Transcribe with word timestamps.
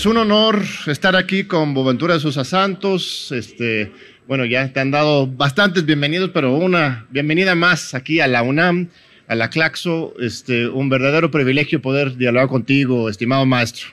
Pues 0.00 0.06
un 0.06 0.16
honor 0.16 0.62
estar 0.86 1.14
aquí 1.14 1.44
con 1.44 1.74
Boventura 1.74 2.14
de 2.14 2.20
Sosa 2.20 2.42
Santos. 2.42 3.30
Este, 3.32 3.92
bueno, 4.26 4.46
ya 4.46 4.72
te 4.72 4.80
han 4.80 4.90
dado 4.90 5.26
bastantes 5.26 5.84
bienvenidos, 5.84 6.30
pero 6.32 6.54
una 6.54 7.06
bienvenida 7.10 7.54
más 7.54 7.92
aquí 7.92 8.18
a 8.18 8.26
la 8.26 8.42
UNAM, 8.42 8.88
a 9.28 9.34
la 9.34 9.50
Claxo. 9.50 10.14
Este, 10.18 10.66
un 10.66 10.88
verdadero 10.88 11.30
privilegio 11.30 11.82
poder 11.82 12.16
dialogar 12.16 12.48
contigo, 12.48 13.10
estimado 13.10 13.44
maestro. 13.44 13.88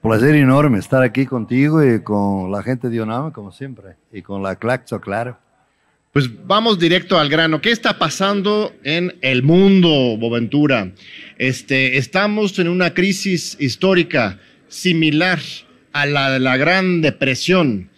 Placer 0.00 0.34
enorme 0.36 0.78
estar 0.78 1.02
aquí 1.02 1.26
contigo 1.26 1.84
y 1.84 2.02
con 2.02 2.50
la 2.50 2.62
gente 2.62 2.88
de 2.88 3.02
UNAM, 3.02 3.32
como 3.32 3.52
siempre, 3.52 3.96
y 4.10 4.22
con 4.22 4.42
la 4.42 4.56
Claxo, 4.56 5.02
claro. 5.02 5.36
Pues 6.16 6.30
vamos 6.46 6.78
directo 6.78 7.18
al 7.18 7.28
grano. 7.28 7.60
¿Qué 7.60 7.70
está 7.70 7.98
pasando 7.98 8.72
en 8.84 9.18
el 9.20 9.42
mundo, 9.42 10.16
Boventura? 10.16 10.92
Este, 11.36 11.98
estamos 11.98 12.58
en 12.58 12.68
una 12.68 12.94
crisis 12.94 13.54
histórica 13.60 14.38
similar 14.66 15.40
a 15.92 16.06
la 16.06 16.30
de 16.30 16.40
la 16.40 16.56
Gran 16.56 17.02
Depresión 17.02 17.90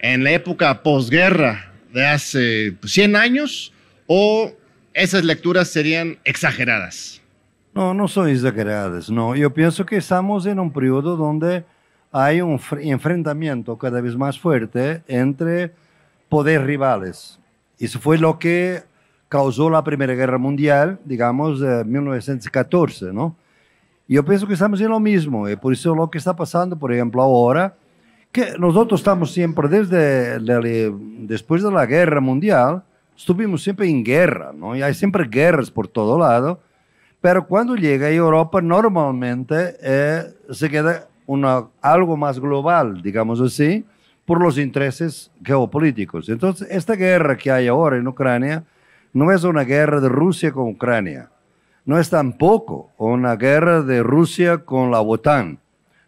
en 0.00 0.22
la 0.22 0.32
época 0.32 0.82
posguerra 0.82 1.72
de 1.94 2.04
hace 2.04 2.76
100 2.84 3.16
años 3.16 3.72
o 4.06 4.52
esas 4.92 5.24
lecturas 5.24 5.68
serían 5.68 6.18
exageradas? 6.24 7.22
No, 7.72 7.94
no 7.94 8.06
son 8.06 8.28
exageradas, 8.28 9.08
no. 9.08 9.34
Yo 9.34 9.54
pienso 9.54 9.86
que 9.86 9.96
estamos 9.96 10.44
en 10.44 10.58
un 10.58 10.74
periodo 10.74 11.16
donde 11.16 11.64
hay 12.10 12.42
un 12.42 12.60
enfrentamiento 12.82 13.78
cada 13.78 14.02
vez 14.02 14.14
más 14.14 14.38
fuerte 14.38 15.02
entre 15.08 15.72
poderes 16.28 16.66
rivales 16.66 17.38
eso 17.86 17.98
fue 17.98 18.18
lo 18.18 18.38
que 18.38 18.82
causó 19.28 19.70
la 19.70 19.82
Primera 19.82 20.14
Guerra 20.14 20.38
Mundial, 20.38 20.98
digamos, 21.04 21.60
de 21.60 21.84
1914, 21.84 23.12
¿no? 23.12 23.34
Yo 24.06 24.24
pienso 24.24 24.46
que 24.46 24.54
estamos 24.54 24.80
en 24.80 24.90
lo 24.90 25.00
mismo, 25.00 25.48
y 25.48 25.56
por 25.56 25.72
eso 25.72 25.94
lo 25.94 26.10
que 26.10 26.18
está 26.18 26.36
pasando, 26.36 26.78
por 26.78 26.92
ejemplo, 26.92 27.22
ahora, 27.22 27.74
que 28.30 28.58
nosotros 28.58 29.00
estamos 29.00 29.32
siempre, 29.32 29.68
desde 29.68 30.38
después 30.38 31.62
de 31.62 31.72
la 31.72 31.86
Guerra 31.86 32.20
Mundial, 32.20 32.82
estuvimos 33.16 33.62
siempre 33.62 33.88
en 33.88 34.04
guerra, 34.04 34.52
¿no? 34.54 34.76
Y 34.76 34.82
hay 34.82 34.94
siempre 34.94 35.26
guerras 35.28 35.70
por 35.70 35.88
todo 35.88 36.18
lado, 36.18 36.60
pero 37.20 37.46
cuando 37.46 37.76
llega 37.76 38.06
a 38.06 38.10
Europa, 38.10 38.60
normalmente 38.60 39.76
eh, 39.80 40.24
se 40.50 40.68
queda 40.68 41.08
una, 41.26 41.66
algo 41.80 42.16
más 42.16 42.38
global, 42.38 43.00
digamos 43.00 43.40
así, 43.40 43.84
por 44.24 44.40
los 44.40 44.58
intereses 44.58 45.30
geopolíticos. 45.44 46.28
Entonces, 46.28 46.68
esta 46.70 46.94
guerra 46.94 47.36
que 47.36 47.50
hay 47.50 47.68
ahora 47.68 47.96
en 47.96 48.06
Ucrania 48.06 48.64
no 49.12 49.32
es 49.32 49.44
una 49.44 49.62
guerra 49.62 50.00
de 50.00 50.08
Rusia 50.08 50.52
con 50.52 50.68
Ucrania, 50.68 51.30
no 51.84 51.98
es 51.98 52.08
tampoco 52.08 52.90
una 52.96 53.36
guerra 53.36 53.82
de 53.82 54.02
Rusia 54.02 54.58
con 54.58 54.90
la 54.90 55.00
OTAN, 55.00 55.58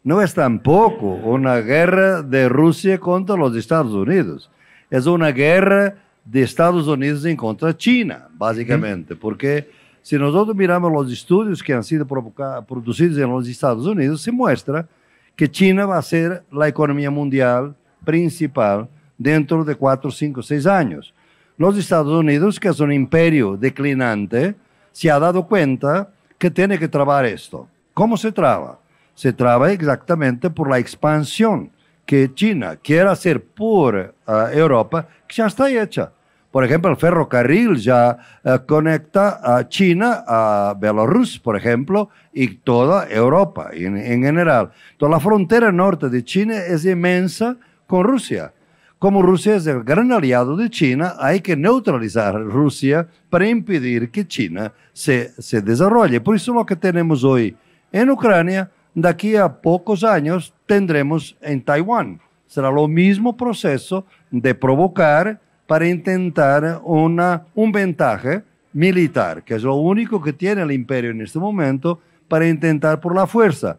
no 0.02 0.22
es 0.22 0.34
tampoco 0.34 1.06
una 1.06 1.56
guerra 1.56 2.22
de 2.22 2.48
Rusia 2.48 2.98
contra 2.98 3.36
los 3.36 3.54
Estados 3.56 3.92
Unidos, 3.92 4.50
es 4.90 5.06
una 5.06 5.32
guerra 5.32 5.96
de 6.24 6.42
Estados 6.42 6.86
Unidos 6.86 7.24
en 7.24 7.36
contra 7.36 7.68
de 7.68 7.76
China, 7.76 8.28
básicamente, 8.32 9.16
porque 9.16 9.68
si 10.00 10.16
nosotros 10.16 10.56
miramos 10.56 10.92
los 10.92 11.12
estudios 11.12 11.62
que 11.62 11.72
han 11.72 11.84
sido 11.84 12.06
producidos 12.06 13.18
en 13.18 13.30
los 13.30 13.48
Estados 13.48 13.86
Unidos, 13.86 14.22
se 14.22 14.30
muestra 14.30 14.86
que 15.34 15.50
China 15.50 15.86
va 15.86 15.98
a 15.98 16.02
ser 16.02 16.44
la 16.52 16.68
economía 16.68 17.10
mundial 17.10 17.74
principal 18.04 18.88
dentro 19.18 19.64
de 19.64 19.74
cuatro, 19.74 20.10
cinco, 20.10 20.42
seis 20.42 20.66
años. 20.66 21.14
Los 21.56 21.78
Estados 21.78 22.12
Unidos, 22.12 22.58
que 22.58 22.68
es 22.68 22.80
un 22.80 22.92
imperio 22.92 23.56
declinante, 23.56 24.54
se 24.92 25.10
ha 25.10 25.18
dado 25.18 25.46
cuenta 25.46 26.10
que 26.38 26.50
tiene 26.50 26.78
que 26.78 26.88
trabar 26.88 27.24
esto. 27.24 27.68
¿Cómo 27.92 28.16
se 28.16 28.32
traba? 28.32 28.78
Se 29.14 29.32
traba 29.32 29.70
exactamente 29.70 30.50
por 30.50 30.68
la 30.68 30.78
expansión 30.78 31.70
que 32.04 32.32
China 32.34 32.76
quiere 32.82 33.08
hacer 33.08 33.42
por 33.42 34.14
uh, 34.26 34.32
Europa, 34.52 35.06
que 35.26 35.36
ya 35.36 35.46
está 35.46 35.70
hecha. 35.70 36.10
Por 36.50 36.64
ejemplo, 36.64 36.90
el 36.90 36.96
ferrocarril 36.96 37.76
ya 37.76 38.18
uh, 38.44 38.66
conecta 38.66 39.40
a 39.42 39.68
China 39.68 40.24
a 40.26 40.74
Belarus, 40.78 41.38
por 41.38 41.56
ejemplo, 41.56 42.10
y 42.32 42.48
toda 42.56 43.08
Europa 43.08 43.70
en, 43.72 43.96
en 43.96 44.22
general. 44.22 44.70
Toda 44.96 45.12
la 45.12 45.20
frontera 45.20 45.72
norte 45.72 46.08
de 46.08 46.24
China 46.24 46.58
es 46.58 46.84
inmensa 46.84 47.56
con 47.86 48.04
Rusia. 48.04 48.52
Como 48.98 49.22
Rusia 49.22 49.56
es 49.56 49.66
el 49.66 49.82
gran 49.84 50.12
aliado 50.12 50.56
de 50.56 50.70
China, 50.70 51.14
hay 51.18 51.40
que 51.40 51.56
neutralizar 51.56 52.34
Rusia 52.42 53.06
para 53.28 53.48
impedir 53.48 54.10
que 54.10 54.26
China 54.26 54.72
se, 54.92 55.30
se 55.42 55.60
desarrolle. 55.60 56.20
Por 56.20 56.36
eso 56.36 56.54
lo 56.54 56.64
que 56.64 56.76
tenemos 56.76 57.22
hoy 57.22 57.56
en 57.92 58.10
Ucrania, 58.10 58.70
de 58.94 59.08
aquí 59.08 59.36
a 59.36 59.48
pocos 59.48 60.04
años 60.04 60.54
tendremos 60.66 61.36
en 61.40 61.62
Taiwán. 61.62 62.20
Será 62.46 62.70
lo 62.70 62.88
mismo 62.88 63.36
proceso 63.36 64.06
de 64.30 64.54
provocar 64.54 65.40
para 65.66 65.88
intentar 65.88 66.80
una, 66.84 67.44
un 67.54 67.72
ventaja 67.72 68.42
militar, 68.72 69.42
que 69.42 69.54
es 69.54 69.62
lo 69.62 69.76
único 69.76 70.20
que 70.20 70.32
tiene 70.32 70.62
el 70.62 70.72
imperio 70.72 71.10
en 71.10 71.20
este 71.20 71.38
momento, 71.38 72.00
para 72.28 72.48
intentar 72.48 73.00
por 73.00 73.14
la 73.14 73.26
fuerza. 73.26 73.76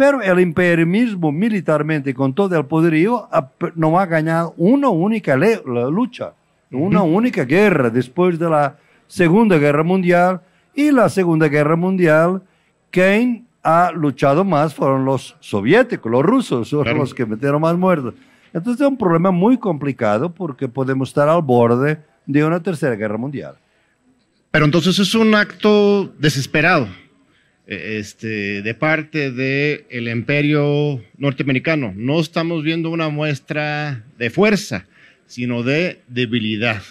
Pero 0.00 0.22
el 0.22 0.40
imperio 0.40 0.86
mismo, 0.86 1.30
militarmente, 1.30 2.14
con 2.14 2.32
todo 2.32 2.56
el 2.56 2.64
poderío, 2.64 3.28
no 3.74 4.00
ha 4.00 4.06
ganado 4.06 4.54
una 4.56 4.88
única 4.88 5.36
lucha, 5.36 6.32
una 6.70 7.02
única 7.02 7.44
guerra 7.44 7.90
después 7.90 8.38
de 8.38 8.48
la 8.48 8.78
Segunda 9.08 9.58
Guerra 9.58 9.82
Mundial. 9.82 10.40
Y 10.74 10.90
la 10.90 11.10
Segunda 11.10 11.48
Guerra 11.48 11.76
Mundial, 11.76 12.40
quien 12.90 13.46
ha 13.62 13.92
luchado 13.92 14.42
más 14.42 14.74
fueron 14.74 15.04
los 15.04 15.36
soviéticos, 15.38 16.10
los 16.10 16.22
rusos, 16.22 16.70
son 16.70 16.96
los 16.96 17.12
que 17.12 17.26
metieron 17.26 17.60
más 17.60 17.76
muertos. 17.76 18.14
Entonces 18.54 18.80
es 18.80 18.88
un 18.88 18.96
problema 18.96 19.30
muy 19.30 19.58
complicado 19.58 20.32
porque 20.32 20.66
podemos 20.66 21.10
estar 21.10 21.28
al 21.28 21.42
borde 21.42 22.00
de 22.24 22.42
una 22.42 22.62
tercera 22.62 22.94
guerra 22.96 23.18
mundial. 23.18 23.56
Pero 24.50 24.64
entonces 24.64 24.98
es 24.98 25.14
un 25.14 25.34
acto 25.34 26.06
desesperado 26.18 26.88
este, 27.70 28.62
de 28.62 28.74
parte 28.74 29.30
del 29.30 29.84
el 29.90 30.08
imperio 30.08 31.02
norteamericano. 31.16 31.94
No 31.96 32.20
estamos 32.20 32.64
viendo 32.64 32.90
una 32.90 33.08
muestra 33.08 34.04
de 34.18 34.28
fuerza, 34.28 34.86
sino 35.26 35.62
de 35.62 36.00
debilidad, 36.08 36.82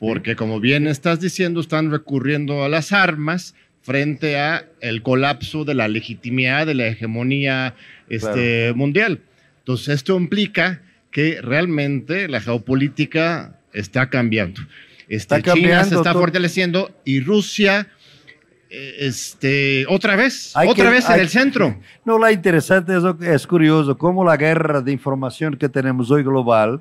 porque 0.00 0.34
como 0.34 0.58
bien 0.58 0.88
estás 0.88 1.20
diciendo, 1.20 1.60
están 1.60 1.92
recurriendo 1.92 2.64
a 2.64 2.68
las 2.68 2.92
armas 2.92 3.54
frente 3.82 4.36
a 4.36 4.66
el 4.80 5.02
colapso 5.02 5.64
de 5.64 5.74
la 5.74 5.86
legitimidad 5.86 6.66
de 6.66 6.74
la 6.74 6.88
hegemonía 6.88 7.76
este, 8.08 8.72
mundial. 8.74 9.20
Entonces 9.60 9.94
esto 9.94 10.16
implica 10.16 10.82
que 11.12 11.40
realmente 11.42 12.26
la 12.28 12.40
geopolítica 12.40 13.60
está 13.72 14.10
cambiando. 14.10 14.60
Este, 15.08 15.36
está 15.36 15.54
China 15.54 15.84
se 15.84 15.94
está 15.94 16.12
fortaleciendo 16.12 16.90
y 17.04 17.20
Rusia 17.20 17.86
este, 18.98 19.86
otra 19.88 20.16
vez, 20.16 20.52
otra 20.66 20.90
vez 20.90 21.08
en 21.08 21.20
el 21.20 21.28
centro. 21.28 21.76
No, 22.04 22.18
la 22.18 22.32
interesante 22.32 22.96
es, 22.96 23.04
es 23.20 23.46
curioso 23.46 23.96
cómo 23.96 24.24
la 24.24 24.36
guerra 24.36 24.80
de 24.80 24.92
información 24.92 25.56
que 25.56 25.68
tenemos 25.68 26.10
hoy 26.10 26.22
global 26.22 26.80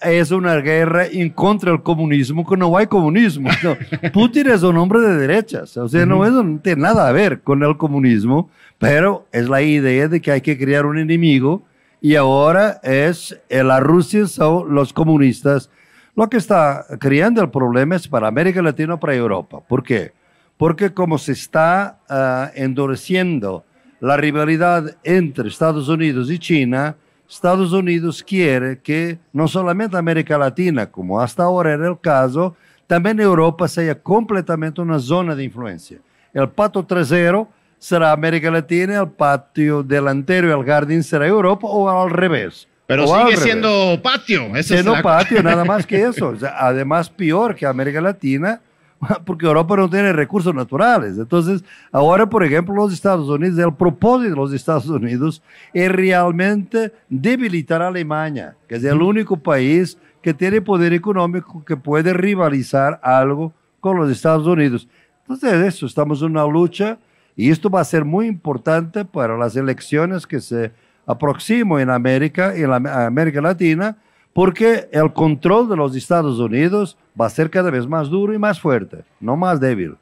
es 0.00 0.30
una 0.30 0.56
guerra 0.56 1.06
en 1.06 1.30
contra 1.30 1.70
del 1.72 1.82
comunismo, 1.82 2.46
que 2.46 2.56
no 2.56 2.76
hay 2.76 2.86
comunismo. 2.86 3.50
Putin 4.12 4.48
es 4.50 4.62
un 4.62 4.76
hombre 4.76 5.00
de 5.00 5.16
derechas, 5.16 5.76
o 5.76 5.88
sea, 5.88 6.04
no, 6.04 6.24
no 6.28 6.60
tiene 6.60 6.82
nada 6.82 7.08
a 7.08 7.12
ver 7.12 7.40
con 7.40 7.62
el 7.62 7.76
comunismo, 7.76 8.50
pero 8.78 9.26
es 9.32 9.48
la 9.48 9.62
idea 9.62 10.08
de 10.08 10.20
que 10.20 10.30
hay 10.30 10.40
que 10.40 10.58
crear 10.58 10.86
un 10.86 10.98
enemigo 10.98 11.62
y 12.00 12.16
ahora 12.16 12.80
es 12.82 13.38
eh, 13.48 13.64
la 13.64 13.80
Rusia 13.80 14.26
son 14.26 14.74
los 14.74 14.92
comunistas. 14.92 15.70
Lo 16.16 16.28
que 16.28 16.36
está 16.36 16.86
creando 17.00 17.42
el 17.42 17.50
problema 17.50 17.96
es 17.96 18.06
para 18.06 18.28
América 18.28 18.62
Latina, 18.62 19.00
para 19.00 19.14
Europa. 19.14 19.60
¿Por 19.66 19.82
qué? 19.82 20.12
Porque 20.56 20.92
como 20.92 21.18
se 21.18 21.32
está 21.32 21.98
uh, 22.08 22.58
endureciendo 22.58 23.64
la 24.00 24.16
rivalidad 24.16 24.96
entre 25.02 25.48
Estados 25.48 25.88
Unidos 25.88 26.30
y 26.30 26.38
China, 26.38 26.96
Estados 27.28 27.72
Unidos 27.72 28.22
quiere 28.22 28.78
que 28.80 29.18
no 29.32 29.48
solamente 29.48 29.96
América 29.96 30.36
Latina, 30.38 30.90
como 30.90 31.20
hasta 31.20 31.42
ahora 31.42 31.72
era 31.72 31.88
el 31.88 31.98
caso, 31.98 32.54
también 32.86 33.18
Europa 33.18 33.66
sea 33.66 33.98
completamente 34.00 34.80
una 34.80 34.98
zona 34.98 35.34
de 35.34 35.44
influencia. 35.44 35.98
El 36.32 36.48
pato 36.50 36.84
trasero 36.84 37.48
será 37.78 38.12
América 38.12 38.50
Latina, 38.50 39.00
el 39.00 39.08
patio 39.08 39.82
delantero 39.82 40.48
y 40.48 40.58
el 40.60 40.66
jardín 40.66 41.02
será 41.02 41.26
Europa 41.26 41.66
o 41.66 41.88
al 41.88 42.10
revés. 42.10 42.68
Pero 42.86 43.06
sigue 43.06 43.36
siendo 43.38 43.98
patio. 44.02 44.50
siendo 44.62 45.00
patio, 45.00 45.42
nada 45.42 45.64
más 45.64 45.86
que 45.86 46.02
eso. 46.02 46.34
además, 46.54 47.08
peor 47.08 47.54
que 47.54 47.64
América 47.64 48.00
Latina, 48.00 48.60
porque 49.24 49.46
Europa 49.46 49.76
no 49.76 49.88
tiene 49.88 50.12
recursos 50.12 50.54
naturales. 50.54 51.18
Entonces, 51.18 51.64
ahora, 51.92 52.28
por 52.28 52.44
ejemplo, 52.44 52.74
los 52.74 52.92
Estados 52.92 53.28
Unidos, 53.28 53.58
el 53.58 53.74
propósito 53.74 54.30
de 54.30 54.36
los 54.36 54.52
Estados 54.52 54.86
Unidos 54.86 55.42
es 55.72 55.90
realmente 55.90 56.92
debilitar 57.08 57.82
a 57.82 57.88
Alemania, 57.88 58.56
que 58.68 58.76
es 58.76 58.84
el 58.84 59.00
único 59.00 59.36
país 59.36 59.98
que 60.22 60.32
tiene 60.32 60.60
poder 60.60 60.92
económico 60.92 61.64
que 61.64 61.76
puede 61.76 62.12
rivalizar 62.14 62.98
algo 63.02 63.52
con 63.80 63.98
los 63.98 64.10
Estados 64.10 64.46
Unidos. 64.46 64.88
Entonces, 65.22 65.52
eso, 65.74 65.86
estamos 65.86 66.20
en 66.20 66.30
una 66.30 66.46
lucha 66.46 66.98
Y 67.36 67.50
esto 67.50 67.68
va 67.68 67.80
a 67.80 67.84
ser 67.84 68.04
muy 68.04 68.26
importante 68.26 69.04
para 69.04 69.36
las 69.36 69.56
elecciones 69.56 70.26
que 70.26 70.40
se 70.40 70.72
aproximan 71.06 71.80
en 71.80 71.90
América 71.90 72.54
en 72.54 72.70
la 72.70 73.06
América 73.06 73.40
Latina, 73.40 73.96
porque 74.34 74.88
el 74.92 75.12
control 75.14 75.68
de 75.70 75.76
los 75.76 75.96
Estados 75.96 76.38
Unidos 76.38 76.98
va 77.18 77.26
a 77.26 77.30
ser 77.30 77.48
cada 77.48 77.70
vez 77.70 77.86
más 77.86 78.10
duro 78.10 78.34
y 78.34 78.38
más 78.38 78.60
fuerte, 78.60 79.04
no 79.20 79.36
más 79.36 79.60
débil. 79.60 79.94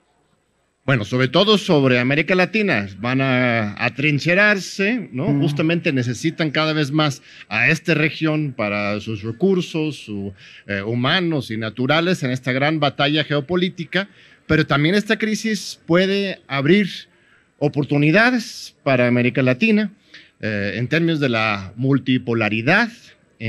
Bueno, 0.85 1.05
sobre 1.05 1.29
todo 1.29 1.59
sobre 1.59 2.01
América 2.01 2.35
Latina, 2.35 2.89
van 2.99 3.21
a 3.21 3.77
atrincherarse, 3.85 5.11
¿no? 5.13 5.27
Justamente 5.27 5.93
necesitan 5.93 6.51
cada 6.51 6.73
vez 6.73 6.91
más 6.91 7.23
a 7.49 7.69
esta 7.69 7.95
región 7.95 8.53
para 8.53 8.99
sus 8.99 9.23
recursos 9.23 10.11
eh, 10.67 10.83
humanos 10.83 11.53
y 11.53 11.57
naturales 11.57 12.25
en 12.25 12.33
esta 12.33 12.51
gran 12.51 12.81
batalla 12.81 13.23
geopolítica, 13.23 14.09
pero 14.49 14.67
también 14.67 14.97
esta 14.97 15.19
crisis 15.19 15.81
puede 15.87 16.41
abrir 16.49 16.89
oportunidades 17.59 18.75
para 18.83 19.07
América 19.07 19.41
Latina 19.41 19.93
eh, 20.41 20.73
en 20.75 20.89
términos 20.89 21.21
de 21.21 21.29
la 21.29 21.73
multipolaridad, 21.77 22.91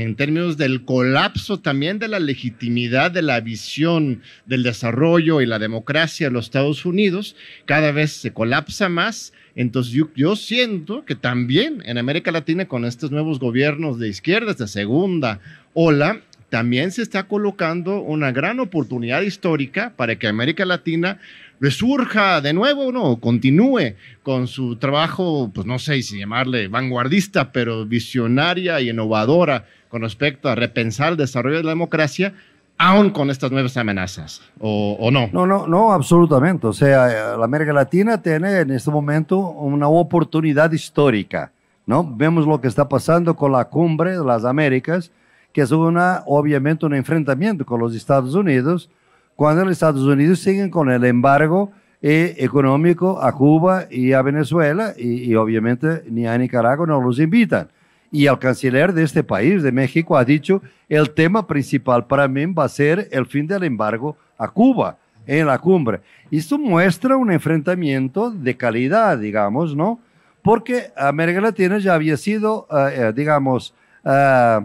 en 0.02 0.16
términos 0.16 0.56
del 0.56 0.84
colapso 0.84 1.60
también 1.60 2.00
de 2.00 2.08
la 2.08 2.18
legitimidad 2.18 3.12
de 3.12 3.22
la 3.22 3.38
visión 3.38 4.22
del 4.44 4.64
desarrollo 4.64 5.40
y 5.40 5.46
la 5.46 5.60
democracia 5.60 6.26
de 6.26 6.32
los 6.32 6.46
Estados 6.46 6.84
Unidos, 6.84 7.36
cada 7.64 7.92
vez 7.92 8.10
se 8.10 8.32
colapsa 8.32 8.88
más. 8.88 9.32
Entonces 9.54 9.96
yo, 10.16 10.34
siento 10.34 11.04
que 11.04 11.14
también 11.14 11.80
en 11.86 11.96
América 11.96 12.32
Latina 12.32 12.66
con 12.66 12.84
estos 12.84 13.12
nuevos 13.12 13.38
gobiernos 13.38 14.00
de 14.00 14.08
izquierdas 14.08 14.58
de 14.58 14.66
segunda 14.66 15.38
ola, 15.74 16.22
también 16.48 16.90
se 16.90 17.02
está 17.02 17.28
colocando 17.28 18.00
una 18.00 18.32
gran 18.32 18.58
oportunidad 18.58 19.22
histórica 19.22 19.92
para 19.96 20.16
que 20.16 20.26
América 20.26 20.64
Latina 20.64 21.20
resurja 21.60 22.40
de 22.40 22.52
nuevo, 22.52 22.90
¿no? 22.90 23.20
Continúe 23.20 23.94
con 24.24 24.48
su 24.48 24.74
trabajo, 24.74 25.52
pues 25.54 25.68
no 25.68 25.78
sé 25.78 26.02
si 26.02 26.18
llamarle 26.18 26.66
vanguardista, 26.66 27.52
pero 27.52 27.86
visionaria 27.86 28.80
y 28.80 28.90
innovadora 28.90 29.66
con 29.94 30.02
respecto 30.02 30.48
a 30.48 30.56
repensar 30.56 31.12
el 31.12 31.16
desarrollo 31.16 31.58
de 31.58 31.62
la 31.62 31.70
democracia, 31.70 32.34
aún 32.76 33.10
con 33.10 33.30
estas 33.30 33.52
nuevas 33.52 33.76
amenazas, 33.76 34.42
¿o, 34.58 35.08
no? 35.12 35.28
No, 35.32 35.46
no, 35.46 35.68
no, 35.68 35.92
absolutamente. 35.92 36.66
O 36.66 36.72
sea, 36.72 37.36
la 37.36 37.44
América 37.44 37.72
Latina 37.72 38.20
tiene 38.20 38.58
en 38.58 38.72
este 38.72 38.90
momento 38.90 39.38
una 39.38 39.86
oportunidad 39.86 40.72
histórica, 40.72 41.52
¿no? 41.86 42.02
Vemos 42.16 42.44
lo 42.44 42.60
que 42.60 42.66
está 42.66 42.88
pasando 42.88 43.36
con 43.36 43.52
la 43.52 43.66
cumbre 43.66 44.18
de 44.18 44.24
las 44.24 44.44
Américas, 44.44 45.12
que 45.52 45.60
es 45.60 45.70
una, 45.70 46.24
obviamente 46.26 46.86
un 46.86 46.94
enfrentamiento 46.96 47.64
con 47.64 47.78
los 47.78 47.94
Estados 47.94 48.34
Unidos, 48.34 48.90
cuando 49.36 49.62
los 49.64 49.74
Estados 49.74 50.02
Unidos 50.02 50.40
siguen 50.40 50.70
con 50.70 50.90
el 50.90 51.04
embargo 51.04 51.70
eh, 52.02 52.34
económico 52.38 53.22
a 53.22 53.30
Cuba 53.30 53.84
y 53.88 54.12
a 54.12 54.22
Venezuela, 54.22 54.92
y, 54.98 55.30
y 55.30 55.36
obviamente 55.36 56.02
ni 56.10 56.26
a 56.26 56.36
Nicaragua 56.36 56.84
no 56.84 57.00
los 57.00 57.20
invitan. 57.20 57.68
Y 58.14 58.28
el 58.28 58.38
canciller 58.38 58.92
de 58.92 59.02
este 59.02 59.24
país, 59.24 59.60
de 59.64 59.72
México, 59.72 60.16
ha 60.16 60.24
dicho, 60.24 60.62
el 60.88 61.10
tema 61.10 61.48
principal 61.48 62.06
para 62.06 62.28
mí 62.28 62.46
va 62.46 62.62
a 62.62 62.68
ser 62.68 63.08
el 63.10 63.26
fin 63.26 63.44
del 63.44 63.64
embargo 63.64 64.16
a 64.38 64.46
Cuba 64.46 64.98
en 65.26 65.48
la 65.48 65.58
cumbre. 65.58 66.00
Esto 66.30 66.56
muestra 66.56 67.16
un 67.16 67.32
enfrentamiento 67.32 68.30
de 68.30 68.56
calidad, 68.56 69.18
digamos, 69.18 69.74
¿no? 69.74 69.98
Porque 70.42 70.92
América 70.96 71.40
Latina 71.40 71.78
ya 71.78 71.94
había 71.94 72.16
sido, 72.16 72.68
eh, 72.70 72.94
eh, 72.96 73.12
digamos, 73.12 73.74
eh, 74.04 74.60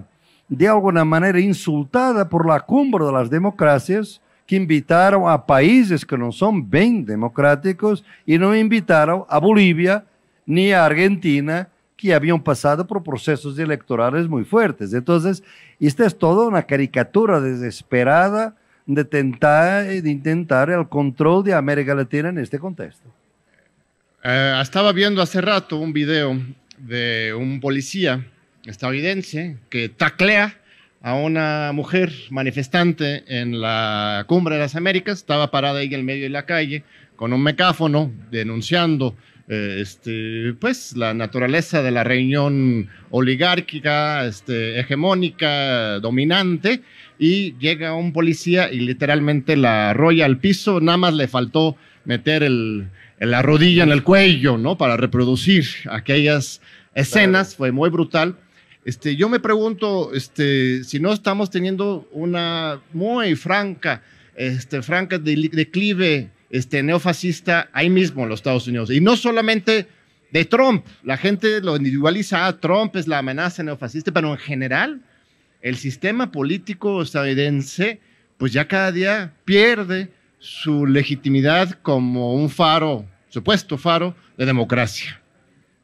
de 0.47 0.67
alguna 0.67 1.03
manera 1.03 1.39
insultada 1.39 2.29
por 2.29 2.47
la 2.47 2.59
cumbre 2.59 3.03
de 3.03 3.13
las 3.13 3.31
democracias 3.31 4.21
que 4.45 4.57
invitaron 4.57 5.27
a 5.27 5.47
países 5.47 6.05
que 6.05 6.19
no 6.19 6.31
son 6.31 6.69
bien 6.69 7.03
democráticos 7.03 8.05
y 8.27 8.37
no 8.37 8.55
invitaron 8.55 9.23
a 9.27 9.39
Bolivia 9.39 10.05
ni 10.45 10.71
a 10.71 10.85
Argentina 10.85 11.67
que 11.99 12.13
habían 12.13 12.41
pasado 12.41 12.87
por 12.87 13.03
procesos 13.03 13.59
electorales 13.59 14.29
muy 14.29 14.45
fuertes. 14.45 14.93
Entonces, 14.93 15.43
esta 15.81 16.05
es 16.05 16.17
toda 16.17 16.47
una 16.47 16.63
caricatura 16.63 17.41
desesperada 17.41 18.55
de, 18.85 19.03
tentar, 19.03 19.85
de 19.85 20.09
intentar 20.09 20.69
el 20.69 20.87
control 20.87 21.43
de 21.43 21.53
América 21.53 21.93
Latina 21.93 22.29
en 22.29 22.37
este 22.37 22.57
contexto. 22.57 23.09
Eh, 24.23 24.59
estaba 24.61 24.93
viendo 24.93 25.21
hace 25.21 25.41
rato 25.41 25.77
un 25.77 25.91
video 25.91 26.39
de 26.77 27.33
un 27.37 27.59
policía 27.59 28.25
estadounidense 28.65 29.57
que 29.69 29.89
taclea 29.89 30.55
a 31.01 31.15
una 31.15 31.71
mujer 31.73 32.13
manifestante 32.29 33.23
en 33.27 33.59
la 33.59 34.23
cumbre 34.27 34.55
de 34.55 34.61
las 34.61 34.75
Américas, 34.75 35.17
estaba 35.17 35.51
parada 35.51 35.79
ahí 35.79 35.87
en 35.87 35.93
el 35.95 36.03
medio 36.03 36.23
de 36.23 36.29
la 36.29 36.45
calle 36.45 36.83
con 37.17 37.33
un 37.33 37.43
mecáfono 37.43 38.11
denunciando 38.31 39.09
eh, 39.09 39.28
este, 39.49 40.53
pues 40.59 40.95
la 40.95 41.15
naturaleza 41.15 41.81
de 41.81 41.89
la 41.89 42.03
reunión 42.03 42.87
oligárquica, 43.09 44.25
este, 44.27 44.79
hegemónica, 44.79 45.99
dominante, 45.99 46.83
y 47.17 47.55
llega 47.57 47.95
un 47.95 48.13
policía 48.13 48.71
y 48.71 48.79
literalmente 48.79 49.57
la 49.57 49.89
arrolla 49.89 50.25
al 50.25 50.37
piso, 50.37 50.79
nada 50.79 50.99
más 50.99 51.15
le 51.15 51.27
faltó 51.27 51.75
meter 52.05 52.43
el, 52.43 52.89
la 53.19 53.41
rodilla 53.41 53.83
en 53.83 53.91
el 53.91 54.03
cuello, 54.03 54.57
¿no? 54.57 54.77
Para 54.77 54.97
reproducir 54.97 55.65
aquellas 55.89 56.61
escenas, 56.93 57.55
fue 57.55 57.71
muy 57.71 57.89
brutal. 57.89 58.35
Este, 58.85 59.15
yo 59.15 59.29
me 59.29 59.39
pregunto 59.39 60.13
este, 60.13 60.83
si 60.83 60.99
no 60.99 61.11
estamos 61.11 61.49
teniendo 61.49 62.07
una 62.11 62.81
muy 62.93 63.35
franca, 63.35 64.03
este, 64.35 64.81
franca 64.81 65.17
declive 65.17 66.29
este, 66.49 66.83
neofascista 66.83 67.69
ahí 67.73 67.89
mismo 67.89 68.23
en 68.23 68.29
los 68.29 68.39
Estados 68.39 68.67
Unidos. 68.67 68.91
Y 68.91 69.01
no 69.01 69.15
solamente 69.15 69.87
de 70.31 70.45
Trump, 70.45 70.85
la 71.03 71.17
gente 71.17 71.61
lo 71.61 71.75
individualiza, 71.75 72.45
ah, 72.47 72.59
Trump 72.59 72.95
es 72.95 73.07
la 73.07 73.19
amenaza 73.19 73.63
neofascista, 73.63 74.11
pero 74.11 74.31
en 74.31 74.37
general 74.37 75.01
el 75.61 75.77
sistema 75.77 76.31
político 76.31 77.01
estadounidense 77.01 77.99
pues 78.39 78.53
ya 78.53 78.67
cada 78.67 78.91
día 78.91 79.33
pierde 79.43 80.09
su 80.39 80.87
legitimidad 80.87 81.71
como 81.81 82.33
un 82.33 82.49
faro, 82.49 83.05
supuesto 83.27 83.77
faro 83.77 84.15
de 84.37 84.45
democracia. 84.45 85.21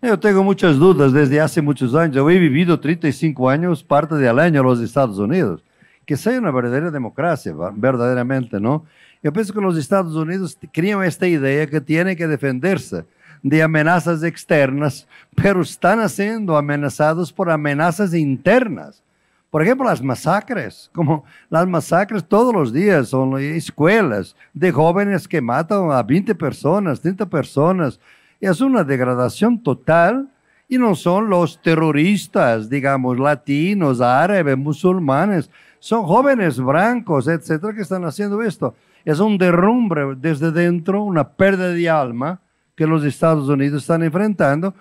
Yo 0.01 0.17
tengo 0.17 0.41
muchas 0.41 0.77
dudas 0.77 1.12
desde 1.12 1.41
hace 1.41 1.62
muchos 1.62 1.93
años. 1.95 2.15
Yo 2.15 2.29
he 2.29 2.39
vivido 2.39 2.79
35 2.79 3.50
años, 3.50 3.84
parte 3.84 4.15
del 4.15 4.39
año 4.39 4.62
en 4.62 4.67
los 4.67 4.79
Estados 4.79 5.17
Unidos. 5.17 5.63
Que 6.05 6.15
sea 6.15 6.39
una 6.39 6.51
verdadera 6.51 6.91
democracia, 6.91 7.53
verdaderamente, 7.75 8.60
¿no? 8.62 8.86
Yo 9.25 9.34
pienso 9.34 9.55
que 9.55 9.60
los 9.60 9.75
Estados 9.75 10.13
Unidos 10.13 10.55
crean 10.72 11.03
esta 11.03 11.25
idea 11.25 11.65
que 11.65 11.82
tiene 11.82 12.15
que 12.15 12.27
defenderse 12.27 13.05
de 13.41 13.63
amenazas 13.63 14.22
externas, 14.22 15.08
pero 15.34 15.63
están 15.63 16.08
siendo 16.10 16.55
amenazados 16.55 17.34
por 17.34 17.50
amenazas 17.50 18.13
internas. 18.13 19.01
Por 19.50 19.63
ejemplo, 19.63 19.88
las 19.88 20.00
masacres, 20.03 20.91
como 20.94 21.25
las 21.50 21.67
masacres 21.67 22.24
todos 22.24 22.53
los 22.53 22.72
días, 22.72 23.08
son 23.08 23.39
escuelas 23.39 24.36
de 24.53 24.72
jóvenes 24.72 25.27
que 25.27 25.41
matan 25.41 25.89
a 25.89 26.03
20 26.03 26.36
personas, 26.36 27.01
30 27.01 27.25
personas. 27.25 28.00
Es 28.39 28.62
una 28.62 28.84
degradación 28.84 29.58
total 29.58 30.29
y 30.70 30.77
no 30.77 30.94
son 30.94 31.32
los 31.32 31.60
terroristas, 31.63 32.70
digamos, 32.70 33.17
latinos, 33.17 34.01
árabes, 34.01 34.55
musulmanes, 34.55 35.50
son 35.79 36.03
jóvenes 36.03 36.60
blancos, 36.60 37.27
etcétera, 37.27 37.74
que 37.74 37.82
están 37.82 38.05
haciendo 38.05 38.39
esto 38.44 38.75
es 39.05 39.19
un 39.19 39.38
derrumbe 39.38 40.15
desde 40.17 40.51
dentro, 40.51 41.03
una 41.03 41.29
pérdida 41.29 41.69
de 41.69 41.89
alma 41.89 42.41
que 42.75 42.88
los 42.88 43.05
Estados 43.05 43.47
Unidos 43.47 43.83
están 43.83 44.03
enfrentando, 44.03 44.74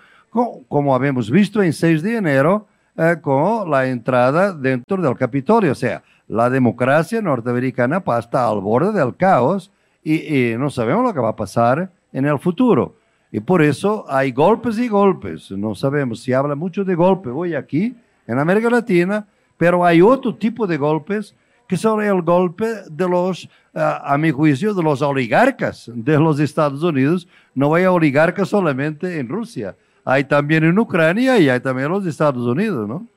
como 0.67 0.93
habíamos 0.93 1.31
visto 1.31 1.63
en 1.63 1.71
6 1.71 2.01
de 2.01 2.17
enero, 2.17 2.67
eh, 2.97 3.17
con 3.21 3.69
la 3.69 3.87
entrada 3.87 4.51
dentro 4.51 4.97
del 4.97 5.15
Capitolio. 5.15 5.71
O 5.71 5.75
sea, 5.75 6.03
la 6.27 6.49
democracia 6.49 7.21
norteamericana 7.21 8.03
está 8.19 8.47
al 8.47 8.59
borde 8.59 8.91
del 8.91 9.15
caos 9.15 9.71
y, 10.03 10.51
y 10.51 10.57
no 10.57 10.69
sabemos 10.69 11.03
lo 11.03 11.13
que 11.13 11.19
va 11.19 11.29
a 11.29 11.35
pasar 11.35 11.91
en 12.11 12.25
el 12.25 12.39
futuro. 12.39 12.95
Y 13.31 13.41
por 13.41 13.61
eso 13.61 14.05
hay 14.07 14.31
golpes 14.31 14.77
y 14.79 14.87
golpes. 14.87 15.51
No 15.51 15.75
sabemos 15.75 16.21
si 16.21 16.33
habla 16.33 16.55
mucho 16.55 16.83
de 16.83 16.95
golpe 16.95 17.29
hoy 17.29 17.53
aquí 17.53 17.95
en 18.27 18.39
América 18.39 18.69
Latina, 18.69 19.27
pero 19.57 19.85
hay 19.85 20.01
otro 20.01 20.35
tipo 20.35 20.65
de 20.65 20.77
golpes 20.77 21.35
que 21.67 21.77
son 21.77 22.03
el 22.03 22.21
golpe 22.21 22.65
de 22.89 23.09
los, 23.09 23.45
eh, 23.45 23.47
a 23.73 24.17
mi 24.17 24.31
juicio, 24.31 24.73
de 24.73 24.83
los 24.83 25.01
oligarcas 25.01 25.89
de 25.93 26.17
los 26.17 26.39
Estados 26.39 26.83
Unidos. 26.83 27.27
No 27.53 27.73
hay 27.73 27.85
oligarcas 27.85 28.49
solamente 28.49 29.19
en 29.19 29.27
Rusia, 29.27 29.75
hay 30.03 30.23
también 30.23 30.63
en 30.63 30.77
Ucrania 30.77 31.37
y 31.39 31.49
hay 31.49 31.59
también 31.59 31.87
en 31.87 31.93
los 31.93 32.05
Estados 32.05 32.45
Unidos, 32.45 32.87
¿no? 32.87 33.07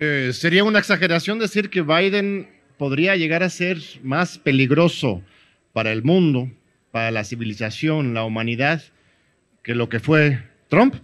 Eh, 0.00 0.30
sería 0.32 0.62
una 0.62 0.78
exageración 0.78 1.40
decir 1.40 1.70
que 1.70 1.82
Biden 1.82 2.48
podría 2.78 3.16
llegar 3.16 3.42
a 3.42 3.50
ser 3.50 3.78
más 4.02 4.38
peligroso 4.38 5.22
para 5.72 5.92
el 5.92 6.04
mundo, 6.04 6.48
para 6.92 7.10
la 7.10 7.24
civilización, 7.24 8.14
la 8.14 8.24
humanidad, 8.24 8.82
que 9.62 9.74
lo 9.74 9.88
que 9.88 9.98
fue 9.98 10.44
Trump. 10.68 10.94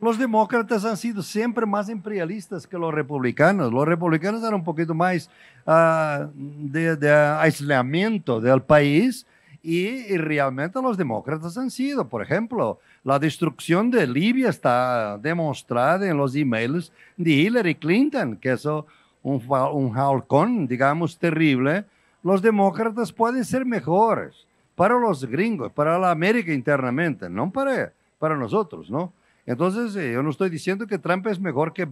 Los 0.00 0.16
demócratas 0.16 0.84
han 0.84 0.96
sido 0.96 1.22
siempre 1.22 1.66
más 1.66 1.88
imperialistas 1.88 2.66
que 2.66 2.78
los 2.78 2.94
republicanos. 2.94 3.72
Los 3.72 3.86
republicanos 3.86 4.42
eran 4.42 4.54
un 4.54 4.64
poquito 4.64 4.94
más 4.94 5.28
uh, 5.66 6.28
de, 6.34 6.96
de, 6.96 7.12
aislamiento 7.12 8.40
del 8.40 8.62
país 8.62 9.26
Y, 9.60 10.16
realmente 10.16 10.80
los 10.80 10.96
demócratas 10.96 11.58
han 11.58 11.68
sido, 11.68 12.06
por 12.08 12.22
ejemplo, 12.22 12.78
la 13.02 13.18
destrucción 13.18 13.90
de 13.90 14.06
Libia 14.06 14.50
está 14.50 15.18
demostrada 15.18 16.08
en 16.08 16.16
los 16.16 16.36
emails 16.36 16.92
de 17.16 17.32
Hillary 17.32 17.74
Clinton, 17.74 18.36
que 18.36 18.52
es 18.52 18.64
un, 18.64 18.84
un 19.22 19.96
halcón, 19.96 20.68
digamos, 20.68 21.18
terrible. 21.18 21.84
Los 22.22 22.40
demócratas 22.40 23.12
pueden 23.12 23.44
ser 23.44 23.64
mejores 23.66 24.46
para 24.76 24.96
los 24.96 25.24
gringos, 25.24 25.72
para 25.72 25.98
la 25.98 26.12
América 26.12 26.52
internamente, 26.52 27.28
no 27.28 27.50
para, 27.50 27.92
para 28.20 28.36
nosotros, 28.36 28.88
¿no? 28.88 29.12
Entonces, 29.48 29.96
eh, 29.96 30.12
yo 30.12 30.22
no 30.22 30.28
estoy 30.28 30.50
diciendo 30.50 30.86
que 30.86 30.98
Trump 30.98 31.26
es 31.26 31.40
mejor 31.40 31.72
que 31.72 31.88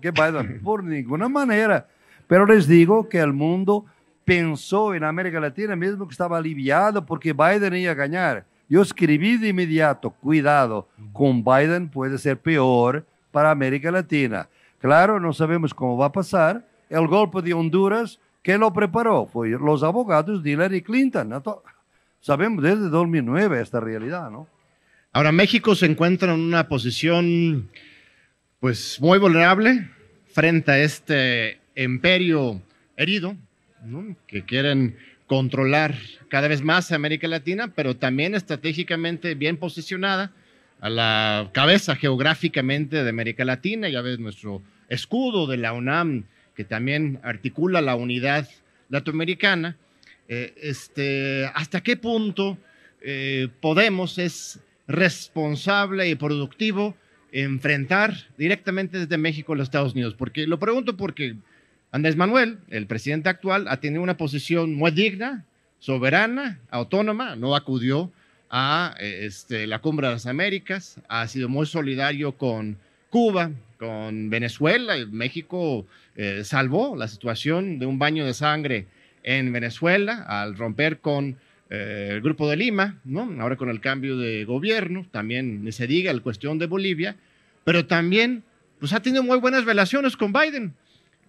que 0.00 0.10
Biden 0.12 0.60
por 0.62 0.84
ninguna 0.84 1.28
manera, 1.28 1.88
pero 2.28 2.46
les 2.46 2.68
digo 2.68 3.08
que 3.08 3.18
el 3.18 3.32
mundo 3.32 3.84
pensó 4.24 4.94
en 4.94 5.02
América 5.02 5.40
Latina 5.40 5.74
mismo 5.74 6.06
que 6.06 6.12
estaba 6.12 6.38
aliviado 6.38 7.04
porque 7.04 7.32
Biden 7.32 7.74
iba 7.74 7.90
a 7.90 7.96
ganar. 7.96 8.44
Yo 8.68 8.80
escribí 8.80 9.36
de 9.38 9.48
inmediato, 9.48 10.10
cuidado, 10.10 10.86
con 11.12 11.42
Biden 11.42 11.88
puede 11.88 12.16
ser 12.16 12.38
peor 12.38 13.04
para 13.32 13.50
América 13.50 13.90
Latina. 13.90 14.48
Claro, 14.78 15.18
no 15.18 15.32
sabemos 15.32 15.74
cómo 15.74 15.96
va 15.98 16.06
a 16.06 16.12
pasar. 16.12 16.64
El 16.88 17.08
golpe 17.08 17.42
de 17.42 17.52
Honduras, 17.52 18.20
¿qué 18.40 18.56
lo 18.56 18.72
preparó? 18.72 19.26
Fue 19.26 19.48
los 19.48 19.82
abogados 19.82 20.44
de 20.44 20.52
Hillary 20.52 20.80
Clinton. 20.80 21.42
Sabemos 22.20 22.62
desde 22.62 22.88
2009 22.88 23.60
esta 23.60 23.80
realidad, 23.80 24.30
¿no? 24.30 24.46
Ahora, 25.12 25.32
México 25.32 25.74
se 25.74 25.86
encuentra 25.86 26.32
en 26.32 26.38
una 26.38 26.68
posición, 26.68 27.68
pues, 28.60 29.00
muy 29.00 29.18
vulnerable 29.18 29.88
frente 30.32 30.70
a 30.70 30.78
este 30.78 31.58
imperio 31.74 32.62
herido, 32.96 33.36
que 34.28 34.44
quieren 34.44 34.96
controlar 35.26 35.96
cada 36.28 36.46
vez 36.46 36.62
más 36.62 36.92
a 36.92 36.94
América 36.94 37.26
Latina, 37.26 37.72
pero 37.74 37.96
también 37.96 38.36
estratégicamente 38.36 39.34
bien 39.34 39.56
posicionada 39.56 40.30
a 40.80 40.88
la 40.88 41.50
cabeza 41.52 41.96
geográficamente 41.96 43.02
de 43.02 43.10
América 43.10 43.44
Latina. 43.44 43.88
Ya 43.88 44.02
ves 44.02 44.20
nuestro 44.20 44.62
escudo 44.88 45.48
de 45.48 45.56
la 45.56 45.72
UNAM, 45.72 46.22
que 46.54 46.62
también 46.62 47.18
articula 47.24 47.80
la 47.80 47.96
unidad 47.96 48.48
latinoamericana. 48.88 49.76
Eh, 50.28 50.54
este, 50.62 51.46
¿Hasta 51.52 51.80
qué 51.80 51.96
punto 51.96 52.58
eh, 53.00 53.48
Podemos 53.60 54.16
es 54.16 54.60
responsable 54.90 56.08
y 56.08 56.14
productivo 56.16 56.96
enfrentar 57.32 58.14
directamente 58.36 58.98
desde 58.98 59.16
México 59.18 59.52
a 59.52 59.56
los 59.56 59.68
Estados 59.68 59.92
Unidos? 59.92 60.14
Porque 60.18 60.46
lo 60.46 60.58
pregunto 60.58 60.96
porque 60.96 61.36
Andrés 61.92 62.16
Manuel, 62.16 62.58
el 62.68 62.86
presidente 62.86 63.28
actual, 63.28 63.66
ha 63.68 63.78
tenido 63.78 64.02
una 64.02 64.16
posición 64.16 64.74
muy 64.74 64.90
digna, 64.90 65.44
soberana, 65.78 66.60
autónoma, 66.70 67.36
no 67.36 67.56
acudió 67.56 68.12
a 68.50 68.94
este, 68.98 69.66
la 69.66 69.78
Cumbre 69.78 70.08
de 70.08 70.14
las 70.14 70.26
Américas, 70.26 71.00
ha 71.08 71.26
sido 71.28 71.48
muy 71.48 71.66
solidario 71.66 72.32
con 72.32 72.76
Cuba, 73.08 73.50
con 73.78 74.28
Venezuela, 74.28 74.94
México 75.10 75.86
eh, 76.16 76.42
salvó 76.44 76.96
la 76.96 77.08
situación 77.08 77.78
de 77.78 77.86
un 77.86 77.98
baño 77.98 78.26
de 78.26 78.34
sangre 78.34 78.86
en 79.22 79.52
Venezuela 79.52 80.24
al 80.28 80.56
romper 80.56 80.98
con 80.98 81.36
eh, 81.70 82.08
el 82.10 82.20
Grupo 82.20 82.48
de 82.48 82.56
Lima, 82.56 82.98
¿no? 83.04 83.30
ahora 83.40 83.56
con 83.56 83.70
el 83.70 83.80
cambio 83.80 84.16
de 84.18 84.44
gobierno, 84.44 85.06
también 85.10 85.72
se 85.72 85.86
diga 85.86 86.12
la 86.12 86.20
cuestión 86.20 86.58
de 86.58 86.66
Bolivia, 86.66 87.16
pero 87.64 87.86
también 87.86 88.42
pues, 88.80 88.92
ha 88.92 89.00
tenido 89.00 89.22
muy 89.22 89.38
buenas 89.38 89.64
relaciones 89.64 90.16
con 90.16 90.32
Biden. 90.32 90.74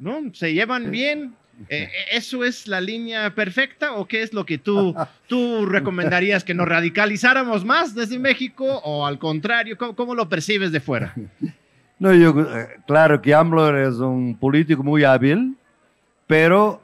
¿no? 0.02 0.34
Se 0.34 0.54
llevan 0.54 0.92
bien. 0.92 1.36
Eh, 1.70 1.84
eh, 1.84 1.90
¿Eso 2.14 2.44
es 2.44 2.68
la 2.68 2.82
línea 2.82 3.36
perfecta 3.36 3.94
o 3.94 4.08
qué 4.08 4.24
es 4.24 4.34
lo 4.34 4.46
que 4.46 4.58
tú, 4.58 4.96
tú 5.28 5.68
recomendarías 5.68 6.44
que 6.44 6.56
nos 6.56 6.68
radicalizáramos 6.68 7.64
más 7.64 7.94
desde 7.94 8.18
México 8.18 8.66
o 8.84 9.06
al 9.06 9.20
contrario? 9.20 9.78
¿Cómo, 9.78 10.16
lo 10.16 10.28
percibes 10.28 10.72
de 10.72 10.80
fuera? 10.80 11.14
No, 12.00 12.16
yo, 12.16 12.32
eh, 12.32 12.68
claro 12.88 13.22
que 13.22 13.36
AMLO 13.36 13.78
es 13.78 13.98
un 13.98 14.36
político 14.36 14.82
muy 14.82 15.04
hábil, 15.04 15.56
pero 16.32 16.80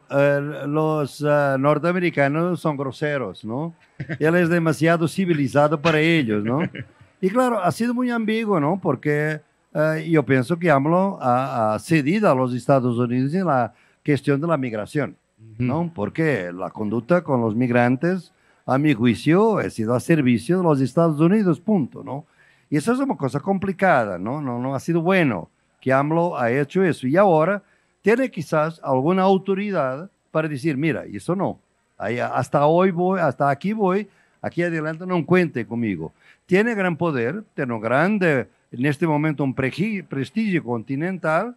los 0.67 1.21
norteamericanos 1.21 2.59
son 2.59 2.75
groseros, 2.75 3.45
¿no? 3.45 3.73
Él 4.19 4.35
es 4.35 4.49
demasiado 4.49 5.07
civilizado 5.07 5.79
para 5.81 6.01
ellos, 6.01 6.43
¿no? 6.43 6.59
Y 7.21 7.29
claro, 7.29 7.63
ha 7.63 7.71
sido 7.71 7.93
muy 7.93 8.11
ambiguo, 8.11 8.59
¿no? 8.59 8.77
Porque 8.79 9.39
eh, 9.73 10.07
yo 10.07 10.23
pienso 10.23 10.59
que 10.59 10.69
AMLO 10.69 11.17
ha, 11.19 11.77
cedido 11.79 12.29
a 12.29 12.35
los 12.35 12.53
Estados 12.53 12.97
Unidos 12.97 13.33
en 13.33 13.45
la 13.45 13.73
cuestión 14.05 14.39
de 14.41 14.47
la 14.47 14.57
migración, 14.57 15.15
¿no? 15.57 15.91
Porque 15.95 16.51
la 16.53 16.69
conducta 16.69 17.23
con 17.23 17.39
los 17.39 17.55
migrantes, 17.55 18.33
a 18.65 18.77
mi 18.77 18.93
juicio, 18.93 19.59
ha 19.59 19.69
sido 19.69 19.95
a 19.95 20.01
servicio 20.01 20.57
de 20.57 20.63
los 20.63 20.81
Estados 20.81 21.21
Unidos, 21.21 21.61
punto, 21.61 22.03
¿no? 22.03 22.25
Y 22.69 22.75
eso 22.75 22.91
es 22.91 22.99
una 22.99 23.15
cosa 23.15 23.39
complicada, 23.39 24.19
¿no? 24.19 24.41
No, 24.41 24.59
no 24.59 24.75
ha 24.75 24.79
sido 24.81 25.01
bueno 25.01 25.49
que 25.79 25.93
AMLO 25.93 26.37
ha 26.37 26.51
hecho 26.51 26.83
eso. 26.83 27.07
Y 27.07 27.15
ahora 27.15 27.63
tiene 28.07 28.31
quizás 28.31 28.79
alguna 28.85 29.23
autoridad 29.23 30.09
para 30.31 30.47
decir, 30.47 30.77
mira, 30.77 31.03
eso 31.03 31.35
no. 31.35 31.59
hasta 31.97 32.65
hoy 32.65 32.89
voy, 32.89 33.19
hasta 33.19 33.49
aquí 33.49 33.73
voy, 33.73 34.07
aquí 34.41 34.63
adelante 34.63 35.05
no 35.05 35.25
cuente 35.25 35.67
conmigo. 35.67 36.13
Tiene 36.45 36.73
gran 36.73 36.95
poder, 36.95 37.43
tiene 37.53 37.73
un 37.73 37.81
grande 37.81 38.47
en 38.71 38.85
este 38.85 39.05
momento 39.05 39.43
un 39.43 39.53
prestigio 39.53 40.63
continental. 40.63 41.53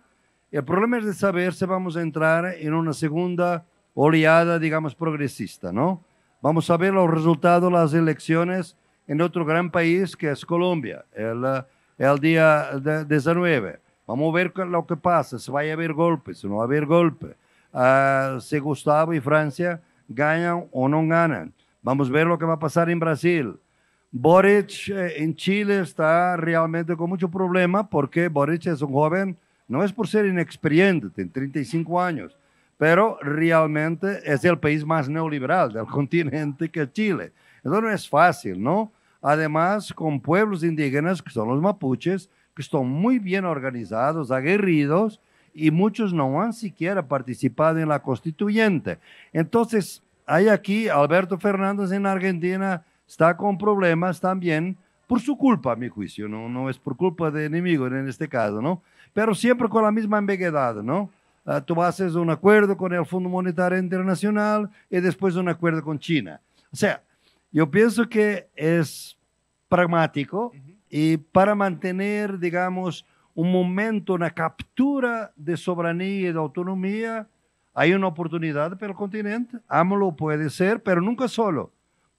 El 0.50 0.64
problema 0.64 0.98
es 0.98 1.04
de 1.04 1.14
saber 1.14 1.54
si 1.54 1.64
vamos 1.66 1.96
a 1.96 2.02
entrar 2.02 2.52
en 2.58 2.74
una 2.74 2.94
segunda 2.94 3.64
oleada, 3.94 4.58
digamos, 4.58 4.96
progresista, 4.96 5.70
¿no? 5.70 6.02
Vamos 6.42 6.68
a 6.68 6.76
ver 6.76 6.92
los 6.92 7.08
resultados 7.08 7.62
de 7.62 7.78
las 7.78 7.94
elecciones 7.94 8.76
en 9.06 9.20
otro 9.20 9.44
gran 9.44 9.70
país 9.70 10.16
que 10.16 10.28
es 10.32 10.44
Colombia, 10.44 11.04
el, 11.14 11.44
el 11.96 12.18
día 12.18 12.70
19. 13.06 13.89
Vamos 14.10 14.34
a 14.34 14.34
ver 14.34 14.52
lo 14.66 14.84
que 14.84 14.96
pasa, 14.96 15.38
si 15.38 15.52
va 15.52 15.60
a 15.60 15.72
haber 15.72 15.92
golpes, 15.92 16.38
si 16.38 16.48
no 16.48 16.56
va 16.56 16.62
a 16.62 16.64
haber 16.64 16.84
golpes, 16.84 17.36
uh, 17.72 18.40
si 18.40 18.58
Gustavo 18.58 19.14
y 19.14 19.20
Francia 19.20 19.80
ganan 20.08 20.64
o 20.72 20.88
no 20.88 21.06
ganan. 21.06 21.52
Vamos 21.80 22.08
a 22.08 22.12
ver 22.12 22.26
lo 22.26 22.36
que 22.36 22.44
va 22.44 22.54
a 22.54 22.58
pasar 22.58 22.90
en 22.90 22.98
Brasil. 22.98 23.54
Boric 24.10 24.88
eh, 24.88 25.22
en 25.22 25.36
Chile 25.36 25.78
está 25.78 26.36
realmente 26.36 26.96
con 26.96 27.08
mucho 27.08 27.28
problema 27.28 27.88
porque 27.88 28.26
Boric 28.26 28.66
es 28.66 28.82
un 28.82 28.90
joven, 28.90 29.36
no 29.68 29.84
es 29.84 29.92
por 29.92 30.08
ser 30.08 30.26
inexperiente, 30.26 31.08
tiene 31.10 31.30
35 31.30 32.02
años, 32.02 32.36
pero 32.78 33.16
realmente 33.22 34.22
es 34.24 34.44
el 34.44 34.58
país 34.58 34.84
más 34.84 35.08
neoliberal 35.08 35.72
del 35.72 35.86
continente 35.86 36.68
que 36.68 36.90
Chile. 36.90 37.30
Entonces 37.58 37.82
no 37.84 37.90
es 37.92 38.08
fácil, 38.08 38.60
¿no? 38.60 38.90
Además, 39.22 39.92
con 39.92 40.18
pueblos 40.18 40.64
indígenas, 40.64 41.22
que 41.22 41.30
son 41.30 41.46
los 41.46 41.60
mapuches, 41.60 42.28
que 42.54 42.62
están 42.62 42.86
muy 42.86 43.18
bien 43.18 43.44
organizados, 43.44 44.30
aguerridos, 44.30 45.20
y 45.52 45.70
muchos 45.70 46.12
no 46.12 46.40
han 46.40 46.52
siquiera 46.52 47.06
participado 47.06 47.78
en 47.78 47.88
la 47.88 48.00
constituyente. 48.00 48.98
Entonces, 49.32 50.02
hay 50.26 50.48
aquí 50.48 50.88
Alberto 50.88 51.38
Fernández 51.38 51.90
en 51.92 52.06
Argentina, 52.06 52.84
está 53.06 53.36
con 53.36 53.58
problemas 53.58 54.20
también 54.20 54.76
por 55.06 55.20
su 55.20 55.36
culpa, 55.36 55.72
a 55.72 55.76
mi 55.76 55.88
juicio, 55.88 56.28
no, 56.28 56.48
no 56.48 56.70
es 56.70 56.78
por 56.78 56.96
culpa 56.96 57.32
de 57.32 57.46
enemigo 57.46 57.88
en 57.88 58.08
este 58.08 58.28
caso, 58.28 58.62
¿no? 58.62 58.80
Pero 59.12 59.34
siempre 59.34 59.68
con 59.68 59.82
la 59.82 59.90
misma 59.90 60.18
ambigüedad, 60.18 60.76
¿no? 60.76 61.10
Uh, 61.44 61.60
tú 61.60 61.82
haces 61.82 62.14
un 62.14 62.30
acuerdo 62.30 62.76
con 62.76 62.92
el 62.92 63.04
Fondo 63.04 63.28
Monetario 63.28 63.78
Internacional 63.78 64.70
y 64.88 65.00
después 65.00 65.34
un 65.34 65.48
acuerdo 65.48 65.82
con 65.82 65.98
China. 65.98 66.40
O 66.70 66.76
sea, 66.76 67.02
yo 67.50 67.68
pienso 67.68 68.08
que 68.08 68.46
es 68.54 69.16
pragmático 69.68 70.52
y 70.90 71.16
para 71.16 71.54
mantener, 71.54 72.38
digamos, 72.38 73.06
un 73.34 73.52
momento, 73.52 74.14
una 74.14 74.30
captura 74.30 75.32
de 75.36 75.56
soberanía 75.56 76.28
y 76.28 76.32
de 76.32 76.38
autonomía, 76.38 77.28
hay 77.72 77.94
una 77.94 78.08
oportunidad 78.08 78.76
para 78.76 78.90
el 78.90 78.96
continente. 78.96 79.58
AMLO 79.68 80.16
puede 80.16 80.50
ser, 80.50 80.82
pero 80.82 81.00
nunca 81.00 81.28
solo 81.28 81.70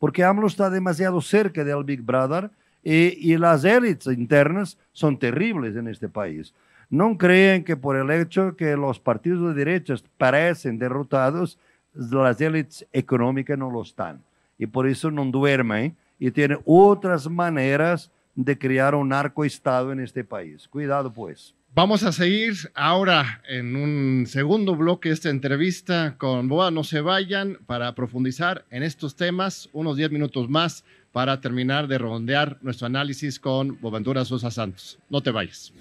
porque 0.02 0.24
AMLO 0.24 0.48
está 0.48 0.72
demasiado 0.72 1.22
cerca 1.22 1.64
del 1.64 1.84
Big 1.84 2.02
Brother 2.02 2.50
y, 2.82 3.38
las 3.38 3.64
élites 3.64 4.08
internas 4.08 4.76
son 4.94 5.16
terribles 5.16 5.76
en 5.76 5.88
este 5.88 6.10
país. 6.10 6.56
No 6.90 7.16
creen 7.20 7.64
que 7.64 7.78
por 7.78 7.96
el 7.96 8.10
hecho 8.10 8.56
que 8.56 8.76
los 8.76 9.00
partidos 9.00 9.50
de 9.50 9.64
derechas 9.64 10.04
parecen 10.18 10.80
derrotados, 10.80 11.60
las 11.94 12.42
élites 12.42 12.88
económicas 12.92 13.60
no 13.60 13.70
lo 13.70 13.84
están. 13.84 14.24
Y 14.58 14.66
por 14.66 14.88
eso 14.88 15.12
no 15.12 15.24
duermen 15.26 15.96
y 16.18 16.32
tienen 16.32 16.58
otras 16.66 17.30
maneras 17.30 18.10
de 18.36 18.58
crear 18.58 18.96
un 18.96 19.10
narcoestado 19.10 19.92
en 19.92 20.00
este 20.00 20.24
país. 20.24 20.68
Cuidado 20.68 21.12
pues. 21.14 21.56
Vamos 21.74 22.04
a 22.04 22.12
seguir 22.12 22.54
ahora 22.74 23.42
en 23.48 23.78
un 23.78 24.26
segundo 24.28 24.76
bloque 24.76 25.10
esta 25.10 25.30
entrevista 25.30 26.16
con 26.18 26.50
Boa. 26.50 26.70
No 26.70 26.84
se 26.84 27.00
vayan 27.00 27.60
para 27.66 27.96
profundizar 27.96 28.66
en 28.72 28.84
estos 28.84 29.16
temas, 29.16 29.70
unos 29.72 29.96
10 29.96 30.12
minutos 30.12 30.50
más 30.50 30.84
para 31.14 31.40
terminar 31.40 31.88
de 31.88 31.98
rondear 31.98 32.58
nuestro 32.62 32.88
análisis 32.88 33.40
con 33.40 33.80
Boaventura 33.80 34.26
Sosa 34.26 34.52
Santos. 34.52 35.00
No 35.10 35.22
te 35.22 35.32
vayas. 35.32 35.74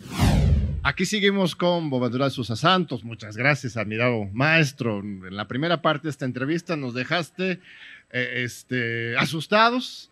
Aquí 0.83 1.05
seguimos 1.05 1.55
con 1.55 1.91
Bobadura 1.91 2.31
Susa 2.31 2.57
Santos. 2.57 3.05
Muchas 3.05 3.37
gracias, 3.37 3.77
admirado 3.77 4.25
maestro. 4.33 5.01
En 5.01 5.37
la 5.37 5.47
primera 5.47 5.83
parte 5.83 6.05
de 6.05 6.11
esta 6.11 6.25
entrevista 6.25 6.75
nos 6.75 6.95
dejaste 6.95 7.61
eh, 8.13 8.43
este, 8.45 9.15
asustados, 9.19 10.10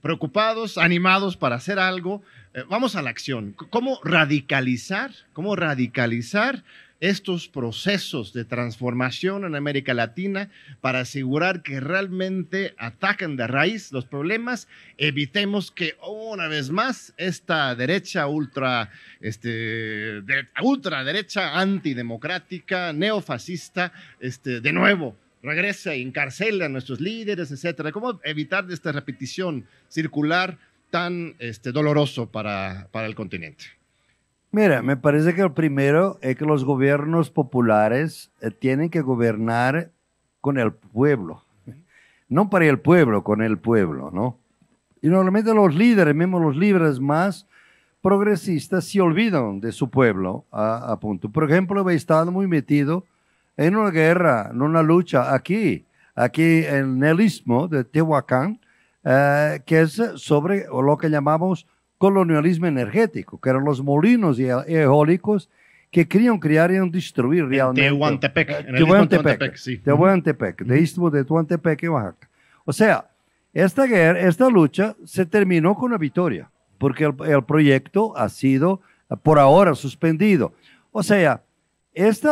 preocupados, 0.00 0.78
animados 0.78 1.36
para 1.36 1.56
hacer 1.56 1.78
algo. 1.78 2.22
Eh, 2.54 2.62
vamos 2.68 2.96
a 2.96 3.02
la 3.02 3.10
acción. 3.10 3.54
¿Cómo 3.70 4.00
radicalizar? 4.04 5.10
¿Cómo 5.32 5.56
radicalizar 5.56 6.62
estos 7.00 7.48
procesos 7.48 8.32
de 8.32 8.44
transformación 8.44 9.44
en 9.44 9.54
América 9.54 9.92
Latina 9.92 10.50
para 10.80 11.00
asegurar 11.00 11.62
que 11.62 11.80
realmente 11.80 12.74
ataquen 12.78 13.36
de 13.36 13.46
raíz 13.46 13.92
los 13.92 14.06
problemas, 14.06 14.66
evitemos 14.96 15.70
que 15.70 15.96
una 16.06 16.48
vez 16.48 16.70
más 16.70 17.12
esta 17.16 17.74
derecha 17.74 18.26
ultra, 18.26 18.90
este, 19.20 19.48
de, 19.48 20.48
ultraderecha 20.62 21.58
antidemocrática, 21.58 22.92
neofascista, 22.92 23.92
este, 24.20 24.60
de 24.60 24.72
nuevo 24.72 25.16
regrese 25.46 25.92
e 25.92 26.02
encarcele 26.02 26.64
a 26.64 26.68
nuestros 26.68 27.00
líderes, 27.00 27.50
etcétera. 27.50 27.92
¿Cómo 27.92 28.20
evitar 28.24 28.66
esta 28.70 28.92
repetición 28.92 29.64
circular 29.88 30.58
tan 30.90 31.36
este, 31.38 31.72
doloroso 31.72 32.30
para, 32.30 32.88
para 32.90 33.06
el 33.06 33.14
continente? 33.14 33.64
Mira, 34.50 34.82
me 34.82 34.96
parece 34.96 35.34
que 35.34 35.42
el 35.42 35.52
primero 35.52 36.18
es 36.22 36.36
que 36.36 36.44
los 36.44 36.64
gobiernos 36.64 37.30
populares 37.30 38.30
eh, 38.40 38.50
tienen 38.50 38.90
que 38.90 39.00
gobernar 39.00 39.90
con 40.40 40.58
el 40.58 40.72
pueblo. 40.72 41.44
No 42.28 42.50
para 42.50 42.66
el 42.66 42.80
pueblo, 42.80 43.22
con 43.22 43.42
el 43.42 43.58
pueblo, 43.58 44.10
¿no? 44.10 44.38
Y 45.00 45.08
normalmente 45.08 45.54
los 45.54 45.74
líderes, 45.74 46.14
mismo 46.14 46.40
los 46.40 46.56
líderes 46.56 46.98
más 46.98 47.46
progresistas, 48.00 48.84
se 48.84 49.00
olvidan 49.00 49.60
de 49.60 49.72
su 49.72 49.90
pueblo, 49.90 50.44
a, 50.50 50.98
punto. 51.00 51.30
Por 51.30 51.48
ejemplo, 51.48 51.88
he 51.88 51.94
estado 51.94 52.32
muy 52.32 52.46
metido 52.46 53.04
en 53.56 53.76
una 53.76 53.90
guerra, 53.90 54.50
en 54.50 54.62
una 54.62 54.82
lucha 54.82 55.34
aquí, 55.34 55.86
aquí 56.14 56.64
en 56.64 57.02
el 57.02 57.20
istmo 57.20 57.68
de 57.68 57.84
Tehuacán, 57.84 58.60
eh, 59.04 59.60
que 59.64 59.82
es 59.82 60.02
sobre 60.16 60.66
lo 60.66 60.96
que 60.98 61.08
llamamos 61.08 61.66
colonialismo 61.98 62.66
energético, 62.66 63.40
que 63.40 63.48
eran 63.48 63.64
los 63.64 63.82
molinos 63.82 64.38
eólicos 64.38 65.48
que 65.90 66.06
querían 66.06 66.38
crear 66.38 66.70
y 66.70 66.90
destruir 66.90 67.46
realmente. 67.46 67.82
Tehuantepec, 67.82 68.50
en 68.50 68.68
el 68.68 68.84
Tehuantepec, 68.84 69.54
sí. 69.56 69.78
Tehuantepec, 69.78 70.62
de 70.62 70.80
istmo 70.80 71.10
de 71.10 71.24
Tehuantepec 71.24 71.82
y 71.84 71.88
Oaxaca. 71.88 72.28
O 72.64 72.72
sea, 72.72 73.08
esta 73.54 73.86
guerra, 73.86 74.20
esta 74.20 74.50
lucha 74.50 74.94
se 75.04 75.24
terminó 75.24 75.74
con 75.74 75.86
una 75.86 75.98
victoria, 75.98 76.50
porque 76.76 77.04
el, 77.04 77.14
el 77.26 77.42
proyecto 77.44 78.14
ha 78.16 78.28
sido 78.28 78.82
por 79.22 79.38
ahora 79.38 79.74
suspendido. 79.74 80.52
O 80.92 81.02
sea, 81.02 81.42
este 81.96 82.28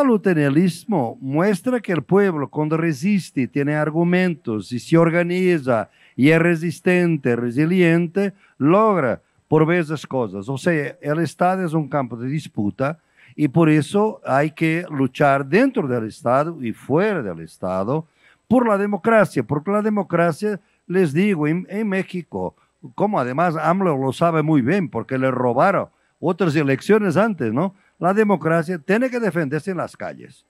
istmo 0.57 1.17
muestra 1.23 1.81
que 1.81 1.93
el 1.93 2.03
pueblo 2.03 2.49
cuando 2.49 2.77
resiste, 2.77 3.49
tiene 3.49 3.75
argumentos 3.75 4.71
y 4.73 4.79
se 4.79 4.99
organiza 4.99 5.89
y 6.15 6.29
es 6.29 6.39
resistente, 6.39 7.35
resiliente, 7.35 8.35
logra 8.59 9.23
por 9.49 9.65
veces 9.65 10.07
cosas. 10.07 10.51
O 10.51 10.59
sea, 10.59 10.99
el 11.01 11.19
Estado 11.21 11.65
es 11.65 11.73
un 11.73 11.89
campo 11.89 12.15
de 12.15 12.29
disputa 12.29 12.99
y 13.35 13.49
por 13.49 13.71
eso 13.71 14.21
hay 14.27 14.51
que 14.51 14.85
luchar 14.91 15.47
dentro 15.47 15.89
del 15.89 16.09
Estado 16.09 16.63
y 16.63 16.75
fuera 16.75 17.23
del 17.23 17.41
Estado 17.41 18.07
por 18.47 18.69
la 18.69 18.77
democracia, 18.77 19.43
porque 19.43 19.71
la 19.71 19.81
democracia, 19.81 20.61
les 20.87 21.15
digo, 21.15 21.49
en, 21.49 21.89
México, 21.89 22.55
como 22.95 23.19
además 23.19 23.57
AMLO 23.57 23.97
lo 23.97 24.13
sabe 24.13 24.43
muy 24.43 24.61
bien, 24.61 24.91
porque 24.91 25.17
le 25.17 25.31
robaron 25.31 25.89
otras 26.21 26.55
elecciones 26.55 27.17
antes, 27.17 27.51
¿no? 27.51 27.75
La 28.05 28.13
democracia 28.13 28.77
tiene 28.77 29.09
que 29.09 29.19
defenderse 29.19 29.71
en 29.71 29.79
las 29.79 29.97
calles, 29.97 30.45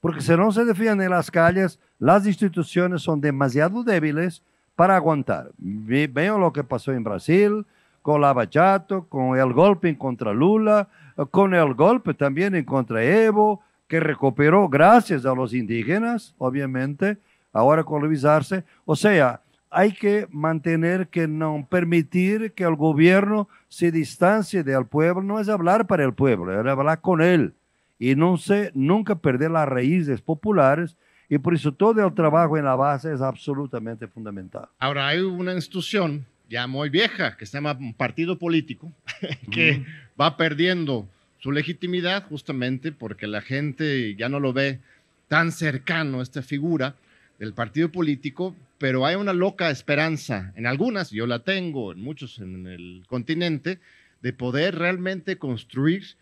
porque 0.00 0.20
si 0.20 0.36
no 0.36 0.50
se 0.50 0.64
defiende 0.64 1.04
en 1.04 1.12
las 1.12 1.30
calles, 1.30 1.78
las 2.00 2.26
instituciones 2.26 3.02
son 3.02 3.20
demasiado 3.20 3.84
débiles 3.84 4.42
para 4.74 4.96
aguantar. 4.96 5.52
Veo 5.56 6.36
lo 6.36 6.52
que 6.52 6.64
pasó 6.64 6.90
en 6.92 7.04
Brasil, 7.04 7.64
con 8.02 8.20
la 8.20 8.32
Bachato, 8.32 9.04
con 9.04 9.38
el 9.38 9.52
golpe 9.52 9.96
contra 9.96 10.32
Lula, 10.32 10.88
con 11.30 11.54
el 11.54 11.74
golpe 11.74 12.12
también 12.12 12.60
contra 12.64 13.04
Evo, 13.04 13.62
que 13.86 14.00
recuperó 14.00 14.68
gracias 14.68 15.24
a 15.24 15.32
los 15.32 15.54
indígenas, 15.54 16.34
obviamente, 16.38 17.18
ahora 17.52 17.84
colonizarse. 17.84 18.64
O 18.84 18.96
sea, 18.96 19.40
hay 19.70 19.92
que 19.92 20.26
mantener 20.30 21.08
que 21.08 21.28
no 21.28 21.66
permitir 21.70 22.52
que 22.52 22.64
el 22.64 22.74
gobierno 22.74 23.48
se 23.68 23.92
distancie 23.92 24.64
del 24.64 24.86
pueblo, 24.86 25.22
no 25.22 25.38
es 25.38 25.48
hablar 25.48 25.86
para 25.86 26.04
el 26.04 26.12
pueblo, 26.12 26.52
es 26.52 26.66
hablar 26.66 27.00
con 27.00 27.22
él. 27.22 27.54
Y 27.98 28.16
no 28.16 28.36
se, 28.36 28.72
nunca 28.74 29.14
perder 29.14 29.52
las 29.52 29.68
raíces 29.68 30.20
populares. 30.20 30.96
Y 31.28 31.38
por 31.38 31.54
eso 31.54 31.72
todo 31.72 32.04
el 32.04 32.14
trabajo 32.14 32.58
en 32.58 32.64
la 32.64 32.74
base 32.74 33.12
es 33.12 33.20
absolutamente 33.20 34.08
fundamental. 34.08 34.66
Ahora 34.78 35.06
hay 35.06 35.20
una 35.20 35.54
institución 35.54 36.26
ya 36.48 36.66
muy 36.66 36.88
vieja, 36.88 37.36
que 37.36 37.46
se 37.46 37.58
llama 37.58 37.78
partido 37.96 38.36
político, 38.36 38.90
que 39.52 39.84
va 40.20 40.36
perdiendo 40.36 41.06
su 41.38 41.52
legitimidad 41.52 42.26
justamente 42.28 42.90
porque 42.90 43.28
la 43.28 43.40
gente 43.40 44.16
ya 44.16 44.28
no 44.28 44.40
lo 44.40 44.52
ve 44.52 44.80
tan 45.28 45.52
cercano, 45.52 46.20
esta 46.22 46.42
figura 46.42 46.96
del 47.38 47.54
partido 47.54 47.90
político, 47.90 48.56
pero 48.80 49.04
hay 49.04 49.14
una 49.14 49.34
loca 49.34 49.70
esperanza 49.70 50.52
en 50.56 50.66
algunas, 50.66 51.10
yo 51.10 51.26
la 51.26 51.44
tengo, 51.44 51.92
en 51.92 52.00
muchos 52.00 52.38
en 52.38 52.66
el 52.66 53.04
continente, 53.06 53.78
de 54.22 54.32
poder 54.32 54.74
realmente 54.74 55.36
construir 55.36 56.16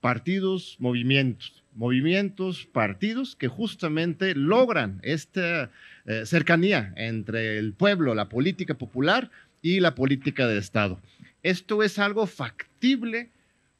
partidos, 0.00 0.76
movimientos, 0.78 1.64
movimientos, 1.74 2.66
partidos 2.66 3.34
que 3.34 3.48
justamente 3.48 4.34
logran 4.36 5.00
esta 5.02 5.72
eh, 6.06 6.22
cercanía 6.24 6.94
entre 6.96 7.58
el 7.58 7.72
pueblo, 7.72 8.14
la 8.14 8.28
política 8.28 8.74
popular, 8.74 9.30
y 9.64 9.80
la 9.80 9.94
política 9.94 10.46
de 10.46 10.58
Estado. 10.58 11.00
¿Esto 11.42 11.82
es 11.82 11.98
algo 11.98 12.26
factible 12.26 13.30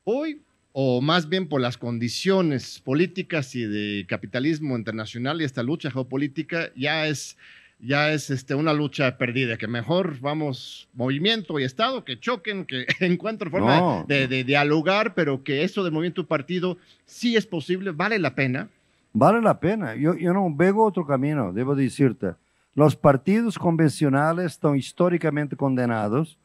hoy 0.05 0.41
o 0.73 1.03
más 1.03 1.29
bien 1.29 1.47
por 1.47 1.61
las 1.61 1.77
condiciones 1.77 2.81
políticas 2.83 3.55
y 3.55 3.65
de 3.65 4.07
capitalismo 4.09 4.79
internacional 4.79 5.41
y 5.41 5.45
esta 5.45 5.63
lucha 5.63 5.91
geopolítica 5.91 6.73
ya 6.75 7.07
es, 7.07 7.37
ya 7.85 8.13
es 8.13 8.31
este, 8.31 8.55
una 8.55 8.73
lucha 8.73 9.19
perdida, 9.19 9.57
que 9.57 9.69
mejor 9.69 10.19
vamos 10.21 10.89
movimiento 10.95 11.59
y 11.59 11.65
Estado, 11.65 12.05
que 12.05 12.19
choquen, 12.19 12.65
que 12.65 12.87
encuentren 13.01 13.51
forma 13.51 14.05
de, 14.07 14.27
de, 14.27 14.45
dialogar, 14.45 15.15
pero 15.15 15.43
que 15.43 15.65
eso 15.65 15.85
de 15.85 15.91
movimiento 15.91 16.27
partido 16.27 16.79
sí 17.05 17.37
es 17.37 17.47
posible, 17.47 17.91
vale 17.91 18.19
la 18.19 18.35
pena. 18.35 18.69
Vale 19.13 19.41
la 19.41 19.61
pena. 19.61 19.95
Yo, 19.95 20.15
yo 20.15 20.33
no 20.33 20.53
veo 20.55 20.83
otro 20.83 21.07
camino, 21.07 21.53
debo 21.53 21.75
decirte. 21.75 22.35
Los 22.75 22.97
partidos 22.97 23.59
convencionales 23.59 24.53
están 24.53 24.77
históricamente 24.77 25.55
condenados 25.55 26.39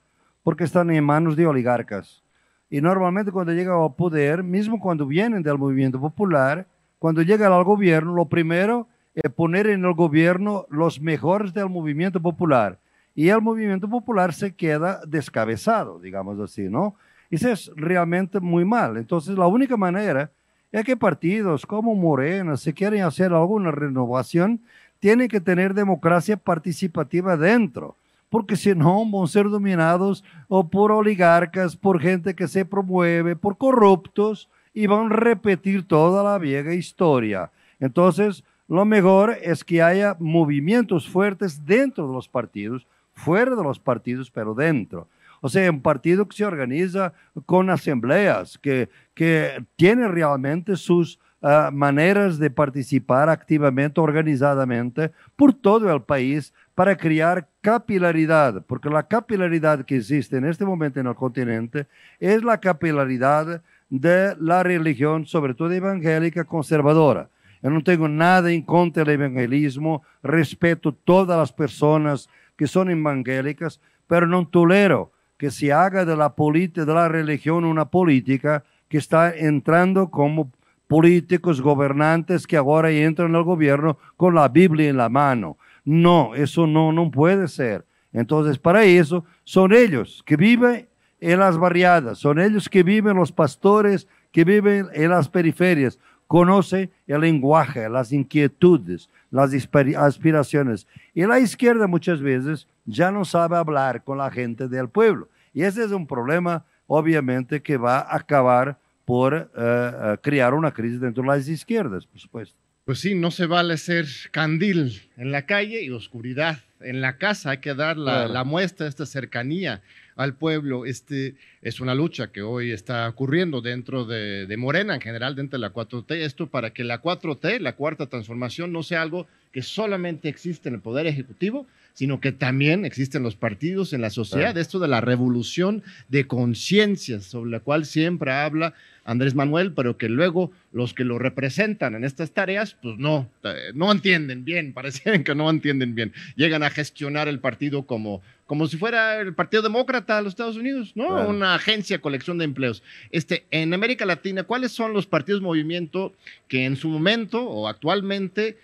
porque 0.43 0.63
están 0.63 0.91
en 0.91 1.04
manos 1.04 1.36
de 1.36 1.47
oligarcas. 1.47 2.21
Y 2.69 2.82
normalmente 2.82 3.32
cuando 3.32 3.52
llegan 3.52 3.82
al 3.82 3.95
poder, 3.95 4.43
mismo 4.43 4.80
cuando 4.80 5.08
vienen 5.08 5.41
del 5.41 5.58
movimiento 5.58 5.99
popular, 5.99 6.67
cuando 6.99 7.23
llegan 7.23 7.52
al 7.52 7.63
gobierno, 7.63 8.13
lo 8.13 8.25
primero 8.25 8.88
es 9.15 9.32
poner 9.32 9.67
en 9.67 9.86
el 9.86 9.93
gobierno 9.93 10.65
los 10.69 11.02
mejores 11.02 11.54
del 11.54 11.69
movimiento 11.69 12.22
popular. 12.22 12.80
Y 13.15 13.30
el 13.30 13.41
movimiento 13.41 13.89
popular 13.89 14.34
se 14.34 14.56
queda 14.56 15.02
descabezado, 15.06 16.00
digamos 16.00 16.39
así, 16.39 16.69
¿no? 16.69 16.95
Eso 17.30 17.52
es 17.52 17.72
realmente 17.76 18.39
muy 18.39 18.65
mal. 18.65 18.98
Entonces, 18.98 19.38
la 19.38 19.48
única 19.48 19.78
manera 19.78 20.32
es 20.72 20.84
que 20.84 20.95
partidos 20.95 21.65
como 21.65 21.95
Morena, 21.95 22.58
si 22.58 22.74
quieren 22.74 23.04
hacer 23.04 23.34
alguna 23.34 23.72
renovación, 23.72 24.62
tienen 25.00 25.28
que 25.28 25.41
tener 25.41 25.74
democracia 25.74 26.38
participativa 26.38 27.38
dentro, 27.38 27.95
porque 28.30 28.56
si 28.56 28.76
no 28.76 29.06
van 29.10 29.24
a 29.24 29.28
ser 29.28 29.50
dominados 29.50 30.24
o 30.48 30.67
por 30.67 30.91
oligarcas, 30.91 31.76
por 31.76 32.00
gente 32.00 32.36
que 32.36 32.48
se 32.48 32.65
promueve, 32.65 33.36
por 33.36 33.58
corruptos 33.58 34.50
y 34.74 34.88
van 34.88 35.08
a 35.08 35.15
repetir 35.15 35.88
toda 35.88 36.24
la 36.24 36.38
vieja 36.38 36.74
historia. 36.74 37.52
Entonces, 37.80 38.43
lo 38.69 38.86
mejor 38.86 39.36
es 39.41 39.63
que 39.63 39.82
haya 39.82 40.15
movimientos 40.19 41.10
fuertes 41.10 41.65
dentro 41.65 42.08
de 42.08 42.13
los 42.13 42.29
partidos, 42.29 42.86
fuera 43.13 43.55
de 43.55 43.63
los 43.63 43.79
partidos, 43.79 44.29
pero 44.29 44.53
dentro. 44.53 45.08
O 45.41 45.49
sea, 45.49 45.69
un 45.71 45.82
partido 45.82 46.27
que 46.27 46.38
se 46.38 46.45
organiza 46.45 47.13
con 47.47 47.69
asambleas, 47.71 48.60
que, 48.60 48.89
que 49.15 49.65
tiene 49.75 50.08
realmente 50.08 50.75
sus 50.75 51.19
uh, 51.41 51.71
maneras 51.71 52.38
de 52.38 52.51
participar 52.51 53.27
activamente, 53.29 53.99
organizadamente, 54.01 55.12
por 55.36 55.51
todo 55.51 55.91
el 55.91 56.03
país 56.03 56.53
para 56.75 56.95
crear 56.95 57.47
capilaridad, 57.62 58.63
porque 58.67 58.89
la 58.89 59.08
capilaridad 59.08 59.84
que 59.84 59.97
existe 59.97 60.38
en 60.38 60.45
este 60.45 60.63
momento 60.63 60.99
en 60.99 61.08
el 61.08 61.15
continente 61.15 61.88
es 62.19 62.43
la 62.43 62.60
capilaridad 62.60 63.63
de 63.89 64.36
la 64.39 64.62
religión, 64.62 65.25
sobre 65.25 65.55
todo 65.55 65.71
evangélica 65.71 66.43
conservadora. 66.43 67.29
Yo 67.62 67.69
no 67.69 67.84
tengo 67.84 68.08
nada 68.08 68.52
en 68.52 68.62
contra 68.62 69.04
del 69.04 69.15
evangelismo, 69.22 70.04
respeto 70.24 70.93
todas 70.93 71.38
las 71.38 71.52
personas 71.52 72.30
que 72.56 72.67
son 72.67 72.89
evangélicas, 72.89 73.82
pero 74.08 74.28
no 74.28 74.48
tolero 74.48 75.12
que 75.38 75.52
se 75.52 75.72
haga 75.72 76.06
de 76.06 76.15
la, 76.17 76.34
de 76.36 76.86
la 76.86 77.08
religión 77.08 77.63
una 77.65 77.86
política 77.86 78.63
que 78.88 78.98
está 78.98 79.34
entrando 79.36 80.10
como 80.10 80.52
políticos, 80.88 81.62
gobernantes 81.62 82.48
que 82.48 82.58
ahora 82.58 82.89
entran 82.89 83.36
al 83.36 83.43
gobierno 83.43 83.98
con 84.17 84.34
la 84.34 84.48
Biblia 84.50 84.89
en 84.89 84.98
la 84.98 85.08
mano. 85.08 85.58
No, 85.86 86.36
eso 86.36 86.65
no, 86.65 86.91
no 86.91 87.12
puede 87.12 87.48
ser. 87.48 87.86
Entonces, 88.12 88.58
para 88.58 88.84
eso 88.84 89.24
son 89.43 89.72
ellos 89.72 90.24
que 90.26 90.36
viven 90.36 90.89
en 91.22 91.39
las 91.39 91.58
barriadas, 91.58 92.17
son 92.17 92.39
ellos 92.39 92.67
que 92.67 92.82
viven 92.82 93.17
los 93.17 93.32
pastores, 93.32 94.08
que 94.32 94.43
viven 94.43 94.88
en 94.93 95.10
las 95.10 95.30
periferias, 95.30 96.00
conoce 96.29 96.91
el 97.07 97.21
lenguaje, 97.21 97.89
las 97.89 98.13
inquietudes, 98.13 99.09
las 99.31 99.51
aspiraciones. 99.97 100.85
Y 101.15 101.25
la 101.25 101.39
izquierda 101.39 101.87
muchas 101.87 102.21
veces 102.21 102.67
ya 102.85 103.09
no 103.09 103.25
sabe 103.25 103.57
hablar 103.57 104.03
con 104.03 104.19
la 104.19 104.29
gente 104.29 104.67
del 104.67 104.89
pueblo. 104.89 105.27
Y 105.55 105.63
ese 105.63 105.83
es 105.83 105.91
un 105.91 106.05
problema, 106.05 106.63
obviamente, 106.85 107.63
que 107.63 107.77
va 107.77 108.01
a 108.01 108.17
acabar 108.17 108.77
por 109.05 109.33
eh, 109.33 109.47
eh, 109.57 110.17
crear 110.21 110.53
una 110.53 110.71
crisis 110.71 111.01
dentro 111.01 111.23
de 111.23 111.29
las 111.29 111.47
izquierdas, 111.47 112.05
por 112.05 112.19
supuesto. 112.19 112.55
Pues 112.85 112.99
sí, 112.99 113.15
no 113.15 113.31
se 113.31 113.47
vale 113.47 113.75
ser 113.77 114.05
candil 114.29 115.01
en 115.17 115.31
la 115.31 115.47
calle 115.47 115.81
y 115.81 115.89
oscuridad 115.89 116.59
en 116.79 117.01
la 117.01 117.17
casa. 117.17 117.49
Hay 117.49 117.57
que 117.57 117.73
dar 117.73 117.97
la, 117.97 118.27
la 118.27 118.43
muestra, 118.43 118.85
esta 118.85 119.07
cercanía 119.07 119.81
al 120.19 120.34
pueblo. 120.36 120.86
Este 120.86 121.36
es 121.62 121.79
una 121.79 121.95
lucha 121.95 122.27
que 122.27 122.41
hoy 122.41 122.71
está 122.71 123.08
ocurriendo 123.08 123.62
dentro 123.62 124.03
de, 124.03 124.45
de, 124.45 124.58
Morena, 124.58 124.95
en 124.95 125.01
general 125.01 125.34
dentro 125.34 125.58
de 125.58 125.62
la 125.62 125.73
4T. 125.73 126.12
Esto 126.12 126.47
para 126.47 126.71
que 126.71 126.84
la 126.84 127.01
4T, 127.01 127.60
la 127.60 127.77
cuarta 127.77 128.05
transformación, 128.08 128.73
no 128.73 128.84
sea 128.84 129.01
algo 129.01 129.27
que 129.53 129.62
solamente 129.62 130.27
existe 130.27 130.67
en 130.67 130.75
el 130.75 130.82
Poder 130.82 131.08
Ejecutivo, 131.08 131.67
sino 131.93 132.19
que 132.19 132.34
también 132.34 132.84
existen 132.84 133.23
los 133.23 133.38
partidos 133.38 133.93
en 133.93 134.01
la 134.01 134.10
sociedad. 134.10 134.58
Esto 134.58 134.79
de 134.79 134.89
la 134.89 134.99
revolución 134.99 135.84
de 136.10 136.27
conciencias, 136.27 137.23
sobre 137.23 137.51
la 137.51 137.62
cual 137.62 137.86
siempre 137.86 138.34
habla 138.34 138.73
Andrés 139.10 139.34
Manuel, 139.34 139.74
pero 139.74 139.98
que 139.98 140.08
luego 140.08 140.52
los 140.72 140.93
que 140.93 141.04
lo 141.04 141.17
representan 141.17 141.95
en 141.95 142.04
estas 142.04 142.32
tareas, 142.32 142.78
pues 142.80 143.00
no, 143.00 143.28
eh, 143.43 143.72
no 143.74 143.91
entienden 143.91 144.45
bien, 144.45 144.72
parecen 144.76 145.24
que 145.24 145.34
no 145.34 145.50
entienden 145.50 145.95
bien. 145.95 146.13
Llegan 146.36 146.62
a 146.62 146.69
gestionar 146.69 147.28
el 147.28 147.39
partido 147.39 147.88
como, 147.88 148.22
como 148.45 148.67
si 148.67 148.78
fuera 148.78 149.19
el 149.19 149.34
Partido 149.34 149.63
Demócrata 149.63 150.17
de 150.17 150.22
los 150.22 150.34
Estados 150.34 150.58
Unidos, 150.58 150.91
¿no? 150.93 151.28
Una 151.28 151.56
agencia, 151.56 152.00
colección 152.00 152.38
de 152.38 152.45
empleos. 152.45 152.84
Este, 153.10 153.45
en 153.50 153.74
América 153.74 154.06
Latina, 154.06 154.43
¿cuáles 154.43 154.74
son 154.74 154.93
los 154.93 155.08
partidos 155.08 155.41
movimiento 155.41 156.13
que 156.48 156.65
en 156.65 156.76
su 156.76 156.88
momento 156.88 157.43
o 157.43 157.67
actualmente 157.67 158.58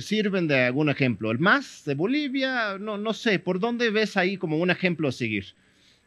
sirven 0.00 0.46
de 0.46 0.64
algún 0.64 0.90
ejemplo. 0.90 1.30
El 1.30 1.38
MAS 1.38 1.82
de 1.86 1.94
Bolivia, 1.94 2.76
no, 2.78 2.98
no 2.98 3.14
sé, 3.14 3.38
¿por 3.38 3.58
dónde 3.58 3.88
ves 3.90 4.18
ahí 4.18 4.36
como 4.36 4.58
un 4.58 4.70
ejemplo 4.70 5.08
a 5.08 5.12
seguir? 5.12 5.54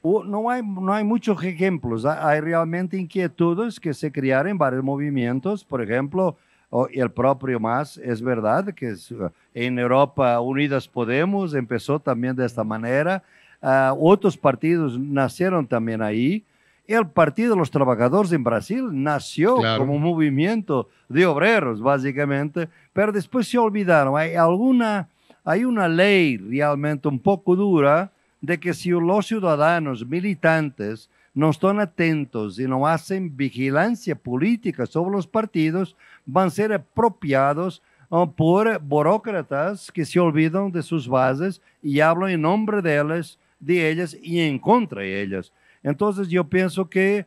No 0.04 0.50
hay, 0.50 0.64
no 0.64 0.94
hay 0.94 1.04
muchos 1.04 1.44
ejemplos, 1.44 2.06
hay 2.06 2.42
realmente 2.42 2.98
inquietudes 2.98 3.80
que 3.80 3.94
se 3.94 4.12
crearon 4.12 4.52
en 4.52 4.58
varios 4.58 4.84
movimientos, 4.84 5.64
por 5.64 5.82
ejemplo, 5.82 6.38
el 6.92 7.12
propio 7.12 7.60
MAS, 7.60 7.98
es 7.98 8.22
verdad 8.22 8.74
que 8.74 8.96
en 9.54 9.78
Europa 9.78 10.40
Unidas 10.40 10.88
Podemos 10.88 11.54
empezó 11.54 12.00
también 12.00 12.36
de 12.36 12.46
esta 12.46 12.64
manera, 12.64 13.22
ah, 13.62 13.94
otros 14.00 14.38
partidos 14.38 14.98
nacieron 14.98 15.68
también 15.68 16.02
ahí, 16.02 16.44
el 16.88 17.08
Partido 17.08 17.52
de 17.52 17.60
los 17.60 17.72
Trabajadores 17.72 18.32
en 18.32 18.44
Brasil 18.44 18.90
nació 18.92 19.56
como 19.78 19.94
un 19.94 20.02
movimiento 20.02 20.90
de 21.08 21.26
obreros, 21.26 21.82
básicamente, 21.82 22.68
pero 22.94 23.12
después 23.12 23.48
se 23.48 23.58
olvidaron. 23.58 24.18
Hay 24.18 24.36
alguna, 24.36 25.08
hay 25.44 25.64
una 25.64 25.88
ley 25.88 26.38
realmente 26.38 27.08
un 27.08 27.20
poco 27.20 27.56
dura 27.56 28.12
de 28.42 28.60
que 28.60 28.74
si 28.74 28.90
los 28.90 29.28
ciudadanos 29.28 30.06
militantes 30.06 31.10
no 31.34 31.50
están 31.50 31.80
atentos 31.80 32.60
y 32.60 32.68
no 32.68 32.86
hacen 32.86 33.36
vigilancia 33.38 34.16
política 34.16 34.86
sobre 34.86 35.12
los 35.12 35.28
partidos, 35.28 35.96
van 36.26 36.48
a 36.48 36.52
ser 36.52 36.74
apropiados 36.74 37.82
uh, 38.10 38.28
por 38.28 38.80
burócratas 38.80 39.92
que 39.92 40.04
se 40.04 40.20
olvidan 40.20 40.72
de 40.72 40.84
sus 40.84 41.08
bases 41.08 41.62
y 41.82 42.00
hablan 42.02 42.32
en 42.32 42.42
nombre 42.42 42.82
de 42.82 43.00
ellas, 43.00 43.40
de 43.60 43.90
ellas 43.90 44.18
y 44.22 44.42
en 44.42 44.60
contra 44.60 45.02
de 45.02 45.22
ellas. 45.22 45.54
Entonces 45.84 46.28
yo 46.28 46.44
pienso 46.44 46.90
que 46.90 47.26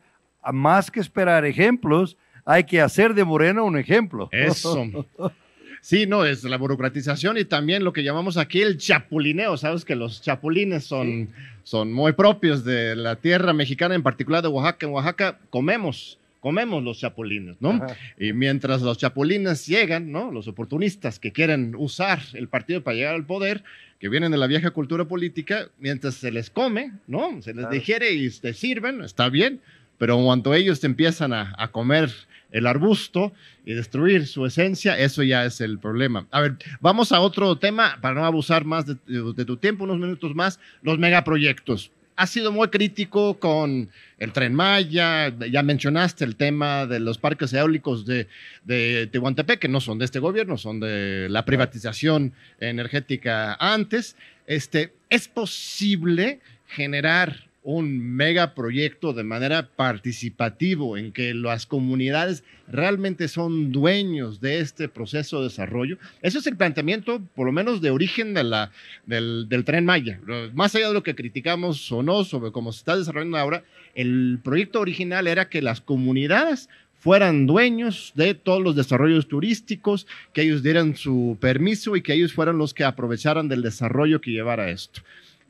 más 0.53 0.91
que 0.91 0.99
esperar 0.99 1.45
ejemplos, 1.45 2.17
hay 2.45 2.63
que 2.63 2.79
hacer 2.79 3.13
de 3.15 3.23
Moreno 3.23 3.65
un 3.65 3.77
ejemplo. 3.77 4.29
Eso. 4.31 4.85
Sí, 5.85 6.07
no, 6.07 6.25
es 6.25 6.43
la 6.43 6.57
burocratización 6.57 7.37
y 7.37 7.45
también 7.45 7.83
lo 7.83 7.93
que 7.93 8.01
llamamos 8.01 8.37
aquí 8.37 8.59
el 8.59 8.79
chapulineo. 8.79 9.55
Sabes 9.55 9.85
que 9.85 9.95
los 9.95 10.19
chapulines 10.19 10.83
son, 10.83 11.29
son 11.61 11.93
muy 11.93 12.13
propios 12.13 12.65
de 12.65 12.95
la 12.95 13.17
tierra 13.17 13.53
mexicana, 13.53 13.93
en 13.93 14.01
particular 14.01 14.41
de 14.41 14.47
Oaxaca. 14.47 14.87
En 14.87 14.93
Oaxaca 14.93 15.37
comemos, 15.51 16.17
comemos 16.39 16.83
los 16.83 16.97
chapulines, 16.97 17.57
¿no? 17.59 17.85
Y 18.17 18.33
mientras 18.33 18.81
los 18.81 18.97
chapulines 18.97 19.67
llegan, 19.67 20.11
¿no? 20.11 20.31
Los 20.31 20.47
oportunistas 20.47 21.19
que 21.19 21.31
quieren 21.31 21.75
usar 21.77 22.19
el 22.33 22.47
partido 22.47 22.81
para 22.81 22.95
llegar 22.95 23.13
al 23.13 23.27
poder, 23.27 23.63
que 23.99 24.09
vienen 24.09 24.31
de 24.31 24.39
la 24.39 24.47
vieja 24.47 24.71
cultura 24.71 25.05
política, 25.05 25.67
mientras 25.77 26.15
se 26.15 26.31
les 26.31 26.49
come, 26.49 26.93
¿no? 27.05 27.43
Se 27.43 27.53
les 27.53 27.69
digiere 27.69 28.11
y 28.11 28.27
te 28.31 28.55
sirven, 28.55 29.03
está 29.03 29.29
bien, 29.29 29.61
pero 29.99 30.17
cuando 30.17 30.55
ellos 30.55 30.83
empiezan 30.83 31.31
a, 31.31 31.69
comer 31.71 32.11
el 32.55 32.67
arbusto 32.67 33.33
y 33.65 33.73
destruir 33.73 34.27
su 34.27 34.45
esencia, 34.45 34.97
eso 34.97 35.23
ya 35.23 35.43
es 35.45 35.59
el 35.59 35.77
problema. 35.77 36.25
A 36.31 36.39
ver, 36.39 36.55
vamos 36.79 37.11
a 37.11 37.19
otro 37.19 37.57
tema, 37.57 37.97
para 38.01 38.15
no 38.15 38.25
abusar 38.25 38.63
más 38.63 38.85
de, 38.85 38.95
de 39.05 39.45
tu 39.45 39.57
tiempo, 39.57 39.83
unos 39.83 39.99
minutos 39.99 40.33
más, 40.33 40.59
los 40.81 40.97
megaproyectos 40.97 41.91
ha 42.15 42.27
sido 42.27 42.51
muy 42.51 42.69
crítico 42.69 43.39
con 43.39 43.89
el 44.19 44.31
tren 44.31 44.53
Maya, 44.53 45.33
ya 45.37 45.63
mencionaste 45.63 46.23
el 46.23 46.35
tema 46.35 46.85
de 46.85 46.99
los 46.99 47.17
parques 47.17 47.51
eólicos 47.53 48.05
de, 48.05 48.27
de 48.63 49.07
Tehuantepec, 49.11 49.59
que 49.59 49.67
no 49.67 49.81
son 49.81 49.99
de 49.99 50.05
este 50.05 50.19
gobierno, 50.19 50.57
son 50.57 50.79
de 50.79 51.27
la 51.29 51.43
privatización 51.43 52.33
energética 52.59 53.55
antes. 53.59 54.15
Este, 54.47 54.93
¿Es 55.09 55.27
posible 55.27 56.39
generar 56.67 57.47
un 57.65 58.15
megaproyecto 58.15 59.11
de 59.11 59.23
manera 59.23 59.67
participativo 59.75 60.97
en 60.97 61.11
que 61.11 61.33
las 61.33 61.65
comunidades 61.65 62.43
realmente 62.67 63.27
son 63.27 63.71
dueños 63.71 64.39
de 64.39 64.59
este 64.59 64.87
proceso 64.87 65.39
de 65.39 65.45
desarrollo. 65.45 65.97
Ese 66.21 66.37
es 66.37 66.45
el 66.45 66.57
planteamiento, 66.57 67.23
por 67.33 67.47
lo 67.47 67.51
menos 67.51 67.81
de 67.81 67.89
origen 67.89 68.35
del, 68.35 68.69
del 69.07 69.65
tren 69.65 69.83
Maya. 69.83 70.19
Más 70.53 70.75
allá 70.75 70.89
de 70.89 70.93
lo 70.93 71.01
que 71.01 71.15
criticamos 71.15 71.91
o 71.91 72.03
no 72.03 72.23
sobre 72.23 72.51
cómo 72.51 72.71
se 72.71 72.79
está 72.79 72.97
desarrollando 72.97 73.37
ahora, 73.37 73.63
el 73.95 74.39
proyecto 74.43 74.79
original 74.79 75.25
era 75.25 75.49
que 75.49 75.63
las 75.63 75.81
comunidades 75.81 76.69
fueran 76.99 77.47
dueños 77.47 78.13
de 78.15 78.35
todos 78.35 78.61
los 78.61 78.75
desarrollos 78.75 79.27
turísticos, 79.27 80.05
que 80.33 80.43
ellos 80.43 80.61
dieran 80.61 80.95
su 80.95 81.35
permiso 81.41 81.95
y 81.95 82.03
que 82.03 82.13
ellos 82.13 82.33
fueran 82.33 82.59
los 82.59 82.75
que 82.75 82.83
aprovecharan 82.83 83.47
del 83.47 83.63
desarrollo 83.63 84.21
que 84.21 84.31
llevara 84.31 84.69
esto. 84.69 85.01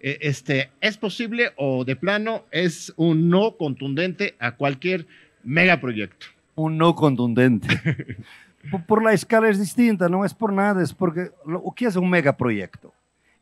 Eh, 0.06 0.20
este, 0.22 0.70
¿es 0.82 0.98
posible 1.00 1.52
o 1.58 1.84
de 1.84 1.96
plano 1.96 2.44
es 2.52 2.94
un 2.96 3.28
no 3.28 3.58
contundente 3.58 4.36
a 4.38 4.56
cualquier 4.56 5.08
megaproyecto? 5.44 6.28
Un 6.54 6.78
no 6.78 6.94
contundente. 6.94 7.68
por, 8.88 9.04
la 9.04 9.14
escala 9.14 9.50
es 9.50 9.58
distinta, 9.58 10.08
no 10.08 10.24
es 10.24 10.32
por 10.32 10.54
nada, 10.54 10.84
es 10.84 10.94
porque 10.94 11.32
lo 11.44 11.64
que 11.76 11.88
es 11.88 11.96
un 11.96 12.08
megaproyecto 12.08 12.94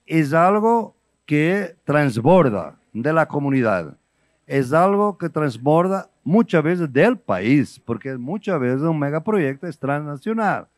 es 0.05 0.31
algo 0.31 0.95
que 1.25 1.75
transborda 1.83 2.79
de 2.93 3.11
la 3.11 3.27
comunidad, 3.27 3.97
es 4.47 4.71
algo 4.71 5.17
que 5.17 5.27
transborda 5.27 6.09
muchas 6.23 6.63
veces 6.63 6.93
del 6.93 7.17
país, 7.17 7.77
porque 7.83 8.15
muchas 8.15 8.57
veces 8.57 8.83
un 8.83 8.99
megaproyecto 8.99 9.67
es 9.67 9.77
transnacional. 9.77 10.69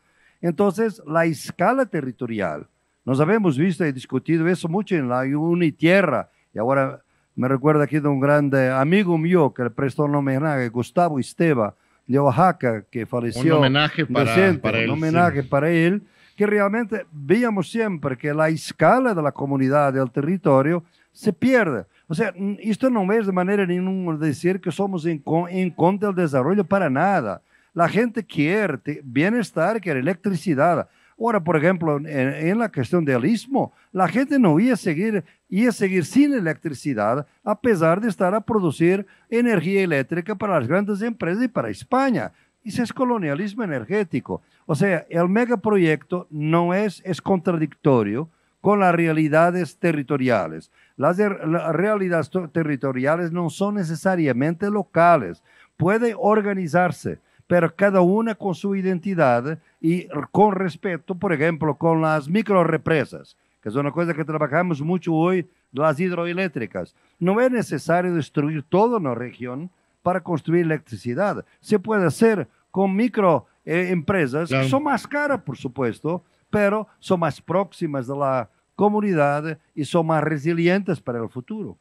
Entonces, 0.42 1.00
la 1.06 1.26
escala 1.26 1.86
territorial 1.86 2.68
nos 3.06 3.20
habíamos 3.20 3.58
visto 3.58 3.86
y 3.86 3.92
discutido 3.92 4.48
eso 4.48 4.68
mucho 4.68 4.96
en 4.96 5.08
la 5.08 5.22
Unitierra. 5.22 6.30
Y 6.54 6.58
ahora 6.58 7.02
me 7.36 7.48
recuerda 7.48 7.84
aquí 7.84 8.00
de 8.00 8.08
un 8.08 8.20
grande 8.20 8.72
amigo 8.72 9.18
mío 9.18 9.54
que 9.54 9.64
le 9.64 9.70
prestó 9.70 10.06
un 10.06 10.16
homenaje, 10.16 10.70
Gustavo 10.70 11.20
Esteba, 11.20 11.76
de 12.08 12.20
Oaxaca, 12.20 12.84
que 12.90 13.06
falleció. 13.06 13.58
Un 13.58 13.60
homenaje 13.60 14.06
para, 14.06 14.54
para 14.60 14.80
él. 14.80 14.90
Un 14.90 14.94
homenaje 14.94 15.44
para 15.44 15.70
él, 15.70 16.04
que 16.36 16.48
realmente 16.48 17.06
veíamos 17.12 17.70
siempre 17.70 18.18
que 18.18 18.34
la 18.34 18.50
escala 18.50 19.14
de 19.14 19.22
la 19.22 19.32
comunidad, 19.32 19.94
del 19.94 20.10
territorio, 20.12 20.84
se 21.12 21.32
pierde. 21.32 21.86
O 22.08 22.16
sea, 22.16 22.34
esto 22.60 22.90
no 22.90 23.12
es 23.12 23.26
de 23.26 23.32
manera 23.32 23.66
ninguna 23.66 24.18
decir 24.18 24.60
que 24.60 24.72
somos 24.72 25.06
en, 25.06 25.24
en 25.50 25.70
contra 25.72 26.10
del 26.10 26.26
desarrollo 26.26 26.64
para 26.64 26.90
nada. 26.90 27.42
La 27.74 27.90
gente 27.90 28.26
quiere 28.26 28.80
bienestar, 29.04 29.82
quiere 29.82 30.00
electricidad. 30.00 30.88
Ahora, 31.20 31.42
por 31.42 31.56
ejemplo, 31.56 31.98
en, 31.98 32.60
la 32.60 32.70
cuestión 32.70 33.06
del 33.06 33.26
istmo, 33.26 33.72
la 33.92 34.08
gente 34.08 34.38
no 34.38 34.60
iba 34.60 34.74
a 34.74 34.78
seguir, 34.78 35.24
a 35.24 35.72
seguir 35.72 36.06
sin 36.06 36.34
electricidad, 36.34 37.26
a 37.44 37.60
pesar 37.60 38.02
de 38.02 38.10
estar 38.10 38.36
a 38.36 38.42
producir 38.42 39.06
energía 39.30 39.84
eléctrica 39.84 40.36
para 40.36 40.60
las 40.60 40.68
grandes 40.68 41.02
empresas 41.02 41.44
y 41.44 41.48
para 41.48 41.70
España. 41.70 42.32
Eso 42.64 42.84
es 42.84 42.92
colonialismo 42.92 43.64
energético. 43.64 44.42
O 44.66 44.76
sea, 44.76 45.06
el 45.10 45.30
megaproyecto 45.30 46.28
no 46.30 46.74
es, 46.74 47.02
es 47.06 47.22
contradictorio 47.22 48.30
con 48.60 48.80
las 48.80 48.94
realidades 48.94 49.78
territoriales. 49.78 50.72
Las, 50.98 51.18
las 51.18 51.74
realidades 51.74 52.30
territoriales 52.52 53.32
no 53.32 53.50
son 53.50 53.76
necesariamente 53.76 54.70
locales 54.70 55.42
puede 55.78 56.16
organizarse, 56.18 57.20
pero 57.48 57.74
cada 57.76 58.02
una 58.02 58.36
con 58.36 58.56
su 58.56 58.76
identidad 58.76 59.60
y 59.80 60.08
con 60.32 60.54
respeto, 60.54 61.16
por 61.16 61.32
ejemplo, 61.34 61.76
con 61.76 62.02
las 62.02 62.28
microrepresas, 62.28 63.38
que 63.62 63.70
es 63.70 63.76
una 63.76 63.92
cosa 63.92 64.14
que 64.14 64.26
trabajamos 64.26 64.82
mucho 64.82 65.14
hoy, 65.14 65.48
las 65.72 66.00
hidroeléctricas. 66.00 66.96
No 67.20 67.40
es 67.42 67.52
necesario 67.52 68.14
destruir 68.14 68.64
toda 68.64 68.98
una 68.98 69.14
región 69.14 69.70
para 70.02 70.22
construir 70.22 70.66
electricidad. 70.66 71.46
Se 71.60 71.80
puede 71.80 72.06
hacer 72.06 72.48
con 72.72 72.96
microempresas 72.96 74.50
que 74.50 74.70
son 74.70 74.84
más 74.84 75.08
caras, 75.08 75.42
por 75.42 75.58
supuesto, 75.58 76.24
pero 76.50 76.88
son 77.00 77.20
más 77.20 77.42
próximas 77.42 78.08
de 78.08 78.16
la 78.16 78.50
comunidad 78.76 79.58
y 79.74 79.86
son 79.86 80.08
más 80.08 80.24
resilientes 80.24 81.00
para 81.00 81.20
el 81.20 81.30
futuro. 81.30 81.78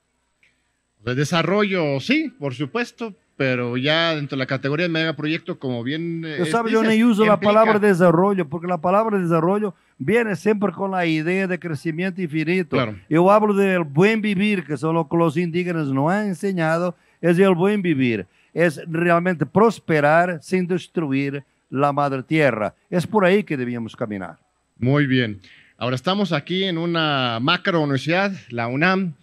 De 1.05 1.14
desarrollo, 1.14 2.00
sí, 2.00 2.31
por 2.38 2.55
supuesto, 2.55 3.14
pero 3.37 3.77
ya 3.77 4.14
dentro 4.14 4.37
de 4.37 4.40
la 4.40 4.47
categoría 4.47 4.85
de 4.85 4.92
megaproyecto, 4.92 5.59
como 5.59 5.83
bien... 5.83 6.23
Yo, 6.38 6.47
sabe, 6.47 6.70
yo 6.70 6.83
no 6.83 6.90
uso 7.09 7.25
la 7.25 7.40
palabra 7.40 7.79
desarrollo, 7.79 8.49
porque 8.49 8.66
la 8.66 8.79
palabra 8.79 9.18
desarrollo 9.18 9.75
viene 9.99 10.37
siempre 10.37 10.73
con 10.73 10.92
la 10.92 11.05
idea 11.07 11.47
de 11.47 11.59
crecimiento 11.59 12.23
infinito. 12.23 12.77
Yo 13.09 13.31
hablo 13.31 13.55
del 13.55 13.83
buen 13.83 14.20
vivir, 14.20 14.64
que 14.64 14.77
son 14.77 14.94
lo 14.94 15.09
que 15.09 15.16
los 15.16 15.37
indígenas 15.37 15.88
nos 15.88 16.12
han 16.12 16.29
enseñado, 16.29 16.97
es 17.20 17.38
el 17.38 17.55
buen 17.55 17.83
vivir, 17.83 18.27
es 18.53 18.81
realmente 18.87 19.47
prosperar 19.47 20.38
sin 20.42 20.66
destruir 20.66 21.42
la 21.70 21.92
madre 21.92 22.23
tierra. 22.23 22.75
Es 22.88 23.07
por 23.07 23.25
ahí 23.25 23.42
que 23.42 23.57
debíamos 23.57 23.97
caminar. 23.97 24.38
Muy 24.79 25.07
bien. 25.07 25.40
Ahora 25.77 25.97
estamos 25.97 26.33
aquí 26.33 26.64
en 26.64 26.79
una 26.79 27.40
macro 27.40 27.81
universidad, 27.81 28.33
la 28.51 28.68
UNAM, 28.68 29.14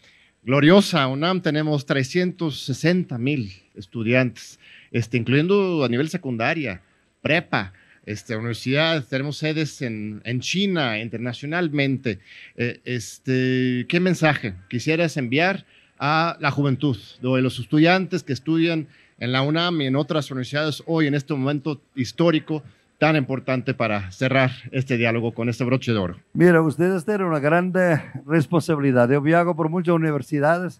gloriosa 0.43 1.07
UNAM, 1.07 1.41
tenemos 1.41 1.85
360 1.85 3.17
mil 3.17 3.51
estudiantes, 3.75 4.59
este, 4.91 5.17
incluyendo 5.17 5.83
a 5.83 5.89
nivel 5.89 6.09
secundaria, 6.09 6.81
prepa, 7.21 7.73
este, 8.05 8.35
universidad, 8.35 9.05
tenemos 9.05 9.37
sedes 9.37 9.81
en, 9.81 10.21
en 10.25 10.39
China, 10.39 10.99
internacionalmente. 10.99 12.19
Eh, 12.57 12.79
este, 12.83 13.85
¿Qué 13.87 13.99
mensaje 13.99 14.55
quisieras 14.69 15.17
enviar 15.17 15.65
a 15.99 16.35
la 16.39 16.49
juventud, 16.49 16.97
de 17.21 17.41
los 17.41 17.59
estudiantes 17.59 18.23
que 18.23 18.33
estudian 18.33 18.87
en 19.19 19.31
la 19.31 19.43
UNAM 19.43 19.81
y 19.81 19.85
en 19.85 19.95
otras 19.95 20.31
universidades 20.31 20.81
hoy 20.87 21.05
en 21.05 21.13
este 21.13 21.35
momento 21.35 21.79
histórico 21.95 22.63
tan 23.01 23.15
importante 23.15 23.73
para 23.73 24.11
cerrar 24.11 24.51
este 24.71 24.95
diálogo 24.95 25.33
con 25.33 25.49
este 25.49 25.63
broche 25.63 25.91
de 25.91 25.97
oro? 25.97 26.17
Mira, 26.33 26.61
ustedes 26.61 27.03
tienen 27.03 27.25
una 27.25 27.39
grande 27.39 27.99
responsabilidad. 28.27 29.09
Yo 29.09 29.19
viajo 29.19 29.55
por 29.55 29.69
muchas 29.69 29.95
universidades 29.95 30.79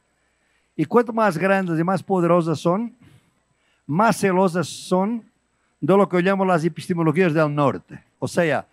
y 0.75 0.86
cuanto 0.86 1.13
más 1.13 1.36
grandes 1.36 1.79
y 1.79 1.84
más 1.84 2.03
poderosas 2.03 2.60
son, 2.60 2.93
más 3.88 4.17
celosas 4.17 4.67
son 4.67 5.23
de 5.79 5.97
lo 5.97 6.07
que 6.07 6.21
llamamos 6.21 6.45
las 6.45 6.63
epistemologías 6.63 7.34
del 7.34 7.55
norte. 7.55 7.99
O 8.19 8.27
sea, 8.27 8.67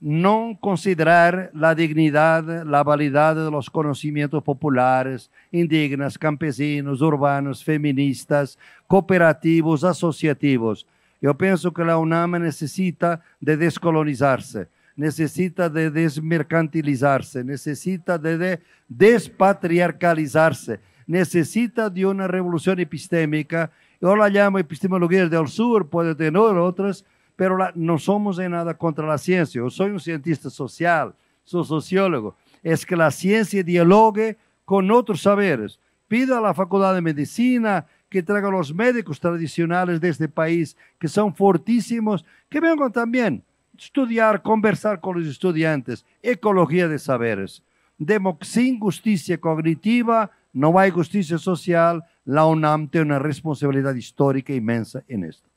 no 0.00 0.56
considerar 0.60 1.50
la 1.54 1.74
dignidad, 1.74 2.64
la 2.64 2.84
validad 2.84 3.34
de 3.34 3.50
los 3.50 3.68
conocimientos 3.68 4.44
populares, 4.44 5.28
indígenas, 5.50 6.16
campesinos, 6.16 7.00
urbanos, 7.00 7.64
feministas, 7.64 8.56
cooperativos, 8.86 9.82
asociativos 9.82 10.86
yo 11.22 11.38
pienso 11.38 11.72
que 11.72 11.84
la 11.84 11.98
UNAM 11.98 12.32
necesita 12.32 13.22
de 13.40 13.56
descolonizarse, 13.56 14.68
necesita 14.96 15.68
de 15.68 15.88
desmercantilizarse, 15.88 17.44
necesita 17.44 18.18
de 18.18 18.60
despatriarcalizarse, 18.88 20.80
necesita 21.06 21.88
de 21.88 22.04
una 22.04 22.26
revolución 22.26 22.80
epistémica. 22.80 23.70
Yo 24.00 24.16
la 24.16 24.28
llamo 24.28 24.58
epistemología 24.58 25.28
del 25.28 25.46
sur, 25.46 25.88
puede 25.88 26.16
tener 26.16 26.36
otras, 26.36 27.04
pero 27.36 27.56
no 27.76 27.98
somos 27.98 28.40
en 28.40 28.50
nada 28.50 28.74
contra 28.74 29.06
la 29.06 29.16
ciencia. 29.16 29.60
Yo 29.60 29.70
soy 29.70 29.90
un 29.92 30.00
cientista 30.00 30.50
social, 30.50 31.14
soy 31.44 31.64
sociólogo. 31.64 32.36
Es 32.64 32.84
que 32.84 32.96
la 32.96 33.12
ciencia 33.12 33.62
dialogue 33.62 34.36
con 34.64 34.90
otros 34.90 35.22
saberes. 35.22 35.78
Pido 36.08 36.36
a 36.36 36.40
la 36.40 36.52
Facultad 36.52 36.94
de 36.94 37.00
Medicina, 37.00 37.86
que 38.12 38.22
traigan 38.22 38.52
los 38.52 38.74
médicos 38.74 39.18
tradicionales 39.18 39.98
de 39.98 40.10
este 40.10 40.28
país, 40.28 40.76
que 40.98 41.08
son 41.08 41.34
fortísimos, 41.34 42.26
que 42.50 42.60
vengan 42.60 42.92
también 42.92 43.42
estudiar, 43.76 44.42
conversar 44.42 45.00
con 45.00 45.18
los 45.18 45.26
estudiantes, 45.26 46.04
ecología 46.22 46.88
de 46.88 46.98
saberes. 46.98 47.62
Demo, 47.96 48.38
sin 48.42 48.78
justicia 48.78 49.38
cognitiva 49.38 50.30
no 50.52 50.78
hay 50.78 50.90
justicia 50.90 51.38
social. 51.38 52.04
La 52.26 52.44
UNAM 52.44 52.88
tiene 52.88 53.06
una 53.06 53.18
responsabilidad 53.18 53.94
histórica 53.94 54.52
inmensa 54.52 55.02
en 55.08 55.24
esto. 55.24 55.48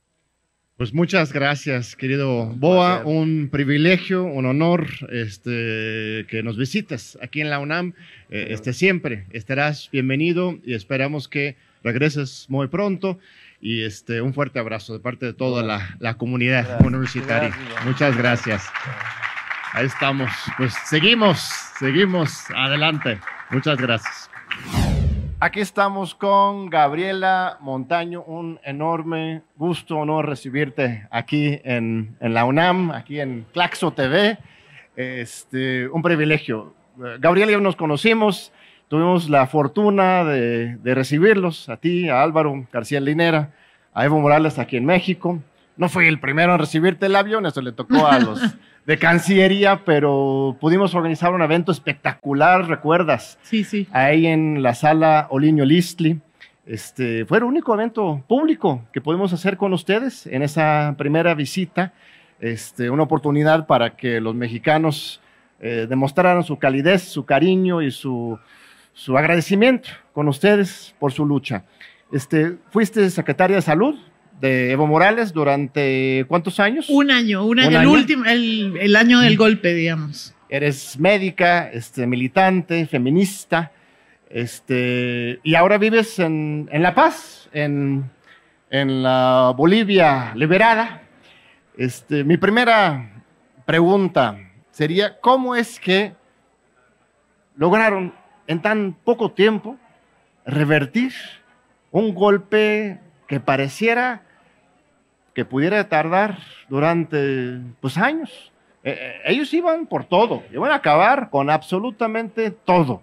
Pues 0.77 0.93
muchas 0.93 1.31
gracias, 1.31 1.95
querido 1.95 2.47
Boa. 2.47 3.05
Un 3.05 3.49
privilegio, 3.49 4.23
un 4.23 4.45
honor 4.45 4.87
este, 5.09 6.25
que 6.29 6.41
nos 6.43 6.57
visites 6.57 7.17
aquí 7.21 7.41
en 7.41 7.49
la 7.49 7.59
UNAM. 7.59 7.93
Eh, 8.29 8.47
este, 8.49 8.73
siempre 8.73 9.25
estarás 9.31 9.89
bienvenido 9.91 10.57
y 10.65 10.73
esperamos 10.73 11.27
que 11.27 11.55
regreses 11.85 12.47
muy 12.49 12.67
pronto. 12.67 13.19
Y 13.61 13.83
este, 13.83 14.21
un 14.21 14.33
fuerte 14.33 14.59
abrazo 14.59 14.93
de 14.93 14.99
parte 14.99 15.25
de 15.25 15.33
toda 15.33 15.63
la, 15.63 16.17
comunidad 16.17 16.85
universitaria. 16.85 17.55
Muchas 17.85 18.17
gracias. 18.17 18.69
Ahí 19.71 19.85
estamos. 19.85 20.29
Pues 20.57 20.73
seguimos, 20.85 21.39
seguimos 21.79 22.45
adelante. 22.55 23.19
Muchas 23.51 23.77
gracias. 23.77 24.29
Aquí 25.39 25.59
estamos 25.59 26.15
con 26.15 26.69
Gabriela 26.69 27.57
Montaño. 27.61 28.23
Un 28.23 28.59
enorme 28.63 29.43
gusto, 29.55 29.97
honor 29.97 30.27
recibirte 30.27 31.07
aquí 31.11 31.59
en, 31.63 32.17
en 32.19 32.33
la 32.33 32.45
UNAM, 32.45 32.91
aquí 32.91 33.19
en 33.19 33.45
Claxo 33.53 33.91
TV. 33.91 34.37
Este, 34.95 35.87
un 35.87 36.01
privilegio. 36.01 36.73
Gabriela 37.19 37.51
y 37.51 37.55
yo 37.55 37.61
nos 37.61 37.75
conocimos 37.75 38.53
Tuvimos 38.95 39.29
la 39.29 39.45
fortuna 39.45 40.23
de, 40.23 40.77
recibirlos, 40.85 41.67
a 41.67 41.75
ti, 41.75 42.07
a 42.07 42.23
Álvaro 42.23 42.65
García 42.71 43.01
Linera, 43.01 43.51
a 43.93 44.05
Evo 44.05 44.21
Morales 44.21 44.57
aquí 44.57 44.77
en 44.77 44.85
México. 44.85 45.41
No 45.75 45.89
fui 45.89 46.07
el 46.07 46.17
primero 46.21 46.53
en 46.53 46.59
recibirte 46.59 47.07
el 47.07 47.17
avión, 47.17 47.45
eso 47.45 47.61
le 47.61 47.73
tocó 47.73 48.07
a 48.07 48.19
los 48.19 48.39
de 48.85 48.97
Cancillería, 48.97 49.81
pero 49.83 50.55
pudimos 50.61 50.95
organizar 50.95 51.33
un 51.33 51.41
evento 51.41 51.73
espectacular, 51.73 52.69
¿recuerdas? 52.69 53.37
Sí, 53.41 53.65
sí. 53.65 53.85
Ahí 53.91 54.27
en 54.27 54.63
la 54.63 54.73
sala 54.73 55.27
Oliño 55.29 55.65
Listli. 55.65 56.21
Este, 56.65 57.25
fue 57.25 57.39
el 57.39 57.43
único 57.43 57.73
evento 57.73 58.23
público 58.29 58.81
que 58.93 59.01
pudimos 59.01 59.33
hacer 59.33 59.57
con 59.57 59.73
ustedes 59.73 60.25
en 60.25 60.41
esa 60.41 60.95
primera 60.97 61.33
visita. 61.33 61.91
Este, 62.39 62.89
una 62.89 63.03
oportunidad 63.03 63.67
para 63.67 63.97
que 63.97 64.21
los 64.21 64.35
mexicanos 64.35 65.19
eh, 65.59 65.85
demostraran 65.89 66.43
su 66.45 66.57
calidez, 66.57 67.03
su 67.03 67.25
cariño 67.25 67.81
y 67.81 67.91
su 67.91 68.39
su 68.95 69.17
agradecimiento 69.17 69.89
con 70.13 70.27
ustedes 70.27 70.95
por 70.97 71.11
su 71.11 71.25
lucha. 71.25 71.65
Este, 72.11 72.55
fuiste 72.71 73.07
secretaria 73.11 73.57
de 73.57 73.61
salud 73.61 73.95
de 74.39 74.71
Evo 74.71 74.87
Morales 74.87 75.33
durante 75.33 76.25
cuántos 76.27 76.59
años? 76.59 76.89
Un 76.89 77.11
año, 77.11 77.45
un 77.45 77.59
año, 77.59 77.81
el 77.81 77.87
último, 77.87 78.25
el, 78.25 78.95
año 78.95 79.19
del 79.19 79.37
golpe, 79.37 79.73
digamos. 79.73 80.33
Eres 80.49 80.97
médica, 80.97 81.69
este, 81.71 82.07
militante, 82.07 82.85
feminista, 82.85 83.71
este, 84.29 85.39
y 85.43 85.55
ahora 85.55 85.77
vives 85.77 86.17
en, 86.19 86.69
en 86.71 86.81
La 86.81 86.95
Paz, 86.95 87.49
en, 87.53 88.09
en, 88.69 89.03
la 89.03 89.53
Bolivia 89.55 90.33
liberada. 90.35 91.01
Este, 91.77 92.23
mi 92.23 92.37
primera 92.37 93.23
pregunta 93.65 94.39
sería, 94.71 95.19
¿cómo 95.19 95.55
es 95.55 95.79
que 95.79 96.13
lograron 97.57 98.13
en 98.47 98.61
tan 98.61 98.93
poco 99.03 99.31
tiempo 99.31 99.77
revertir 100.45 101.13
un 101.91 102.13
golpe 102.13 102.99
que 103.27 103.39
pareciera 103.39 104.21
que 105.33 105.45
pudiera 105.45 105.89
tardar 105.89 106.39
durante 106.69 107.59
pues, 107.81 107.97
años. 107.97 108.51
Eh, 108.83 108.97
eh, 108.97 109.21
ellos 109.25 109.53
iban 109.53 109.85
por 109.85 110.05
todo, 110.05 110.43
iban 110.51 110.71
a 110.71 110.75
acabar 110.75 111.29
con 111.29 111.49
absolutamente 111.49 112.51
todo. 112.51 113.01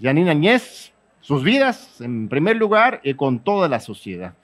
Janine 0.00 0.30
Añez, 0.30 0.92
sus 1.20 1.44
vidas 1.44 2.00
en 2.00 2.28
primer 2.28 2.56
lugar 2.56 3.00
y 3.04 3.14
con 3.14 3.38
toda 3.38 3.68
la 3.68 3.80
sociedad. 3.80 4.34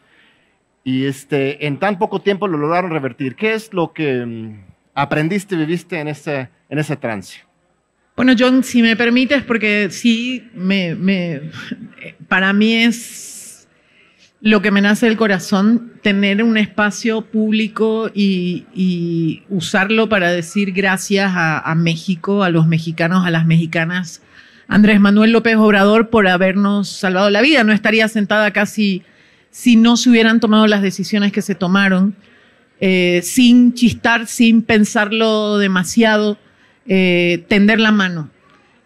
Y 0.85 1.07
este, 1.07 1.66
en 1.66 1.78
tan 1.78 1.98
poco 1.98 2.20
tiempo 2.20 2.46
lo 2.46 2.59
lograron 2.59 2.90
revertir. 2.90 3.35
¿Qué 3.37 3.54
es 3.54 3.72
lo 3.72 3.92
que 3.92 4.24
mm, 4.24 4.64
aprendiste, 4.94 5.57
viviste 5.57 5.98
en 5.98 6.09
ese, 6.09 6.50
en 6.68 6.78
ese 6.78 6.96
trance? 6.96 7.40
Bueno, 8.16 8.35
John, 8.38 8.62
si 8.62 8.81
me 8.81 8.94
permites, 8.94 9.42
porque 9.42 9.88
sí, 9.90 10.48
me, 10.55 11.50
para 12.29 12.53
mí 12.53 12.74
es 12.74 13.66
lo 14.40 14.62
que 14.62 14.70
me 14.70 14.81
nace 14.81 15.07
del 15.07 15.16
corazón 15.16 15.94
tener 16.00 16.40
un 16.44 16.57
espacio 16.57 17.22
público 17.22 18.11
y, 18.14 19.42
usarlo 19.48 20.09
para 20.09 20.31
decir 20.31 20.70
gracias 20.70 21.33
a, 21.35 21.74
México, 21.77 22.44
a 22.44 22.50
los 22.50 22.68
mexicanos, 22.68 23.27
a 23.27 23.31
las 23.31 23.46
mexicanas, 23.46 24.22
Andrés 24.68 25.00
Manuel 25.00 25.33
López 25.33 25.57
Obrador 25.57 26.09
por 26.09 26.29
habernos 26.29 26.88
salvado 26.88 27.31
la 27.31 27.42
vida. 27.42 27.64
No 27.64 27.72
estaría 27.72 28.07
sentada 28.07 28.53
casi 28.53 29.03
si 29.50 29.74
no 29.77 29.96
se 29.96 30.09
hubieran 30.09 30.40
tomado 30.40 30.66
las 30.68 30.83
decisiones 30.83 31.33
que 31.33 31.42
se 31.42 31.55
tomaron, 31.55 32.14
eh, 32.81 33.20
sin 33.24 33.74
chistar, 33.74 34.27
sin 34.27 34.62
pensarlo 34.62 35.59
demasiado, 35.59 36.38
eh, 36.87 37.44
tender 37.49 37.81
la 37.81 37.92
mano 37.92 38.31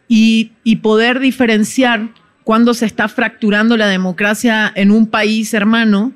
y, 0.09 0.53
y 0.65 0.77
poder 0.77 1.21
diferenciar 1.21 2.09
cuando 2.45 2.75
se 2.75 2.87
está 2.87 3.09
fracturando 3.09 3.77
la 3.77 3.89
democracia 3.89 4.73
en 4.75 4.91
un 4.91 5.07
país 5.07 5.53
hermano 5.55 6.13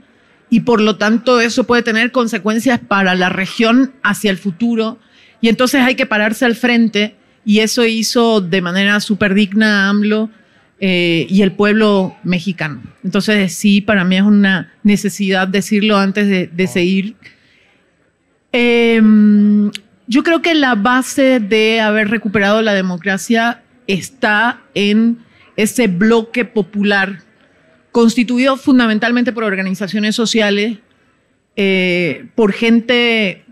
y 0.49 0.61
por 0.61 0.81
lo 0.81 0.97
tanto 0.97 1.41
eso 1.41 1.65
puede 1.65 1.83
tener 1.83 2.13
consecuencias 2.13 2.79
para 2.79 3.15
la 3.15 3.29
región 3.29 3.93
hacia 4.03 4.31
el 4.31 4.39
futuro 4.39 4.99
y 5.41 5.49
entonces 5.49 5.83
hay 5.83 5.95
que 5.95 6.07
pararse 6.07 6.45
al 6.45 6.55
frente 6.55 7.17
y 7.45 7.59
eso 7.59 7.85
hizo 7.85 8.41
de 8.41 8.63
manera 8.63 9.01
súper 9.01 9.35
digna 9.35 9.87
a 9.87 9.89
AMLO 9.91 10.31
eh, 10.79 11.27
y 11.29 11.43
el 11.43 11.53
pueblo 11.53 12.17
mexicano. 12.25 12.83
Entonces 13.05 13.55
sí, 13.55 13.81
para 13.81 14.05
mí 14.05 14.17
es 14.17 14.23
una 14.23 14.73
necesidad 14.83 15.49
decirlo 15.49 15.97
antes 15.97 16.29
de, 16.29 16.67
seguir. 16.67 17.17
Em, 18.53 19.71
yo 20.07 20.23
creo 20.23 20.43
que 20.43 20.55
la 20.55 20.75
base 20.75 21.41
de 21.41 21.81
haber 21.81 22.09
recuperado 22.09 22.63
la 22.63 22.75
democracia 22.75 23.63
está 23.87 24.61
en 24.75 25.19
ese 25.57 25.87
bloque 25.87 26.45
popular 26.45 27.21
constituido 27.93 28.57
fundamentalmente 28.57 29.33
por 29.33 29.45
organizaciones 29.45 30.17
sociales, 30.17 30.79
eh, 31.57 32.27
por 32.35 32.53
gente 32.53 33.45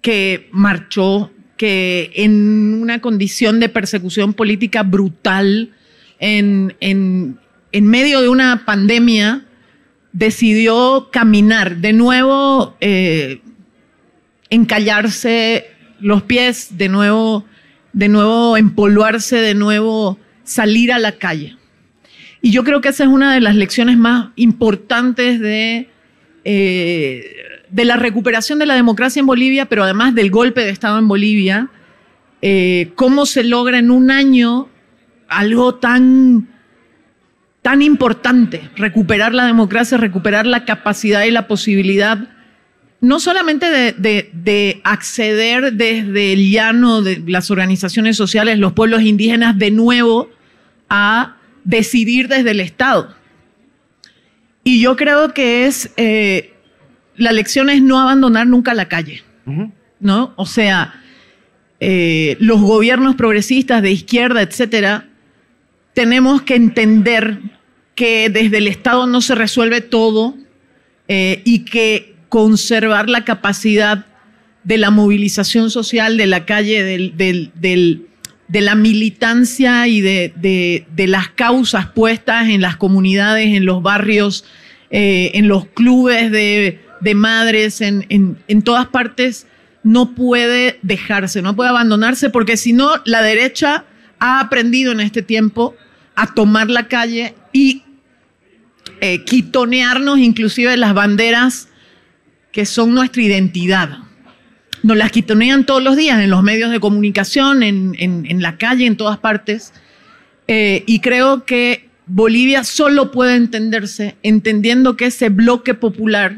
que 0.00 0.48
marchó, 0.52 1.30
que 1.56 2.10
en 2.14 2.80
una 2.80 3.00
condición 3.00 3.60
de 3.60 3.68
persecución 3.68 4.32
política 4.32 4.82
brutal, 4.82 5.72
en, 6.20 7.38
medio 7.72 8.22
de 8.22 8.28
una 8.28 8.64
pandemia, 8.64 9.44
decidió 10.12 11.08
caminar, 11.12 11.76
de 11.76 11.92
nuevo 11.92 12.76
eh, 12.80 13.40
encallarse 14.50 15.66
los 16.00 16.22
pies, 16.22 16.76
de 16.76 16.88
nuevo, 16.88 17.44
de 17.92 18.08
nuevo 18.08 18.56
empolvarse, 18.56 19.36
de 19.36 19.54
nuevo 19.54 20.18
salir 20.44 20.92
a 20.92 20.98
la 20.98 21.12
calle. 21.12 21.56
Y 22.42 22.50
yo 22.50 22.64
creo 22.64 22.80
que 22.80 22.88
esa 22.88 23.04
es 23.04 23.10
una 23.10 23.34
de 23.34 23.40
las 23.40 23.54
lecciones 23.54 23.96
más 23.96 24.30
importantes 24.36 25.40
de, 25.40 25.88
eh, 26.44 27.36
de 27.70 27.84
la 27.84 27.96
recuperación 27.96 28.58
de 28.58 28.66
la 28.66 28.74
democracia 28.74 29.20
en 29.20 29.26
Bolivia, 29.26 29.66
pero 29.66 29.84
además 29.84 30.14
del 30.14 30.30
golpe 30.30 30.62
de 30.62 30.70
Estado 30.70 30.98
en 30.98 31.08
Bolivia. 31.08 31.68
Eh, 32.42 32.92
cómo 32.94 33.26
se 33.26 33.44
logra 33.44 33.78
en 33.78 33.90
un 33.90 34.10
año 34.10 34.68
algo 35.28 35.74
tan, 35.74 36.48
tan 37.60 37.82
importante, 37.82 38.70
recuperar 38.76 39.34
la 39.34 39.44
democracia, 39.44 39.98
recuperar 39.98 40.46
la 40.46 40.64
capacidad 40.64 41.24
y 41.24 41.30
la 41.30 41.46
posibilidad 41.46 42.28
no 43.00 43.18
solamente 43.18 43.66
de, 43.70 44.30
de, 44.32 44.80
acceder 44.84 45.72
desde 45.72 46.32
el 46.34 46.50
llano 46.50 47.02
de 47.02 47.22
las 47.26 47.50
organizaciones 47.50 48.16
sociales, 48.16 48.58
los 48.58 48.74
pueblos 48.74 49.02
indígenas, 49.02 49.58
de 49.58 49.70
nuevo 49.70 50.30
a 50.88 51.36
decidir 51.64 52.28
desde 52.28 52.50
el 52.50 52.60
Estado. 52.60 53.14
Y 54.64 54.80
yo 54.80 54.96
creo 54.96 55.32
que 55.32 55.66
es, 55.66 55.90
eh, 55.96 56.52
la 57.16 57.32
lección 57.32 57.70
es 57.70 57.82
no 57.82 57.98
abandonar 57.98 58.46
nunca 58.46 58.74
la 58.74 58.88
calle, 58.88 59.22
¿no? 59.98 60.34
O 60.36 60.44
sea, 60.44 61.00
eh, 61.80 62.36
los 62.40 62.60
gobiernos 62.60 63.16
progresistas 63.16 63.82
de 63.82 63.90
izquierda, 63.90 64.42
etcétera, 64.42 65.08
tenemos 65.94 66.42
que 66.42 66.56
entender 66.56 67.38
que 67.94 68.28
desde 68.28 68.58
el 68.58 68.68
Estado 68.68 69.06
no 69.06 69.22
se 69.22 69.34
resuelve 69.34 69.80
todo 69.80 70.34
eh, 71.08 71.40
y 71.44 71.64
que 71.64 72.16
conservar 72.30 73.10
la 73.10 73.24
capacidad 73.24 74.06
de 74.64 74.78
la 74.78 74.90
movilización 74.90 75.70
social 75.70 76.16
de 76.16 76.26
la 76.26 76.46
calle, 76.46 76.82
de 76.82 78.60
la 78.60 78.74
militancia 78.74 79.86
y 79.88 80.00
de, 80.00 80.86
las 80.96 81.28
causas 81.28 81.88
puestas 81.88 82.48
en 82.48 82.62
las 82.62 82.76
comunidades, 82.76 83.48
en 83.48 83.66
los 83.66 83.82
barrios, 83.82 84.44
eh, 84.90 85.32
en 85.34 85.48
los 85.48 85.66
clubes 85.66 86.30
de, 86.30 86.78
madres, 87.14 87.80
en, 87.80 88.06
en, 88.08 88.62
todas 88.62 88.86
partes, 88.86 89.46
no 89.82 90.14
puede 90.14 90.78
dejarse, 90.82 91.42
no 91.42 91.56
puede 91.56 91.70
abandonarse, 91.70 92.30
porque 92.30 92.56
si 92.56 92.72
no, 92.72 92.90
la 93.06 93.22
derecha 93.22 93.84
ha 94.20 94.40
aprendido 94.40 94.92
en 94.92 95.00
este 95.00 95.22
tiempo 95.22 95.74
a 96.14 96.32
tomar 96.32 96.70
la 96.70 96.86
calle 96.86 97.34
y 97.52 97.82
eh, 99.00 99.24
quitonearnos 99.24 100.18
inclusive 100.18 100.76
las 100.76 100.92
banderas 100.92 101.69
que 102.52 102.66
son 102.66 102.94
nuestra 102.94 103.22
identidad 103.22 104.10
nos 104.82 104.96
las 104.96 105.10
quitonean 105.10 105.66
todos 105.66 105.82
los 105.82 105.96
días 105.96 106.20
en 106.20 106.30
los 106.30 106.42
medios 106.42 106.70
de 106.70 106.80
comunicación, 106.80 107.62
en, 107.62 108.42
la 108.42 108.56
calle, 108.56 108.86
en 108.86 108.96
todas 108.96 109.18
partes. 109.18 109.72
Eh, 110.48 110.84
y 110.86 111.00
creo 111.00 111.44
que 111.44 111.88
Bolivia 112.06 112.64
solo 112.64 113.12
puede 113.12 113.36
entenderse 113.36 114.16
entendiendo 114.22 114.96
que 114.96 115.06
ese 115.06 115.28
bloque 115.28 115.74
popular 115.74 116.36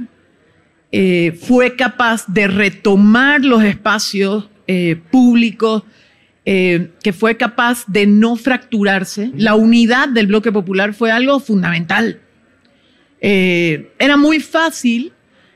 eh, 0.90 1.38
fue 1.40 1.76
capaz 1.76 2.26
de 2.26 2.46
retomar 2.48 3.42
los 3.44 3.62
espacios 3.64 4.48
eh, 4.66 5.00
públicos, 5.10 5.84
que 6.44 7.14
fue 7.16 7.36
capaz 7.36 7.84
de 7.86 8.04
no 8.04 8.34
fracturarse. 8.34 9.30
La 9.36 9.54
unidad 9.54 10.08
del 10.08 10.26
bloque 10.26 10.50
popular 10.50 10.92
fue 10.92 11.12
algo 11.12 11.38
fundamental. 11.38 12.18
era 13.20 14.16
muy 14.16 14.40
fácil 14.40 15.12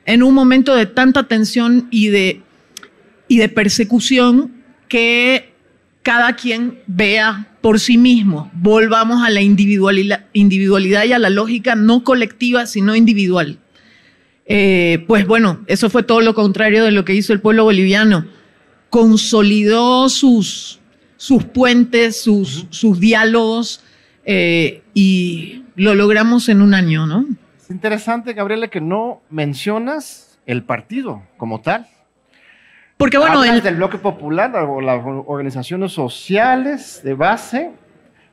en 0.06 0.22
un 0.22 0.34
momento 0.34 0.74
de 0.74 0.86
tanta 0.86 1.28
tensión 1.28 1.88
y 1.90 2.08
de 2.08 2.42
y 3.28 3.38
de 3.38 3.48
persecución 3.48 4.52
que 4.88 5.52
cada 6.02 6.36
quien 6.36 6.78
vea 6.86 7.48
por 7.60 7.80
sí 7.80 7.98
mismo. 7.98 8.50
Volvamos 8.54 9.24
a 9.24 9.30
la 9.30 9.40
individualidad, 9.40 10.26
individualidad 10.32 11.04
y 11.04 11.12
a 11.12 11.18
la 11.18 11.30
lógica 11.30 11.74
no 11.74 12.04
colectiva, 12.04 12.66
sino 12.66 12.94
individual. 12.94 13.58
Eh, 14.46 15.04
pues 15.08 15.26
bueno, 15.26 15.64
eso 15.66 15.90
fue 15.90 16.04
todo 16.04 16.20
lo 16.20 16.34
contrario 16.34 16.84
de 16.84 16.92
lo 16.92 17.04
que 17.04 17.14
hizo 17.14 17.32
el 17.32 17.40
pueblo 17.40 17.64
boliviano. 17.64 18.26
Consolidó 18.90 20.08
sus, 20.08 20.78
sus 21.16 21.42
puentes, 21.42 22.20
sus, 22.20 22.66
sus 22.70 23.00
diálogos 23.00 23.80
eh, 24.24 24.82
y 24.94 25.62
lo 25.74 25.96
logramos 25.96 26.48
en 26.48 26.62
un 26.62 26.72
año, 26.74 27.06
¿no? 27.06 27.26
Es 27.66 27.70
interesante, 27.72 28.32
Gabriela, 28.32 28.68
que 28.68 28.80
no 28.80 29.22
mencionas 29.28 30.38
el 30.46 30.62
partido 30.62 31.24
como 31.36 31.62
tal. 31.62 31.88
Porque 32.96 33.18
bueno, 33.18 33.42
el 33.42 33.60
del 33.60 33.74
bloque 33.74 33.98
popular 33.98 34.54
o 34.54 34.80
las 34.80 35.02
organizaciones 35.04 35.90
sociales 35.90 37.00
de 37.02 37.14
base, 37.14 37.72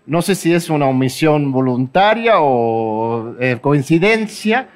no 0.05 0.21
sé 0.21 0.35
si 0.35 0.53
es 0.53 0.69
una 0.69 0.85
omisión 0.85 1.51
voluntaria 1.51 2.35
o 2.41 3.35
eh, 3.39 3.57
coincidencia, 3.59 4.69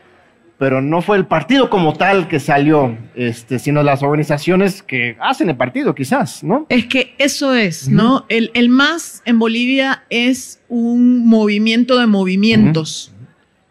pero 0.57 0.81
no 0.81 1.03
fue 1.03 1.17
el 1.17 1.27
partido 1.27 1.69
como 1.69 1.93
tal 1.93 2.27
que 2.27 2.39
salió, 2.39 2.97
este, 3.13 3.59
sino 3.59 3.83
las 3.83 4.01
organizaciones 4.01 4.81
que 4.81 5.17
hacen 5.19 5.51
el 5.51 5.55
partido, 5.55 5.93
quizás, 5.93 6.43
¿no? 6.43 6.65
Es 6.69 6.87
que 6.87 7.13
eso 7.19 7.53
es, 7.53 7.89
¿no? 7.89 8.25
El, 8.27 8.49
el, 8.55 8.69
MAS 8.69 9.21
en 9.25 9.37
Bolivia 9.37 10.03
es 10.09 10.59
un 10.67 11.27
movimiento 11.27 11.99
de 11.99 12.07
movimientos, 12.07 13.13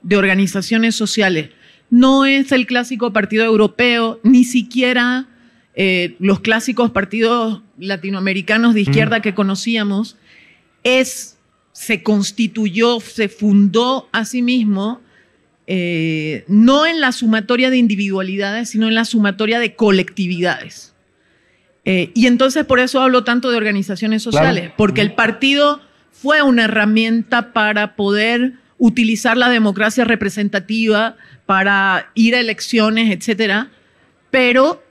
de 0.07 0.17
organizaciones 0.17 0.95
sociales. 0.95 1.51
No 1.91 2.27
es 2.27 2.53
el 2.53 2.67
clásico 2.67 3.13
partido 3.13 3.45
europeo, 3.45 4.21
ni 4.23 4.45
siquiera 4.45 5.27
eh, 5.75 6.15
los 6.21 6.41
clásicos 6.41 6.93
partidos 6.93 7.63
latinoamericanos 7.77 8.75
de 8.75 8.83
izquierda 8.83 9.19
mm. 9.19 9.23
que 9.23 9.35
conocíamos, 9.35 10.17
es, 10.85 11.39
se 11.73 12.05
constituyó, 12.05 13.01
se 13.01 13.29
fundó 13.29 14.09
a 14.13 14.25
sí 14.25 14.43
mismo, 14.43 15.01
eh, 15.67 16.45
no 16.47 16.87
en 16.87 17.01
la 17.01 17.11
sumatoria 17.11 17.71
de 17.71 17.79
individualidades, 17.79 18.71
sino 18.71 18.87
en 18.87 18.95
la 18.95 19.05
sumatoria 19.05 19.59
de 19.59 19.75
colectividades. 19.75 20.95
Eh, 21.85 22.13
y 22.15 22.29
entonces 22.29 22.65
por 22.65 22.79
eso 22.79 23.01
hablo 23.01 23.25
tanto 23.25 23.51
de 23.51 23.57
organizaciones 23.57 24.23
sociales, 24.23 24.71
porque 24.77 25.01
el 25.01 25.15
partido 25.15 25.81
fue 26.13 26.43
una 26.43 26.65
herramienta 26.65 27.53
para 27.53 27.97
poder 27.97 28.55
utilizar 28.79 29.37
la 29.37 29.49
democracia 29.49 30.05
representativa, 30.05 31.17
para 31.47 32.11
ir 32.15 32.35
a 32.35 32.41
elecciones, 32.41 33.11
etcétera, 33.11 33.71
pero 34.31 34.83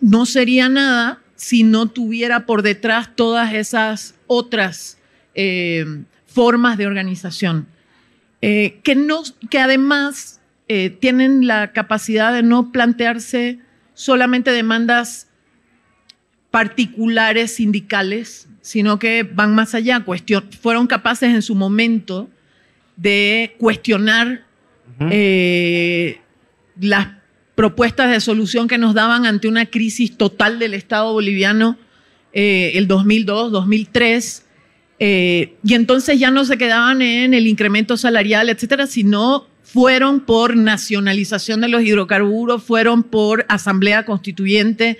no 0.00 0.26
sería 0.26 0.68
nada 0.68 1.22
si 1.42 1.64
no 1.64 1.88
tuviera 1.88 2.46
por 2.46 2.62
detrás 2.62 3.16
todas 3.16 3.52
esas 3.52 4.14
otras 4.28 4.98
eh, 5.34 5.84
formas 6.26 6.78
de 6.78 6.86
organización, 6.86 7.66
eh, 8.40 8.78
que, 8.84 8.94
no, 8.94 9.22
que 9.50 9.58
además 9.58 10.40
eh, 10.68 10.90
tienen 10.90 11.48
la 11.48 11.72
capacidad 11.72 12.32
de 12.32 12.44
no 12.44 12.70
plantearse 12.70 13.58
solamente 13.94 14.52
demandas 14.52 15.28
particulares 16.52 17.56
sindicales, 17.56 18.48
sino 18.60 19.00
que 19.00 19.24
van 19.24 19.54
más 19.54 19.74
allá, 19.74 20.04
fueron 20.60 20.86
capaces 20.86 21.34
en 21.34 21.42
su 21.42 21.54
momento 21.56 22.30
de 22.96 23.54
cuestionar 23.58 24.44
eh, 25.10 26.20
las 26.80 27.08
propuestas 27.54 28.10
de 28.10 28.20
solución 28.20 28.68
que 28.68 28.78
nos 28.78 28.94
daban 28.94 29.26
ante 29.26 29.48
una 29.48 29.66
crisis 29.66 30.16
total 30.16 30.58
del 30.58 30.74
Estado 30.74 31.12
boliviano 31.12 31.76
eh, 32.32 32.72
el 32.74 32.88
2002, 32.88 33.52
2003. 33.52 34.46
Eh, 34.98 35.54
y 35.64 35.74
entonces 35.74 36.18
ya 36.18 36.30
no 36.30 36.44
se 36.44 36.56
quedaban 36.56 37.02
en 37.02 37.34
el 37.34 37.46
incremento 37.46 37.96
salarial, 37.96 38.48
etcétera, 38.48 38.86
sino 38.86 39.46
fueron 39.62 40.20
por 40.20 40.56
nacionalización 40.56 41.60
de 41.60 41.68
los 41.68 41.82
hidrocarburos, 41.82 42.62
fueron 42.62 43.02
por 43.02 43.44
asamblea 43.48 44.04
constituyente, 44.04 44.98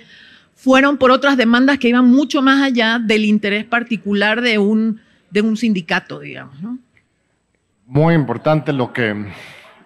fueron 0.55 0.97
por 0.97 1.11
otras 1.11 1.37
demandas 1.37 1.77
que 1.77 1.89
iban 1.89 2.05
mucho 2.05 2.41
más 2.41 2.61
allá 2.61 2.99
del 2.99 3.25
interés 3.25 3.65
particular 3.65 4.41
de 4.41 4.57
un, 4.57 4.99
de 5.29 5.41
un 5.41 5.57
sindicato, 5.57 6.19
digamos. 6.19 6.55
Muy 7.93 8.15
importante 8.15 8.73
lo 8.73 8.91
que 8.91 9.15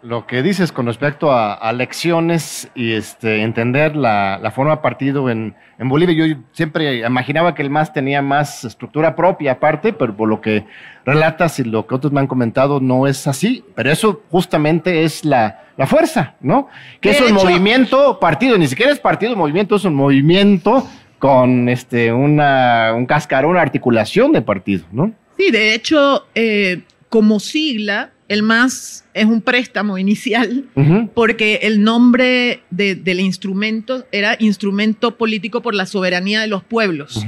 lo 0.01 0.26
que 0.26 0.41
dices 0.41 0.72
con 0.72 0.86
respecto 0.86 1.34
a, 1.34 1.53
a 1.53 1.74
lecciones 1.74 2.70
y 2.74 2.93
este, 2.93 3.41
entender 3.41 3.97
la, 3.97 4.39
la 4.41 4.51
forma 4.51 4.82
partido 4.82 5.30
en, 5.30 5.55
en, 5.78 5.89
Bolivia. 5.89 6.16
Yo 6.16 6.36
siempre 6.53 7.05
imaginaba 7.05 7.53
que 7.53 7.64
el 7.64 7.70
MAS 7.70 7.91
tenía 7.91 8.22
más 8.22 8.64
estructura 8.64 9.14
propia 9.14 9.53
aparte, 9.53 9.91
pero 9.91 10.16
por 10.16 10.30
lo 10.30 10.39
que 10.39 10.66
relatas 11.03 11.60
y 11.60 11.66
lo 11.66 11.86
que 11.86 11.95
otros 11.95 12.14
me 12.14 12.22
han 12.22 12.28
comentado 12.28 12.80
no 12.80 13.08
es 13.08 13.28
así. 13.28 13.66
Pero 13.76 13.91
eso 13.91 14.22
justamente 14.32 15.03
es 15.03 15.26
la, 15.26 15.66
la 15.76 15.86
fuerza, 15.86 16.36
¿no? 16.39 16.70
Que 17.01 17.10
es 17.10 17.20
un 17.20 17.34
movimiento 17.34 18.22
partido, 18.22 18.58
ni 18.58 18.68
siquiera 18.68 18.93
es 18.93 18.99
partido, 18.99 19.36
movimiento 19.36 19.76
es 19.76 19.84
un 19.84 19.95
movimiento 19.95 20.88
con 21.20 21.68
este, 21.68 22.14
una, 22.14 22.93
un 22.95 23.05
cascarón, 23.05 23.51
una 23.51 23.62
articulación 23.62 24.32
de 24.32 24.41
partido, 24.41 24.86
¿no? 24.93 25.12
Sí, 25.36 25.51
de 25.51 25.76
hecho, 25.76 26.28
eh, 26.34 26.84
como 27.10 27.39
sigla, 27.39 28.12
el 28.28 28.43
MAS 28.43 29.05
es 29.14 29.26
un 29.26 29.41
préstamo 29.41 29.97
inicial 29.97 30.66
porque 31.14 31.60
el 31.64 31.82
nombre 31.82 32.62
del 32.70 33.20
instrumento 33.20 34.05
era 34.12 34.36
Instrumento 34.39 35.18
Político 35.18 35.62
por 35.62 35.74
la 35.74 35.86
Soberanía 35.86 36.41
de 36.41 36.47
los 36.47 36.64
Pueblos, 36.64 37.26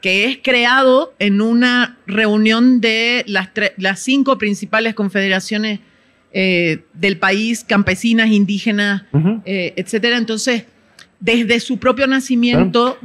que 0.00 0.24
es 0.24 0.38
creado 0.42 1.14
en 1.18 1.40
una 1.40 1.98
reunión 2.06 2.80
de 2.80 3.22
las, 3.26 3.50
las 3.76 4.00
cinco 4.00 4.38
principales 4.38 4.94
confederaciones 4.94 5.80
eh, 6.32 6.84
del 6.94 7.18
país, 7.18 7.64
campesinas, 7.64 8.30
indígenas, 8.30 9.02
eh, 9.44 9.74
etcétera. 9.76 10.16
Entonces, 10.16 10.64
desde 11.20 11.60
su 11.60 11.78
propio 11.78 12.06
nacimiento 12.06 12.98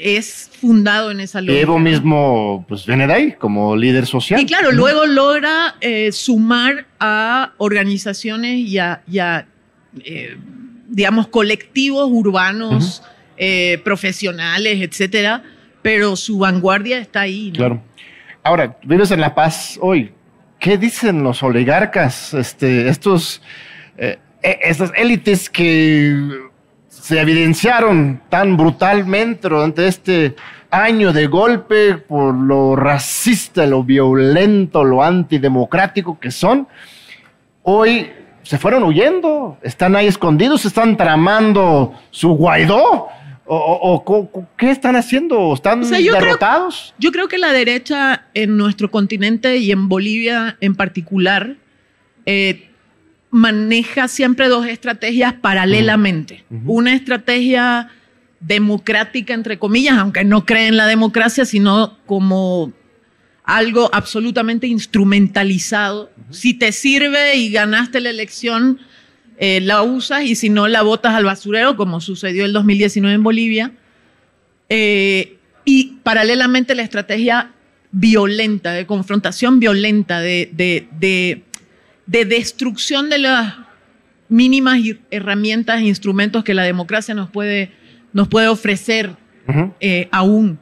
es 0.00 0.50
fundado 0.60 1.10
en 1.10 1.20
esa 1.20 1.40
lógica. 1.40 1.60
Evo 1.60 1.78
mismo 1.78 2.64
pues 2.68 2.86
viene 2.86 3.06
de 3.06 3.12
ahí 3.12 3.32
como 3.32 3.76
líder 3.76 4.06
social. 4.06 4.40
Y 4.40 4.46
claro, 4.46 4.72
luego 4.72 5.06
logra 5.06 5.76
eh, 5.80 6.12
sumar 6.12 6.86
a 6.98 7.52
organizaciones 7.58 8.58
y 8.58 8.78
a, 8.78 9.02
eh, 10.04 10.36
digamos, 10.88 11.28
colectivos 11.28 12.08
urbanos, 12.10 13.02
eh, 13.36 13.80
profesionales, 13.84 14.80
etcétera, 14.80 15.42
pero 15.82 16.16
su 16.16 16.38
vanguardia 16.38 16.98
está 16.98 17.20
ahí. 17.20 17.52
Claro. 17.54 17.82
Ahora, 18.42 18.78
vives 18.84 19.10
en 19.10 19.20
La 19.20 19.34
Paz 19.34 19.78
hoy. 19.80 20.12
¿Qué 20.58 20.78
dicen 20.78 21.22
los 21.22 21.42
oligarcas, 21.42 22.32
este, 22.32 22.88
estos, 22.88 23.42
estas 24.42 24.90
élites 24.96 25.50
que 25.50 26.45
se 27.06 27.20
evidenciaron 27.20 28.20
tan 28.28 28.56
brutalmente 28.56 29.48
durante 29.48 29.86
este 29.86 30.34
año 30.72 31.12
de 31.12 31.28
golpe 31.28 31.94
por 31.94 32.34
lo 32.34 32.74
racista, 32.74 33.64
lo 33.64 33.84
violento, 33.84 34.82
lo 34.82 35.04
antidemocrático 35.04 36.18
que 36.18 36.32
son, 36.32 36.66
hoy 37.62 38.10
se 38.42 38.58
fueron 38.58 38.82
huyendo, 38.82 39.56
están 39.62 39.94
ahí 39.94 40.08
escondidos, 40.08 40.64
están 40.64 40.96
tramando 40.96 41.94
su 42.10 42.30
Guaidó. 42.30 43.06
¿O, 43.48 44.42
qué 44.56 44.72
están 44.72 44.96
haciendo? 44.96 45.54
¿Están 45.54 45.88
derrotados? 45.88 46.92
yo 46.98 47.12
creo 47.12 47.28
que 47.28 47.38
la 47.38 47.52
derecha 47.52 48.26
en 48.34 48.56
nuestro 48.56 48.90
continente 48.90 49.58
y 49.58 49.70
en 49.70 49.88
Bolivia 49.88 50.56
en 50.60 50.74
particular 50.74 51.54
eh, 52.24 52.68
maneja 53.36 54.08
siempre 54.08 54.48
dos 54.48 54.66
estrategias 54.66 55.34
paralelamente. 55.34 56.44
Una 56.64 56.94
estrategia 56.94 57.90
democrática, 58.40 59.34
entre 59.34 59.58
comillas, 59.58 59.98
aunque 59.98 60.24
no 60.24 60.46
cree 60.46 60.68
en 60.68 60.78
la 60.78 60.86
democracia, 60.86 61.44
sino 61.44 61.98
como 62.06 62.72
algo 63.44 63.90
absolutamente 63.92 64.66
instrumentalizado. 64.66 66.10
Si 66.30 66.54
te 66.54 66.72
sirve 66.72 67.36
y 67.36 67.50
ganaste 67.50 68.00
la 68.00 68.08
elección, 68.08 68.80
eh, 69.36 69.60
la 69.60 69.82
usas 69.82 70.24
y 70.24 70.34
si 70.34 70.48
no, 70.48 70.66
la 70.66 70.80
botas 70.80 71.14
al 71.14 71.26
basurero, 71.26 71.76
como 71.76 72.00
sucedió 72.00 72.46
el 72.46 72.54
2019 72.54 73.14
en 73.14 73.22
Bolivia. 73.22 73.72
Eh, 74.70 75.36
y 75.66 75.98
paralelamente 76.02 76.74
la 76.74 76.82
estrategia 76.82 77.52
violenta, 77.92 78.72
de 78.72 78.86
confrontación 78.86 79.60
violenta, 79.60 80.20
de, 80.20 80.48
de 80.52 80.88
de 80.98 81.42
destrucción 82.06 83.10
de 83.10 83.18
las 83.18 83.54
mínimas 84.28 84.80
herramientas 85.10 85.80
e 85.80 85.86
instrumentos 85.86 86.44
que 86.44 86.54
la 86.54 86.62
democracia 86.64 87.14
nos 87.14 87.30
puede, 87.30 87.72
nos 88.12 88.28
puede 88.28 88.48
ofrecer 88.48 89.14
eh, 89.80 90.08
aún. 90.10 90.58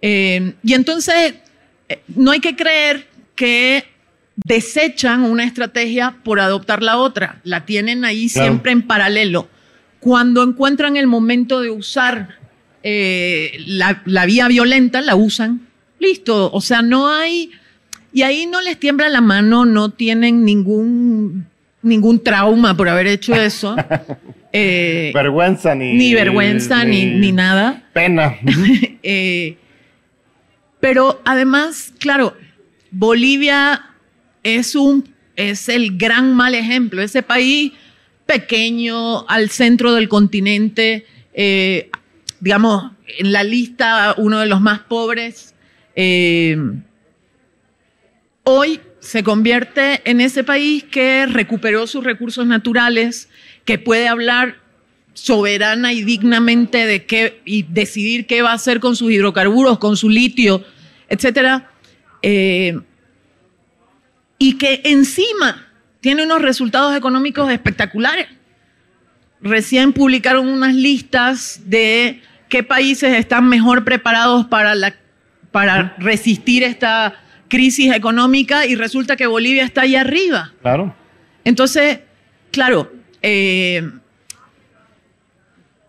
Eh, 0.00 0.54
y 0.62 0.74
entonces, 0.74 1.34
eh, 1.88 2.00
no 2.08 2.30
hay 2.30 2.40
que 2.40 2.56
creer 2.56 3.06
que 3.34 3.84
desechan 4.36 5.22
una 5.22 5.44
estrategia 5.44 6.16
por 6.24 6.40
adoptar 6.40 6.82
la 6.82 6.98
otra, 6.98 7.40
la 7.44 7.66
tienen 7.66 8.04
ahí 8.04 8.28
siempre 8.28 8.72
en 8.72 8.82
paralelo. 8.82 9.48
Cuando 10.00 10.42
encuentran 10.42 10.96
el 10.96 11.06
momento 11.06 11.60
de 11.60 11.70
usar 11.70 12.36
la, 12.82 14.02
la 14.04 14.26
vía 14.26 14.46
violenta, 14.48 15.00
la 15.00 15.14
usan, 15.14 15.68
listo, 15.98 16.52
o 16.52 16.60
sea, 16.60 16.82
no 16.82 17.08
hay 17.08 17.50
y 18.14 18.22
ahí 18.22 18.46
no 18.46 18.60
les 18.60 18.78
tiembla 18.78 19.08
la 19.08 19.20
mano, 19.20 19.64
no 19.64 19.90
tienen 19.90 20.44
ningún, 20.44 21.46
ningún 21.82 22.22
trauma 22.22 22.76
por 22.76 22.88
haber 22.88 23.08
hecho 23.08 23.34
eso. 23.34 23.76
Eh, 24.56 25.10
vergüenza 25.12 25.74
ni... 25.74 25.94
Ni 25.94 26.14
vergüenza 26.14 26.84
ni, 26.84 27.06
ni, 27.06 27.32
nada. 27.32 27.82
Pena. 27.92 28.36
Eh, 29.02 29.56
pero 30.78 31.20
además, 31.24 31.92
claro, 31.98 32.36
Bolivia 32.92 33.84
es, 34.44 34.76
un, 34.76 35.12
es 35.34 35.68
el 35.68 35.98
gran 35.98 36.34
mal 36.34 36.54
ejemplo. 36.54 37.02
Ese 37.02 37.24
país 37.24 37.72
pequeño, 38.26 39.28
al 39.28 39.50
centro 39.50 39.92
del 39.92 40.08
continente, 40.08 41.04
eh, 41.32 41.90
digamos, 42.38 42.92
en 43.18 43.32
la 43.32 43.42
lista 43.42 44.14
uno 44.18 44.38
de 44.38 44.46
los 44.46 44.60
más 44.60 44.78
pobres 44.78 45.52
hoy 48.44 48.80
se 49.00 49.22
convierte 49.22 50.00
en 50.08 50.20
ese 50.20 50.44
país 50.44 50.84
que 50.84 51.26
recuperó 51.26 51.86
sus 51.86 52.04
recursos 52.04 52.46
naturales, 52.46 53.28
que 53.64 53.78
puede 53.78 54.08
hablar 54.08 54.56
soberana 55.14 55.92
y 55.92 56.02
dignamente 56.02 57.06
y 57.44 57.62
decidir 57.64 58.26
qué 58.26 58.42
va 58.42 58.50
a 58.50 58.54
hacer 58.54 58.80
con 58.80 58.96
sus 58.96 59.10
hidrocarburos, 59.10 59.78
con 59.78 59.96
su 59.96 60.08
litio, 60.08 60.64
etcétera, 61.08 61.70
eh, 62.22 62.78
y 64.38 64.58
que 64.58 64.80
encima 64.84 65.68
tiene 66.00 66.24
unos 66.24 66.42
resultados 66.42 66.96
económicos 66.96 67.50
espectaculares. 67.50 68.26
Recién 69.40 69.92
publicaron 69.92 70.48
unas 70.48 70.74
listas 70.74 71.60
de 71.66 72.22
qué 72.48 72.62
países 72.62 73.14
están 73.14 73.48
mejor 73.48 73.84
preparados 73.84 74.46
para, 74.46 74.74
para 75.50 75.94
resistir 75.98 76.62
esta 76.62 77.23
crisis 77.54 77.94
económica 77.94 78.66
y 78.66 78.74
resulta 78.74 79.14
que 79.14 79.28
Bolivia 79.28 79.62
está 79.62 79.82
ahí 79.82 79.94
arriba. 79.94 80.52
Claro. 80.60 80.92
Entonces, 81.44 82.00
claro, 82.50 82.90
eh, 83.22 83.88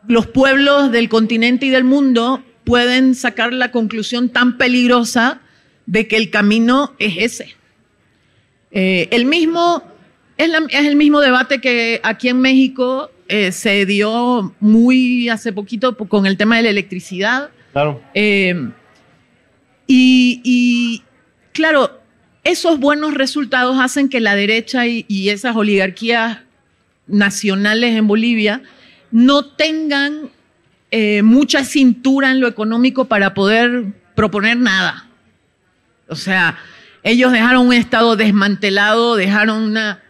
los 0.07 0.27
pueblos 0.27 0.91
del 0.91 1.09
continente 1.09 1.65
y 1.65 1.69
del 1.71 1.83
mundo 1.83 2.43
pueden 2.65 3.15
sacar 3.15 3.51
la 3.51 3.71
conclusión 3.71 4.29
tan 4.29 4.59
peligrosa 4.59 5.41
de 5.87 6.07
que 6.07 6.17
el 6.17 6.29
camino 6.29 6.93
es 6.99 7.15
ese. 7.17 7.55
Eh, 8.69 9.07
el 9.09 9.25
mismo, 9.25 9.81
es, 10.37 10.51
el 10.71 10.95
mismo 10.95 11.19
debate 11.19 11.61
que 11.61 11.99
aquí 12.03 12.29
en 12.29 12.41
México 12.41 13.09
eh, 13.27 13.51
se 13.51 13.87
dio 13.87 14.53
muy 14.59 15.29
hace 15.29 15.51
poquito 15.51 15.97
con 15.97 16.27
el 16.27 16.37
tema 16.37 16.57
de 16.57 16.63
la 16.63 16.69
electricidad. 16.69 17.49
Claro. 17.73 18.03
y, 19.87 21.01
claro, 21.55 21.99
esos 22.43 22.79
buenos 22.79 23.15
resultados 23.15 23.79
hacen 23.79 24.09
que 24.09 24.19
la 24.19 24.35
derecha 24.35 24.85
y, 24.85 25.29
esas 25.29 25.55
oligarquías 25.55 26.39
nacionales 27.07 27.95
en 27.95 28.07
Bolivia 28.07 28.61
no 29.09 29.45
tengan 29.45 30.29
eh, 30.91 31.23
mucha 31.23 31.63
cintura 31.63 32.29
en 32.29 32.41
lo 32.41 32.47
económico 32.47 33.05
para 33.05 33.33
poder 33.33 33.85
proponer 34.15 34.57
nada. 34.57 35.07
O 36.07 36.15
sea, 36.15 36.57
ellos 37.03 37.31
dejaron 37.31 37.67
un 37.67 37.73
Estado 37.73 38.15
desmantelado, 38.15 39.15
dejaron 39.15 39.63
una, 39.63 40.03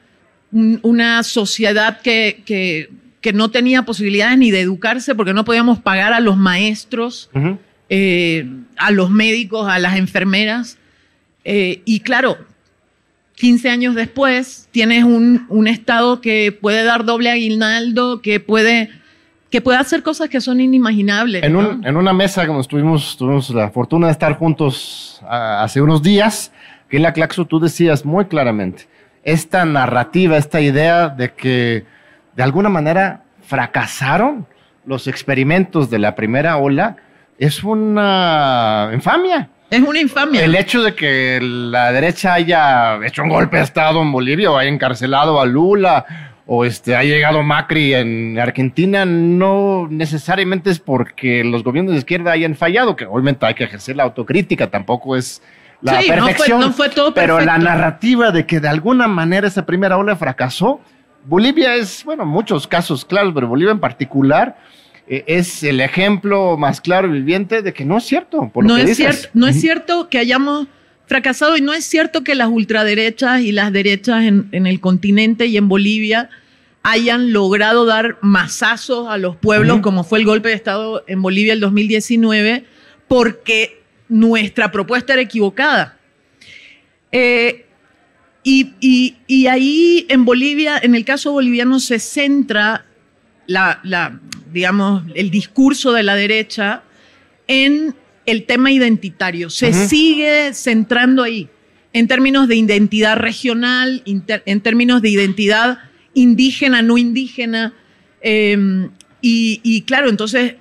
una 0.52 1.24
sociedad 1.24 2.02
que, 2.02 2.42
que, 2.46 2.90
no 3.34 3.50
tenía 3.50 3.82
posibilidades 3.84 4.38
ni 4.38 4.52
de 4.52 4.62
educarse 4.62 5.16
porque 5.16 5.34
no 5.34 5.46
podíamos 5.46 5.80
pagar 5.80 6.14
a 6.14 6.20
los 6.20 6.38
maestros, 6.38 7.32
eh, 7.90 8.48
a 8.78 8.92
los 8.92 9.10
médicos, 9.10 9.68
a 9.68 9.80
las 9.80 9.96
enfermeras. 9.98 10.78
Eh, 11.46 11.84
y 11.86 12.00
claro, 12.00 12.38
15 13.36 13.70
años 13.70 13.96
después 13.96 14.68
tienes 14.72 15.04
un, 15.04 15.46
un, 15.50 15.68
Estado 15.68 16.20
que 16.20 16.52
puede 16.52 16.84
dar 16.84 17.06
doble 17.06 17.30
aguinaldo, 17.30 18.22
que 18.22 18.40
puede, 18.40 18.90
que 19.52 19.62
puede 19.62 19.78
hacer 19.78 20.02
cosas 20.02 20.30
que 20.30 20.42
son 20.42 20.60
inimaginables. 20.60 21.44
En, 21.44 21.56
en 21.56 21.98
una 21.98 22.14
mesa, 22.14 22.48
como 22.48 22.62
estuvimos, 22.62 23.16
tuvimos 23.16 23.50
la 23.52 23.70
fortuna 23.70 24.08
de 24.08 24.14
estar 24.14 24.38
juntos 24.38 25.22
hace 25.30 25.82
unos 25.82 26.02
días, 26.02 26.52
que 26.90 26.98
en 26.98 27.04
la 27.04 27.14
Claxo 27.14 27.46
tú 27.46 27.60
decías 27.60 28.06
muy 28.06 28.26
claramente, 28.26 28.88
esta 29.24 29.66
narrativa, 29.66 30.38
esta 30.38 30.62
idea 30.62 31.10
de 31.10 31.34
que 31.34 31.86
de 32.36 32.44
alguna 32.44 32.70
manera 32.70 33.24
fracasaron 33.42 34.48
los 34.86 35.08
experimentos 35.08 35.90
de 35.90 36.00
la 36.00 36.16
primera 36.16 36.58
ola, 36.58 36.98
es 37.38 37.64
una 37.64 38.90
infamia. 38.94 39.50
Es 39.70 39.82
una 39.82 40.00
infamia. 40.00 40.44
El 40.44 40.56
hecho 40.56 40.84
de 40.84 40.94
que 40.94 41.40
la 41.42 41.92
derecha 41.92 42.34
haya 42.34 43.00
hecho 43.06 43.24
un 43.24 43.30
golpe 43.30 43.58
de 43.58 43.64
Estado 43.64 44.02
en 44.02 44.12
Bolivia 44.12 44.52
o 44.52 44.58
haya 44.58 44.70
encarcelado 44.70 45.42
a 45.42 45.46
Lula 45.46 46.06
o 46.46 46.64
este, 46.64 46.96
ha 46.96 47.04
llegado 47.04 47.42
Macri 47.42 47.96
en 47.96 48.38
Argentina 48.38 49.04
no 49.06 49.88
necesariamente 49.90 50.70
es 50.70 50.80
porque 50.80 51.44
los 51.44 51.64
gobiernos 51.64 51.94
de 51.94 52.00
izquierda 52.00 52.32
hayan 52.32 52.56
fallado, 52.56 52.96
que 52.96 53.06
obviamente 53.06 53.46
hay 53.46 53.56
que 53.56 53.64
ejercer 53.64 53.96
la 53.96 54.04
autocrítica, 54.04 54.70
tampoco 54.70 55.16
es 55.16 55.42
la 55.82 56.00
perfección. 56.08 56.60
No 56.60 56.72
fue, 56.72 56.90
todo 56.90 57.14
Pero 57.14 57.40
la 57.40 57.58
narrativa 57.58 58.32
de 58.32 58.46
que 58.46 58.60
de 58.60 58.68
alguna 58.68 59.08
manera 59.08 59.48
esa 59.48 59.66
primera 59.66 59.98
ola 59.98 60.16
fracasó, 60.16 60.82
Bolivia 61.26 61.74
es, 61.74 62.04
bueno, 62.06 62.26
muchos 62.26 62.68
casos 62.68 63.04
claros, 63.04 63.34
pero 63.34 63.48
Bolivia 63.48 63.72
en 63.72 63.80
particular 63.80 64.58
es 65.08 65.64
el 65.64 65.82
ejemplo 65.82 66.58
más 66.58 66.82
claro 66.82 67.08
y 67.08 67.20
viviente 67.20 67.62
de 67.62 67.74
que 67.74 67.86
no 67.86 67.98
es 67.98 68.06
cierto. 68.06 68.52
no, 68.56 68.78
es 68.78 68.98
cierto 68.98 69.30
no 69.34 69.48
es 69.48 69.60
cierto 69.60 70.10
que 70.10 70.18
hayamos 70.18 70.68
fracasado 71.08 71.56
y 71.58 71.62
no 71.62 71.74
es 71.74 71.86
cierto 71.86 72.24
que 72.24 72.34
las 72.34 72.50
ultraderechas 72.50 73.42
y 73.42 73.52
las 73.52 73.72
derechas 73.72 74.24
en, 74.24 74.50
en 74.52 74.66
el 74.66 74.80
continente 74.80 75.46
y 75.46 75.58
en 75.58 75.68
Bolivia 75.68 76.30
hayan 76.86 77.34
logrado 77.34 77.86
dar 77.86 78.20
masazos 78.22 79.08
a 79.08 79.18
los 79.18 79.36
pueblos, 79.36 79.80
como 79.80 80.04
fue 80.04 80.20
el 80.20 80.26
golpe 80.26 80.50
de 80.50 80.56
Estado 80.56 81.04
en 81.08 81.20
Bolivia 81.20 81.54
el 81.54 81.60
2019, 81.60 82.64
porque 83.08 83.82
nuestra 84.08 84.72
propuesta 84.72 85.14
era 85.14 85.24
equivocada. 85.24 85.98
Eh, 87.12 87.66
y, 88.44 89.48
ahí 89.48 90.06
en 90.10 90.26
Bolivia, 90.26 90.78
en 90.80 90.94
el 90.94 91.04
caso 91.04 91.32
boliviano, 91.32 91.80
se 91.80 91.98
centra 91.98 92.86
la, 93.48 94.20
digamos, 94.52 95.04
el 95.16 95.30
discurso 95.30 95.94
de 95.94 96.04
la 96.04 96.16
derecha 96.16 96.84
en 97.48 97.96
el 98.26 98.46
tema 98.46 98.72
identitario. 98.72 99.50
Se 99.50 99.74
sigue 99.74 100.54
centrando 100.54 101.24
ahí, 101.24 101.50
en 101.94 102.08
términos 102.08 102.48
de 102.48 102.56
identidad 102.56 103.18
regional, 103.18 104.04
en 104.06 104.62
términos 104.62 105.02
de 105.02 105.10
identidad 105.10 105.80
indígena, 106.14 106.82
no 106.82 106.98
indígena. 106.98 107.74
Em, 108.22 108.90
y, 109.22 109.82
claro, 109.88 110.10
entonces 110.10 110.56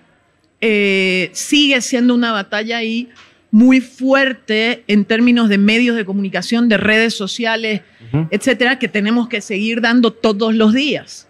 eh, 0.61 1.31
sigue 1.33 1.81
siendo 1.81 2.15
una 2.15 2.33
batalla 2.33 2.79
ahí 2.79 3.09
muy 3.51 3.81
fuerte 3.81 4.85
en 4.89 5.05
términos 5.05 5.49
de 5.49 5.59
medios 5.59 5.97
de 5.97 6.05
comunicación, 6.05 6.69
de 6.69 6.77
redes 6.77 7.15
sociales, 7.15 7.83
etcétera, 8.31 8.79
que 8.79 8.89
tenemos 8.89 9.29
que 9.29 9.41
seguir 9.41 9.81
dando 9.81 10.13
todos 10.13 10.55
los 10.55 10.73
días. 10.73 11.29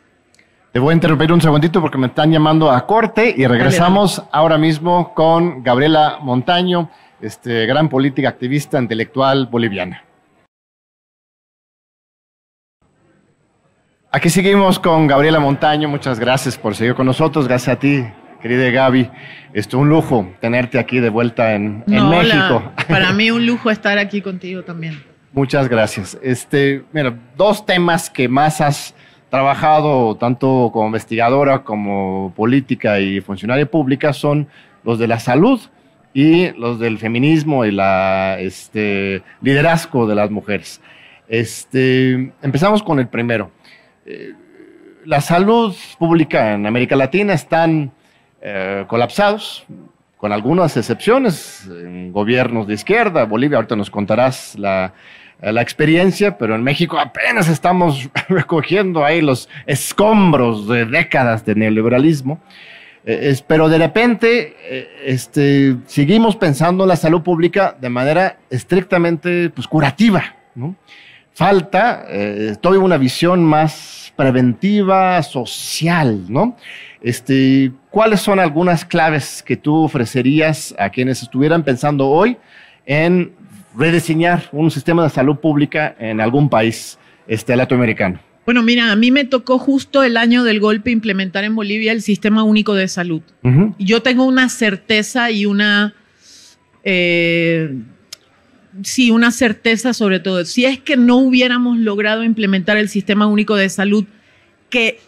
Te 0.74 0.80
voy 0.80 0.90
a 0.90 0.94
interrumpir 0.94 1.32
un 1.32 1.40
segundito 1.40 1.80
porque 1.80 1.98
me 1.98 2.08
están 2.08 2.32
llamando 2.32 2.68
a 2.68 2.84
corte 2.84 3.32
y 3.36 3.46
regresamos 3.46 4.20
ahora 4.32 4.58
mismo 4.58 5.14
con 5.14 5.62
Gabriela 5.62 6.18
Montaño, 6.20 6.90
este, 7.20 7.64
gran 7.66 7.88
política 7.88 8.28
activista 8.28 8.80
intelectual 8.80 9.46
boliviana. 9.46 10.02
Aquí 14.10 14.28
seguimos 14.30 14.80
con 14.80 15.06
Gabriela 15.06 15.38
Montaño. 15.38 15.88
Muchas 15.88 16.18
gracias 16.18 16.58
por 16.58 16.74
seguir 16.74 16.96
con 16.96 17.06
nosotros. 17.06 17.46
Gracias 17.46 17.76
a 17.76 17.78
ti, 17.78 18.04
querida 18.42 18.68
Gaby. 18.68 19.08
Es 19.52 19.72
un 19.74 19.88
lujo 19.88 20.28
tenerte 20.40 20.80
aquí 20.80 20.98
de 20.98 21.08
vuelta 21.08 21.54
en, 21.54 21.84
México. 21.86 22.72
para 22.88 23.12
mí 23.12 23.30
un 23.30 23.46
lujo 23.46 23.70
estar 23.70 23.96
aquí 23.96 24.20
contigo 24.20 24.64
también. 24.64 25.00
Muchas 25.32 25.68
gracias. 25.68 26.18
Este, 26.20 26.82
mira, 26.92 27.16
dos 27.36 27.64
temas 27.64 28.10
que 28.10 28.28
más 28.28 28.60
has 28.60 28.92
trabajado 29.34 30.14
tanto 30.14 30.70
como 30.72 30.86
investigadora 30.86 31.64
como 31.64 32.32
política 32.36 33.00
y 33.00 33.20
funcionaria 33.20 33.66
pública 33.66 34.12
son 34.12 34.46
los 34.84 35.00
de 35.00 35.08
la 35.08 35.18
salud 35.18 35.60
y 36.12 36.52
los 36.52 36.78
del 36.78 36.98
feminismo 36.98 37.64
y 37.64 37.72
la 37.72 38.38
este, 38.38 39.24
liderazgo 39.42 40.06
de 40.06 40.14
las 40.14 40.30
mujeres. 40.30 40.80
Este, 41.26 42.32
empezamos 42.42 42.84
con 42.84 43.00
el 43.00 43.08
primero. 43.08 43.50
Eh, 44.06 44.34
la 45.04 45.20
salud 45.20 45.74
pública 45.98 46.52
en 46.52 46.64
América 46.66 46.94
Latina 46.94 47.32
están 47.32 47.90
eh, 48.40 48.84
colapsados, 48.86 49.66
con 50.16 50.30
algunas 50.30 50.76
excepciones, 50.76 51.68
en 51.68 52.12
gobiernos 52.12 52.68
de 52.68 52.74
izquierda. 52.74 53.24
Bolivia, 53.24 53.56
ahorita 53.56 53.74
nos 53.74 53.90
contarás 53.90 54.56
la, 54.56 54.92
la 55.40 55.60
experiencia, 55.60 56.38
pero 56.38 56.54
en 56.54 56.62
México 56.62 56.98
apenas 56.98 57.48
estamos 57.48 58.08
recogiendo 58.28 59.04
ahí 59.04 59.20
los 59.20 59.48
escombros 59.66 60.66
de 60.68 60.86
décadas 60.86 61.44
de 61.44 61.54
neoliberalismo. 61.54 62.40
Eh, 63.06 63.36
pero 63.46 63.68
de 63.68 63.76
repente 63.76 64.56
eh, 64.62 64.88
este, 65.04 65.76
seguimos 65.86 66.36
pensando 66.36 66.84
en 66.84 66.88
la 66.88 66.96
salud 66.96 67.20
pública 67.20 67.76
de 67.78 67.90
manera 67.90 68.38
estrictamente 68.48 69.50
pues, 69.50 69.68
curativa. 69.68 70.36
¿no? 70.54 70.74
Falta 71.34 72.06
eh, 72.08 72.56
toda 72.60 72.78
una 72.78 72.96
visión 72.96 73.44
más 73.44 74.12
preventiva, 74.16 75.22
social, 75.22 76.24
¿no? 76.28 76.56
Este, 77.02 77.72
¿Cuáles 77.90 78.20
son 78.20 78.38
algunas 78.38 78.84
claves 78.84 79.42
que 79.42 79.56
tú 79.56 79.84
ofrecerías 79.84 80.74
a 80.78 80.88
quienes 80.88 81.20
estuvieran 81.22 81.64
pensando 81.64 82.08
hoy 82.08 82.38
en 82.86 83.32
rediseñar 83.76 84.48
un 84.52 84.70
sistema 84.70 85.02
de 85.04 85.10
salud 85.10 85.36
pública 85.36 85.94
en 85.98 86.20
algún 86.20 86.48
país 86.48 86.98
este, 87.26 87.56
latinoamericano? 87.56 88.20
Bueno, 88.44 88.62
mira, 88.62 88.92
a 88.92 88.96
mí 88.96 89.10
me 89.10 89.24
tocó 89.24 89.58
justo 89.58 90.02
el 90.02 90.16
año 90.16 90.44
del 90.44 90.60
golpe 90.60 90.90
implementar 90.90 91.44
en 91.44 91.54
Bolivia 91.54 91.92
el 91.92 92.02
sistema 92.02 92.42
único 92.42 92.74
de 92.74 92.88
salud. 92.88 93.22
Yo 93.78 94.02
tengo 94.02 94.24
una 94.24 94.50
certeza 94.50 95.30
y 95.30 95.46
una, 95.46 95.94
eh, 96.82 97.74
sí, 98.82 99.10
una 99.10 99.30
certeza 99.30 99.94
sobre 99.94 100.20
todo. 100.20 100.44
Si 100.44 100.66
es 100.66 100.78
que 100.78 100.98
no 100.98 101.16
hubiéramos 101.16 101.78
logrado 101.78 102.22
implementar 102.22 102.76
el 102.76 102.90
sistema 102.90 103.26
único 103.26 103.56
de 103.56 103.70
salud 103.70 104.04
que 104.68 105.00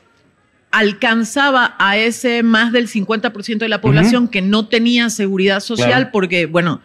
alcanzaba 0.70 1.74
a 1.78 1.98
ese 1.98 2.42
más 2.42 2.72
del 2.72 2.88
50% 2.88 3.58
de 3.58 3.68
la 3.68 3.82
población 3.82 4.28
que 4.28 4.40
no 4.40 4.66
tenía 4.68 5.10
seguridad 5.10 5.60
social 5.60 6.10
porque, 6.10 6.46
bueno, 6.46 6.80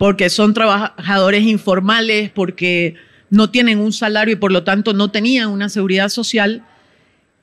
porque 0.00 0.30
son 0.30 0.54
trabajadores 0.54 1.42
informales, 1.42 2.30
porque 2.30 2.94
no 3.28 3.50
tienen 3.50 3.78
un 3.78 3.92
salario 3.92 4.32
y 4.32 4.36
por 4.36 4.50
lo 4.50 4.64
tanto 4.64 4.94
no 4.94 5.10
tenían 5.10 5.50
una 5.50 5.68
seguridad 5.68 6.08
social. 6.08 6.64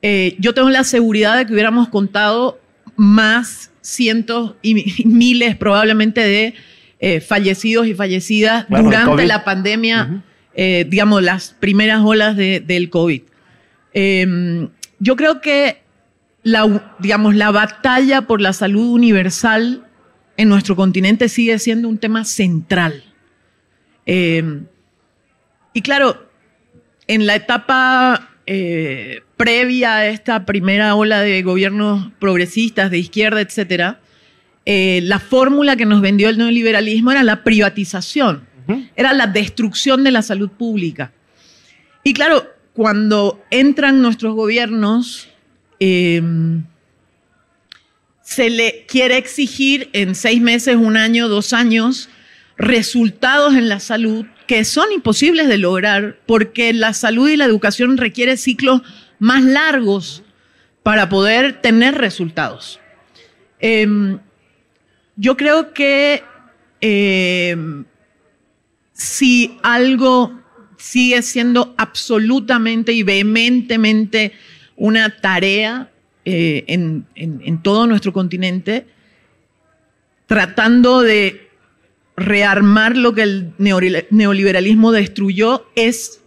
Eh, 0.02 0.34
yo 0.40 0.54
tengo 0.54 0.68
la 0.68 0.82
seguridad 0.82 1.36
de 1.36 1.46
que 1.46 1.52
hubiéramos 1.52 1.88
contado 1.88 2.58
más 2.96 3.70
cientos 3.80 4.56
y 4.60 5.04
miles 5.06 5.54
probablemente 5.54 6.20
de 6.20 6.54
eh, 6.98 7.20
fallecidos 7.20 7.86
y 7.86 7.94
fallecidas 7.94 8.66
durante 8.68 9.24
la 9.24 9.44
pandemia, 9.44 10.24
eh, 10.52 10.84
digamos, 10.88 11.22
las 11.22 11.54
primeras 11.60 12.00
olas 12.02 12.36
del 12.36 12.90
COVID. 12.90 13.22
Em, 13.92 14.68
yo 14.98 15.14
creo 15.14 15.40
que 15.40 15.80
la, 16.42 16.96
digamos, 16.98 17.36
la 17.36 17.52
batalla 17.52 18.22
por 18.22 18.40
la 18.40 18.52
salud 18.52 18.88
universal 18.88 19.84
en 20.38 20.48
nuestro 20.48 20.74
continente 20.76 21.28
sigue 21.28 21.58
siendo 21.58 21.88
un 21.88 21.98
tema 21.98 22.24
central. 22.24 23.04
Eh, 24.06 24.62
y 25.74 25.82
claro, 25.82 26.30
en 27.06 27.26
la 27.26 27.34
etapa 27.34 28.30
eh, 28.46 29.20
previa 29.36 29.96
a 29.96 30.06
esta 30.06 30.46
primera 30.46 30.94
ola 30.94 31.20
de 31.20 31.42
gobiernos 31.42 32.12
progresistas 32.18 32.90
de 32.90 32.98
izquierda, 32.98 33.42
etcétera, 33.42 34.00
eh, 34.64 35.00
la 35.02 35.18
fórmula 35.18 35.76
que 35.76 35.84
nos 35.84 36.00
vendió 36.00 36.30
el 36.30 36.38
neoliberalismo 36.38 37.10
era 37.10 37.22
la 37.22 37.44
privatización, 37.44 38.46
era 38.96 39.12
la 39.14 39.26
destrucción 39.26 40.04
de 40.04 40.12
la 40.12 40.22
salud 40.22 40.50
pública. 40.50 41.12
Y 42.04 42.14
claro, 42.14 42.46
cuando 42.74 43.42
entran 43.50 44.00
nuestros 44.00 44.34
gobiernos 44.34 45.28
Em, 45.80 46.64
se 48.28 48.50
le 48.50 48.84
quiere 48.86 49.16
exigir 49.16 49.88
en 49.94 50.14
seis 50.14 50.38
meses, 50.42 50.76
un 50.76 50.98
año, 50.98 51.28
dos 51.28 51.54
años, 51.54 52.10
resultados 52.58 53.54
en 53.54 53.70
la 53.70 53.80
salud 53.80 54.26
que 54.46 54.66
son 54.66 54.92
imposibles 54.92 55.48
de 55.48 55.56
lograr 55.56 56.18
porque 56.26 56.74
la 56.74 56.92
salud 56.92 57.30
y 57.30 57.38
la 57.38 57.46
educación 57.46 57.96
requieren 57.96 58.36
ciclos 58.36 58.82
más 59.18 59.42
largos 59.42 60.22
para 60.82 61.08
poder 61.08 61.62
tener 61.62 61.94
resultados. 61.94 62.78
Em, 63.60 64.18
yo 65.16 65.38
creo 65.38 65.72
que 65.72 66.22
em, 66.82 67.86
si 68.92 69.58
algo 69.62 70.38
sigue 70.76 71.22
siendo 71.22 71.74
absolutamente 71.78 72.92
y 72.92 73.02
vehementemente 73.04 74.32
una 74.76 75.16
tarea 75.16 75.90
eh, 76.30 76.64
en, 76.66 77.62
todo 77.62 77.86
nuestro 77.86 78.12
continente, 78.12 78.86
tratando 80.26 81.00
de 81.00 81.48
rearmar 82.16 82.96
lo 82.96 83.14
que 83.14 83.22
el 83.22 83.54
neoliberalismo 83.58 84.92
destruyó, 84.92 85.66
es 85.74 86.20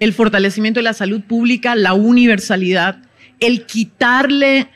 el 0.00 0.12
fortalecimiento 0.12 0.80
de 0.80 0.84
la 0.84 0.92
salud 0.92 1.22
pública, 1.22 1.76
la 1.76 1.94
universalidad, 1.94 3.02
el 3.38 3.64
quitarle 3.66 4.68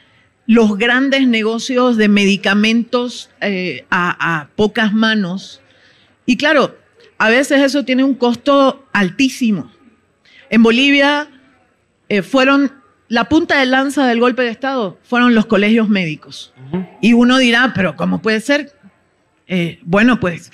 los 0.47 0.79
grandes 0.79 1.27
negocios 1.27 1.97
de 1.97 2.09
medicamentos 2.09 3.31
eh, 3.41 3.85
a 3.91 4.49
pocas 4.55 4.95
manos. 4.95 5.61
Y 6.25 6.37
claro, 6.37 6.79
a 7.19 7.31
veces 7.31 7.63
eso 7.63 7.85
tiene 7.85 8.05
un 8.05 8.15
costo 8.15 8.87
altísimo. 8.93 9.73
En 10.51 10.63
Bolivia 10.63 11.29
eh, 12.09 12.23
fueron, 12.23 12.73
la 13.09 13.29
punta 13.29 13.59
de 13.59 13.67
lanza 13.67 14.07
del 14.07 14.21
golpe 14.21 14.43
de 14.43 14.51
Estado 14.51 14.99
fueron 15.03 15.35
los 15.35 15.47
colegios 15.47 15.89
médicos. 15.89 16.53
Y 17.01 17.15
uno 17.15 17.39
dirá, 17.39 17.73
pero 17.75 17.97
¿cómo 17.97 18.21
puede 18.21 18.41
ser? 18.41 18.73
Eh, 19.47 19.79
bueno, 19.83 20.21
pues 20.21 20.53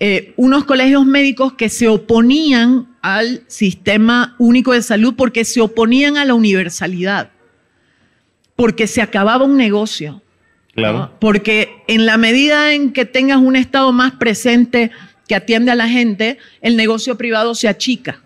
eh, 0.00 0.34
unos 0.36 0.64
colegios 0.64 1.06
médicos 1.06 1.54
que 1.54 1.68
se 1.68 1.88
oponían 1.88 2.88
al 3.00 3.42
sistema 3.46 4.34
único 4.38 4.72
de 4.72 4.82
salud 4.82 5.14
porque 5.16 5.44
se 5.44 5.60
oponían 5.60 6.16
a 6.16 6.24
la 6.24 6.34
universalidad, 6.34 7.30
porque 8.56 8.86
se 8.86 9.00
acababa 9.00 9.44
un 9.44 9.56
negocio. 9.56 10.22
Claro. 10.74 11.12
Porque 11.20 11.82
en 11.86 12.04
la 12.04 12.18
medida 12.18 12.74
en 12.74 12.92
que 12.92 13.04
tengas 13.04 13.38
un 13.38 13.56
Estado 13.56 13.92
más 13.92 14.12
presente, 14.12 14.90
que 15.28 15.34
atiende 15.34 15.70
a 15.70 15.74
la 15.74 15.88
gente, 15.88 16.38
el 16.60 16.76
negocio 16.76 17.16
privado 17.16 17.54
se 17.54 17.68
achica. 17.68 18.20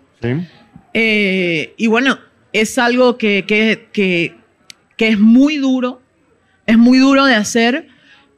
Eh, 0.93 1.73
y 1.77 1.87
bueno, 1.87 2.19
es 2.53 2.77
algo 2.77 3.17
que, 3.17 3.45
que, 3.45 4.35
es 4.97 5.19
muy 5.19 5.57
duro, 5.57 6.01
es 6.65 6.77
muy 6.77 6.97
duro 6.99 7.25
de 7.25 7.35
hacer, 7.35 7.87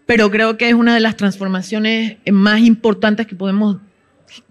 pero 0.05 0.29
creo 0.29 0.57
que 0.57 0.69
es 0.69 0.73
una 0.73 0.93
de 0.93 0.99
las 0.99 1.15
transformaciones 1.17 2.17
más 2.31 2.59
importantes 2.61 3.27
que 3.27 3.35
podemos 3.35 3.77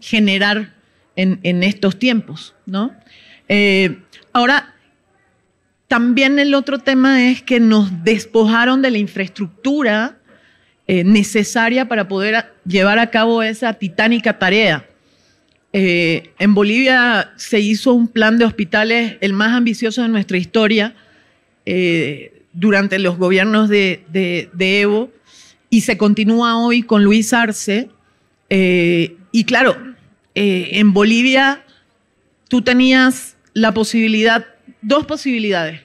generar 0.01 0.75
en, 1.17 1.63
estos 1.63 1.99
tiempos, 1.99 2.55
¿no? 2.65 2.95
Eh, 3.49 3.99
ahora, 4.33 4.75
también 5.89 6.39
el 6.39 6.55
otro 6.55 6.79
tema 6.79 7.29
es 7.29 7.43
que 7.43 7.61
nos 7.61 8.05
despojaron 8.05 8.81
de 8.81 8.91
la 8.91 8.99
infraestructura 8.99 10.17
eh, 10.87 11.05
necesaria 11.05 11.87
para 11.89 12.09
poder 12.09 12.55
llevar 12.65 12.99
a 12.99 13.11
cabo 13.11 13.43
esa 13.43 13.75
titánica 13.75 14.39
tarea. 14.39 14.90
Eh, 15.73 16.33
en 16.39 16.55
Bolivia 16.55 17.33
se 17.37 17.61
hizo 17.61 17.95
un 17.95 18.09
plan 18.09 18.39
de 18.39 18.45
hospitales, 18.45 19.17
el 19.21 19.33
más 19.33 19.53
ambicioso 19.53 20.03
de 20.03 20.09
nuestra 20.09 20.37
historia, 20.37 20.95
eh, 21.65 22.43
durante 22.53 22.99
los 22.99 23.17
gobiernos 23.17 23.69
de, 23.69 24.03
Evo, 24.59 25.13
y 25.69 25.83
se 25.83 25.97
continúa 25.97 26.57
hoy 26.57 26.83
con 26.83 27.05
Luis 27.05 27.33
Arce. 27.33 27.89
y 28.51 29.45
claro, 29.45 29.77
en 30.35 30.93
Bolivia 30.93 31.63
tú 32.49 32.63
tenías 32.63 33.37
la 33.55 33.73
posibilidad, 33.73 34.45
dos 34.83 35.07
posibilidades, 35.07 35.83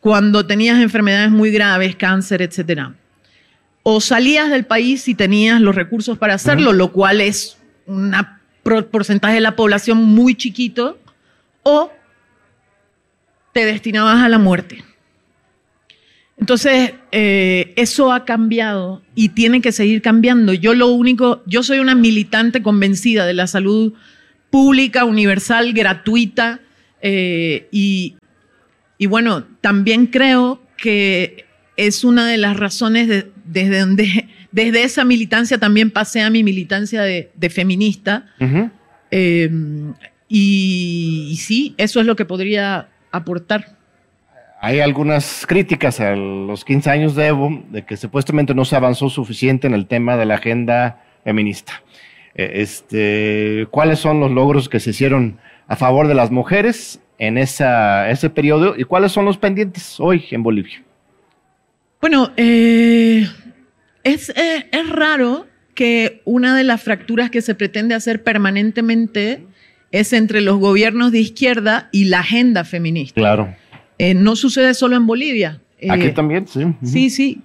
cuando 0.00 0.46
tenías 0.46 0.80
enfermedades 0.80 1.30
muy 1.30 1.50
graves, 1.50 1.96
cáncer, 1.96 2.40
etcétera. 2.40 2.94
O 3.82 4.00
salías 4.00 4.48
del 4.48 4.64
país 4.64 5.02
si 5.02 5.14
tenías 5.14 5.60
los 5.60 5.74
recursos 5.74 6.16
para 6.16 6.34
hacerlo, 6.34 6.72
lo 6.72 6.92
cual 6.92 7.20
es 7.20 7.58
un 7.86 8.14
porcentaje 8.90 9.34
de 9.34 9.40
la 9.40 9.56
población 9.56 10.04
muy 10.04 10.34
chiquito, 10.34 10.98
o 11.62 11.90
te 13.52 13.64
destinabas 13.64 14.22
a 14.22 14.28
la 14.28 14.38
muerte. 14.38 14.84
Entonces, 16.38 16.92
eh, 17.10 17.72
eso 17.76 18.12
ha 18.12 18.24
cambiado 18.24 19.02
y 19.14 19.30
tiene 19.30 19.60
que 19.60 19.72
seguir 19.72 20.02
cambiando. 20.02 20.52
Yo 20.52 20.72
lo 20.72 20.86
único, 20.88 21.42
yo 21.46 21.62
soy 21.62 21.80
una 21.80 21.94
militante 21.94 22.62
convencida 22.62 23.26
de 23.26 23.34
la 23.34 23.46
salud 23.46 23.92
pública, 24.50 25.04
universal, 25.04 25.72
gratuita, 25.72 26.60
eh, 27.00 27.68
y, 27.72 28.16
y 28.98 29.06
bueno, 29.06 29.44
también 29.60 30.06
creo 30.06 30.62
que 30.76 31.46
es 31.76 32.04
una 32.04 32.26
de 32.26 32.38
las 32.38 32.56
razones 32.56 33.08
de, 33.08 33.30
desde 33.44 33.80
donde, 33.80 34.28
desde 34.50 34.82
esa 34.82 35.04
militancia 35.04 35.58
también 35.58 35.90
pasé 35.90 36.22
a 36.22 36.30
mi 36.30 36.42
militancia 36.42 37.02
de, 37.02 37.50
feminista. 37.50 38.26
Eh, 39.10 39.50
y, 40.28 41.36
sí, 41.38 41.74
eso 41.78 42.00
es 42.00 42.06
lo 42.06 42.16
que 42.16 42.24
podría 42.24 42.88
aportar. 43.10 43.76
Hay 44.60 44.80
algunas 44.80 45.46
críticas 45.46 46.00
a 46.00 46.16
los 46.16 46.64
15 46.64 46.90
años 46.90 47.14
de 47.14 47.26
Evo 47.28 47.64
de 47.70 47.84
que 47.84 47.96
supuestamente 47.96 48.54
no 48.54 48.64
se 48.64 48.76
avanzó 48.76 49.08
suficiente 49.08 49.66
en 49.66 49.74
el 49.74 49.86
tema 49.86 50.16
de 50.16 50.26
la 50.26 50.34
agenda 50.34 51.02
feminista. 51.24 51.82
Eh, 52.34 52.52
este, 52.54 53.66
¿Cuáles 53.70 54.00
son 54.00 54.20
los 54.20 54.30
logros 54.30 54.68
que 54.68 54.80
se 54.80 54.90
hicieron 54.90 55.38
a 55.68 55.76
favor 55.76 56.08
de 56.08 56.14
las 56.14 56.30
mujeres 56.30 57.00
en 57.18 57.38
esa, 57.38 58.10
ese 58.10 58.30
periodo 58.30 58.74
y 58.76 58.84
cuáles 58.84 59.12
son 59.12 59.24
los 59.24 59.38
pendientes 59.38 60.00
hoy 60.00 60.24
en 60.30 60.42
Bolivia? 60.42 60.82
Bueno, 62.00 62.32
eh, 62.36 63.26
es, 64.08 64.28
eh, 64.30 64.68
es, 64.70 64.88
raro 64.88 65.46
que 65.74 66.22
una 66.24 66.56
de 66.56 66.64
las 66.64 66.82
fracturas 66.82 67.30
que 67.30 67.42
se 67.42 67.54
pretende 67.54 67.94
hacer 67.94 68.22
permanentemente 68.22 69.46
es 69.90 70.12
entre 70.12 70.40
los 70.40 70.58
gobiernos 70.58 71.12
de 71.12 71.20
izquierda 71.20 71.88
y 71.92 72.04
la 72.04 72.20
agenda 72.20 72.64
feminista. 72.64 73.20
Claro. 73.20 73.54
Eh, 73.98 74.14
no 74.14 74.36
sucede 74.36 74.74
solo 74.74 74.96
en 74.96 75.06
Bolivia. 75.06 75.60
Aquí 75.88 76.10
también, 76.10 76.46
sí. 76.48 76.62
Sí, 76.82 77.10
sí. 77.10 77.42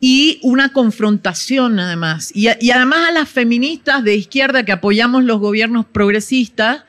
Y 0.00 0.38
una 0.42 0.72
confrontación 0.72 1.78
además. 1.78 2.30
Y, 2.34 2.48
y 2.60 2.70
además 2.70 3.08
a 3.08 3.12
las 3.12 3.28
feministas 3.28 4.04
de 4.04 4.14
izquierda 4.14 4.64
que 4.64 4.72
apoyamos 4.72 5.24
los 5.24 5.40
gobiernos 5.40 5.84
progresistas, 5.86 6.84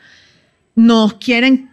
nos 0.75 1.15
quieren 1.15 1.69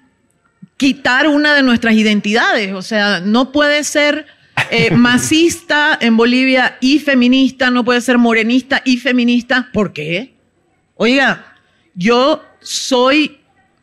quitar 0.77 1.29
una 1.29 1.55
de 1.55 1.63
nuestras 1.63 1.95
identidades. 1.95 2.73
O 2.73 2.83
sea, 2.83 3.21
no 3.21 3.53
puede 3.53 3.85
ser 3.85 4.27
eh, 4.71 4.95
masista 4.95 5.99
en 6.01 6.17
Bolivia 6.17 6.77
y 6.81 6.99
feminista, 6.99 7.71
no 7.71 7.85
puede 7.85 8.01
ser 8.01 8.19
morenista 8.19 8.83
y 8.85 8.99
feminista. 8.99 9.69
¿Por 9.73 9.93
qué? 9.93 10.35
Oiga, 10.97 11.57
yo 11.95 12.43
soy 12.61 13.39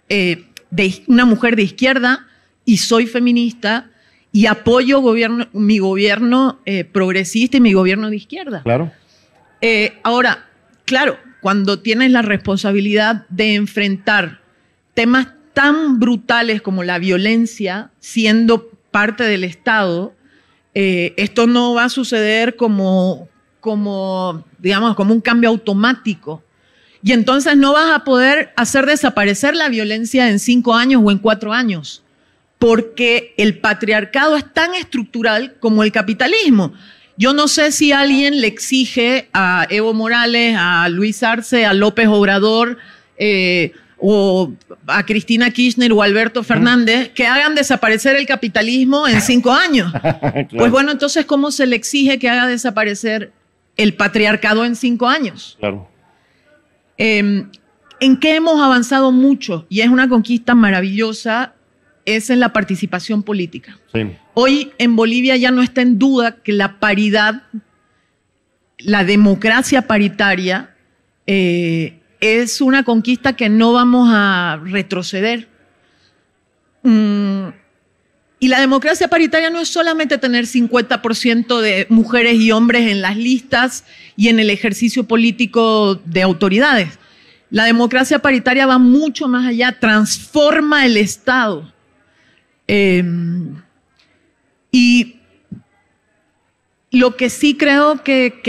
eh, 0.10 0.46
de, 0.70 1.04
una 1.08 1.26
mujer 1.26 1.56
de 1.56 1.64
izquierda 1.64 2.28
y 2.66 2.78
soy 2.78 3.08
feminista 3.08 3.90
y 4.32 4.46
apoyo 4.46 5.02
gobierno, 5.02 5.48
mi 5.54 5.80
gobierno 5.80 6.60
eh, 6.66 6.84
progresista 6.84 7.58
y 7.58 7.62
mi 7.62 7.74
gobierno 7.74 8.10
de 8.10 8.16
izquierda. 8.16 8.64
Claro. 8.64 8.92
ahora, 10.04 10.48
claro, 10.86 11.18
cuando 11.42 11.80
tienes 11.80 12.12
la 12.12 12.22
responsabilidad 12.22 13.26
de 13.30 13.56
enfrentar 13.56 14.42
temas 14.94 15.30
tan 15.54 16.00
brutales 16.00 16.62
como 16.62 16.84
la 16.84 17.00
violencia, 17.00 17.92
siendo 18.00 18.70
parte 18.92 19.24
del 19.24 19.44
Estado, 19.44 20.16
eh, 20.82 21.14
esto 21.18 21.46
no 21.46 21.74
va 21.74 21.84
a 21.84 21.90
suceder 21.90 22.56
como, 22.56 23.28
digamos, 24.60 24.96
como 24.96 25.14
un 25.14 25.20
cambio 25.20 25.50
automático. 25.50 26.42
Y 27.04 27.12
entonces 27.12 27.58
no 27.58 27.74
vas 27.74 27.92
a 27.94 28.06
poder 28.06 28.54
hacer 28.56 28.86
desaparecer 28.86 29.58
la 29.58 29.68
violencia 29.68 30.30
en 30.30 30.40
cinco 30.40 30.74
años 30.74 31.02
o 31.04 31.12
en 31.12 31.18
cuatro 31.18 31.52
años, 31.52 32.02
porque 32.60 33.34
el 33.36 33.58
patriarcado 33.58 34.38
es 34.38 34.54
tan 34.54 34.74
estructural 34.74 35.56
como 35.60 35.84
el 35.84 35.92
capitalismo. 35.92 36.72
Yo 37.18 37.34
no 37.34 37.50
sé 37.50 37.74
si 37.74 37.92
alguien 37.92 38.40
le 38.40 38.48
exige 38.48 39.28
a 39.34 39.68
Evo 39.70 39.94
Morales, 39.94 40.56
a 40.58 40.88
Luis 40.88 41.24
Arce, 41.24 41.66
a 41.66 41.74
López 41.74 42.08
Obrador, 42.08 42.78
eh, 43.18 43.74
o 44.00 44.52
a 44.88 45.06
Cristina 45.06 45.52
Kirchner 45.52 45.92
o 45.92 46.02
Alberto 46.02 46.44
Fernández 46.44 47.10
que 47.10 47.28
hagan 47.28 47.56
desaparecer 47.56 48.16
el 48.16 48.26
capitalismo 48.26 49.08
en 49.08 49.22
cinco 49.32 49.52
años. 49.52 49.92
Pues 50.56 50.72
bueno, 50.72 50.92
entonces, 50.92 51.26
¿cómo 51.26 51.52
se 51.52 51.66
le 51.68 51.76
exige 51.76 52.20
que 52.20 52.30
haga 52.30 52.48
desaparecer 52.48 53.32
el 53.78 53.94
patriarcado 53.94 54.66
en 54.66 54.76
cinco 54.76 55.08
años? 55.08 55.58
Claro. 55.60 55.90
Em, 56.98 57.50
¿En 58.00 58.18
qué 58.18 58.36
hemos 58.36 58.62
avanzado 58.62 59.12
mucho? 59.12 59.66
Y 59.70 59.82
es 59.82 59.90
una 59.90 60.08
conquista 60.08 60.56
maravillosa, 60.56 61.54
es 62.06 62.30
en 62.30 62.40
la 62.40 62.54
participación 62.54 63.24
política. 63.24 63.78
Hoy 64.34 64.72
en 64.78 64.96
Bolivia 64.96 65.36
ya 65.36 65.52
no 65.52 65.62
está 65.62 65.82
en 65.82 66.00
duda 66.00 66.38
que 66.38 66.54
la 66.54 66.80
paridad, 66.80 67.44
la 68.78 69.04
democracia 69.04 69.86
paritaria, 69.88 70.76
eh, 71.28 71.99
es 72.20 72.62
una 72.62 72.84
conquista 72.84 73.36
que 73.36 73.50
no 73.50 73.74
vamos 73.74 74.10
a 74.12 74.60
retroceder. 74.64 75.48
Mm, 76.84 77.50
y 78.42 78.48
la 78.48 78.62
democracia 78.62 79.10
paritaria 79.10 79.50
no 79.50 79.60
es 79.60 79.68
solamente 79.68 80.18
tener 80.18 80.46
50% 80.46 81.60
de 81.60 81.88
mujeres 81.90 82.36
y 82.36 82.52
hombres 82.52 82.90
en 82.90 83.02
las 83.02 83.18
listas 83.18 83.84
y 84.16 84.30
en 84.30 84.40
el 84.40 84.50
ejercicio 84.50 85.04
político 85.06 85.96
de 86.06 86.22
autoridades. 86.22 87.00
La 87.50 87.66
democracia 87.66 88.20
paritaria 88.20 88.66
va 88.66 88.78
mucho 88.78 89.28
más 89.28 89.46
allá, 89.46 89.78
transforma 89.80 90.86
el 90.86 90.98
Estado. 90.98 91.74
Em, 92.68 93.56
y 94.72 95.18
lo 96.92 97.18
que 97.18 97.30
sí 97.30 97.56
creo 97.56 98.04
que, 98.04 98.40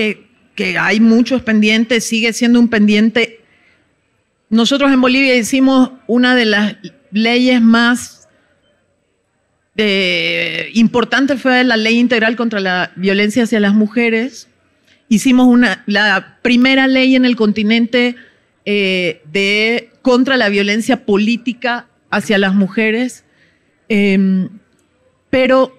que 0.55 0.79
hay 0.79 1.01
muchos 1.01 1.43
pendientes, 1.43 2.05
sigue 2.05 2.33
siendo 2.33 2.61
un 2.61 2.69
pendiente. 2.69 3.40
Nosotros 4.51 4.93
en 4.93 5.01
Bolivia 5.01 5.37
hicimos 5.37 5.93
una 6.07 6.35
de 6.35 6.45
las 6.45 6.77
leyes 7.13 7.63
más 7.63 8.21
importante 10.75 11.37
fue 11.37 11.65
la 11.65 11.77
ley 11.77 11.99
integral 11.99 12.37
contra 12.37 12.61
la 12.61 12.93
violencia 12.97 13.45
hacia 13.45 13.61
las 13.61 13.75
mujeres. 13.75 14.49
Hicimos 15.09 15.47
una, 15.47 15.83
la 15.87 16.39
primera 16.43 16.87
ley 16.87 17.17
en 17.17 17.25
el 17.25 17.37
continente 17.37 18.17
eh, 18.65 19.23
de, 19.33 19.91
contra 20.03 20.37
la 20.37 20.49
violencia 20.49 21.05
política 21.07 21.89
hacia 22.11 22.39
las 22.39 22.55
mujeres, 22.55 23.25
em, 23.89 24.49
pero 25.31 25.77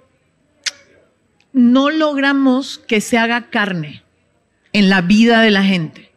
no 1.53 1.89
logramos 1.89 2.79
que 2.79 3.01
se 3.01 3.17
haga 3.17 3.49
carne 3.49 4.03
en 4.73 4.89
la 4.89 5.01
vida 5.01 5.41
de 5.41 5.51
la 5.51 5.63
gente. 5.63 6.11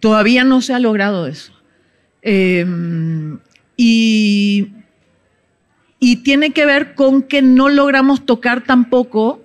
Todavía 0.00 0.44
no 0.44 0.60
se 0.60 0.74
ha 0.74 0.78
logrado 0.78 1.26
eso. 1.26 1.57
Em, 2.22 3.38
y 3.76 4.68
y 6.00 6.16
tiene 6.16 6.52
que 6.52 6.64
ver 6.64 6.94
con 6.94 7.22
que 7.22 7.42
no 7.42 7.68
logramos 7.68 8.24
tocar 8.24 8.62
tampoco 8.62 9.42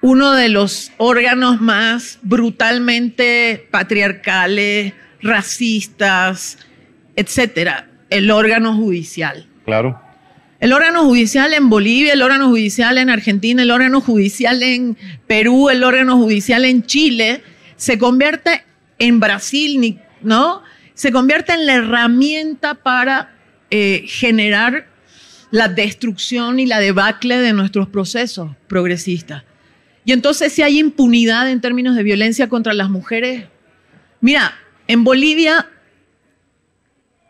uno 0.00 0.32
de 0.32 0.48
los 0.48 0.92
órganos 0.96 1.60
más 1.60 2.18
brutalmente 2.22 3.68
patriarcales, 3.70 4.94
racistas, 5.20 6.58
etcétera, 7.14 7.88
el 8.10 8.30
órgano 8.30 8.74
judicial. 8.74 9.46
Claro. 9.64 10.00
El 10.58 10.72
órgano 10.72 11.04
judicial 11.04 11.54
en 11.54 11.68
Bolivia, 11.68 12.14
el 12.14 12.22
órgano 12.22 12.48
judicial 12.48 12.98
en 12.98 13.10
Argentina, 13.10 13.62
el 13.62 13.70
órgano 13.70 14.00
judicial 14.00 14.62
en 14.62 14.96
Perú, 15.26 15.70
el 15.70 15.84
órgano 15.84 16.16
judicial 16.16 16.64
en 16.64 16.84
Chile, 16.84 17.42
se 17.76 17.98
convierte 17.98 18.64
en 18.98 19.20
Brasil, 19.20 20.00
¿no? 20.22 20.62
Se 20.94 21.12
convierte 21.12 21.52
en 21.52 21.66
la 21.66 21.74
herramienta 21.74 22.74
para 22.74 23.34
eh, 23.70 24.04
generar 24.06 24.86
la 25.50 25.68
destrucción 25.68 26.58
y 26.60 26.66
la 26.66 26.80
debacle 26.80 27.38
de 27.38 27.52
nuestros 27.52 27.88
procesos 27.88 28.50
progresistas. 28.68 29.44
Y 30.04 30.12
entonces 30.12 30.52
si 30.52 30.62
hay 30.62 30.78
impunidad 30.78 31.48
en 31.50 31.60
términos 31.60 31.94
de 31.94 32.02
violencia 32.02 32.48
contra 32.48 32.72
las 32.72 32.90
mujeres, 32.90 33.46
mira, 34.20 34.54
en 34.88 35.04
Bolivia 35.04 35.68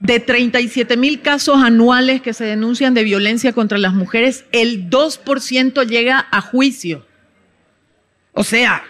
de 0.03 0.19
37 0.19 0.97
mil 0.97 1.21
casos 1.21 1.63
anuales 1.63 2.23
que 2.23 2.33
se 2.33 2.45
denuncian 2.45 2.93
de 2.93 3.05
violencia 3.05 3.53
contra 3.53 3.79
las 3.79 3.95
mujeres, 3.95 4.45
el 4.51 4.91
2% 4.91 5.87
llega 5.87 6.27
a 6.31 6.41
juicio. 6.41 7.07
O 8.33 8.43
sea, 8.43 8.83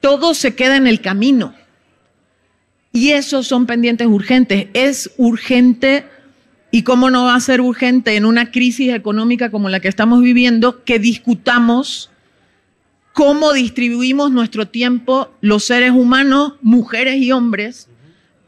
todo 0.00 0.34
se 0.34 0.54
queda 0.54 0.76
en 0.76 0.86
el 0.86 1.00
camino. 1.00 1.54
Y 2.92 3.10
esos 3.10 3.46
son 3.46 3.66
pendientes 3.66 4.06
urgentes. 4.06 4.68
Es 4.74 5.12
urgente 5.16 6.06
y 6.70 6.82
cómo 6.82 7.10
no 7.10 7.24
va 7.24 7.34
a 7.34 7.40
ser 7.40 7.60
urgente 7.60 8.16
en 8.16 8.24
una 8.24 8.50
crisis 8.50 8.92
económica 8.92 9.50
como 9.50 9.68
la 9.68 9.80
que 9.80 9.88
estamos 9.88 10.20
viviendo 10.22 10.84
que 10.84 10.98
discutamos 10.98 12.10
cómo 13.12 13.52
distribuimos 13.52 14.30
nuestro 14.30 14.68
tiempo 14.68 15.32
los 15.40 15.64
seres 15.64 15.90
humanos, 15.90 16.54
mujeres 16.62 17.16
y 17.16 17.32
hombres, 17.32 17.88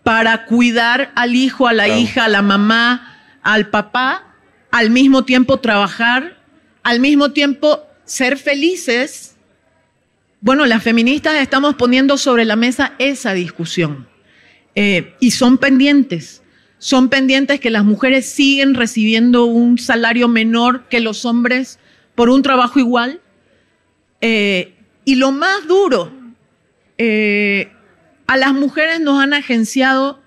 para 0.05 0.47
cuidar 0.47 1.13
al 1.15 1.35
hijo, 1.35 1.67
a 1.67 1.73
la 1.73 1.89
hija, 1.89 2.25
a 2.25 2.29
la 2.29 2.43
mamá, 2.43 3.39
al 3.43 3.71
papá, 3.71 4.35
al 4.71 4.91
mismo 4.91 5.25
tiempo 5.25 5.59
trabajar, 5.59 6.39
al 6.83 7.01
mismo 7.01 7.33
tiempo 7.33 7.83
ser 8.05 8.37
felices. 8.37 9.37
Bueno, 10.41 10.65
las 10.67 10.83
feministas 10.83 11.35
estamos 11.35 11.75
poniendo 11.75 12.17
sobre 12.19 12.45
la 12.45 12.57
mesa 12.57 12.95
esa 12.99 13.33
discusión 13.33 14.12
eh, 14.75 15.15
y 15.21 15.31
son 15.33 15.59
pendientes 15.59 16.43
son 16.83 17.11
pendientes 17.11 17.61
que 17.61 17.71
las 17.71 17.85
mujeres 17.85 18.27
siguen 18.27 18.75
recibiendo 18.75 19.45
un 19.45 19.79
salario 19.79 20.27
menor 20.27 20.89
que 20.89 20.99
los 20.99 21.25
hombres 21.25 21.79
por 22.17 22.29
un 22.29 22.43
trabajo 22.43 22.81
igual. 22.81 23.21
Eh, 24.21 24.75
y 25.05 25.15
lo 25.15 25.31
más 25.31 25.69
duro, 25.69 26.13
eh, 26.99 27.71
a 28.27 28.37
las 28.37 28.53
mujeres 28.53 28.99
nos 28.99 29.23
han 29.23 29.33
agenciado 29.33 30.21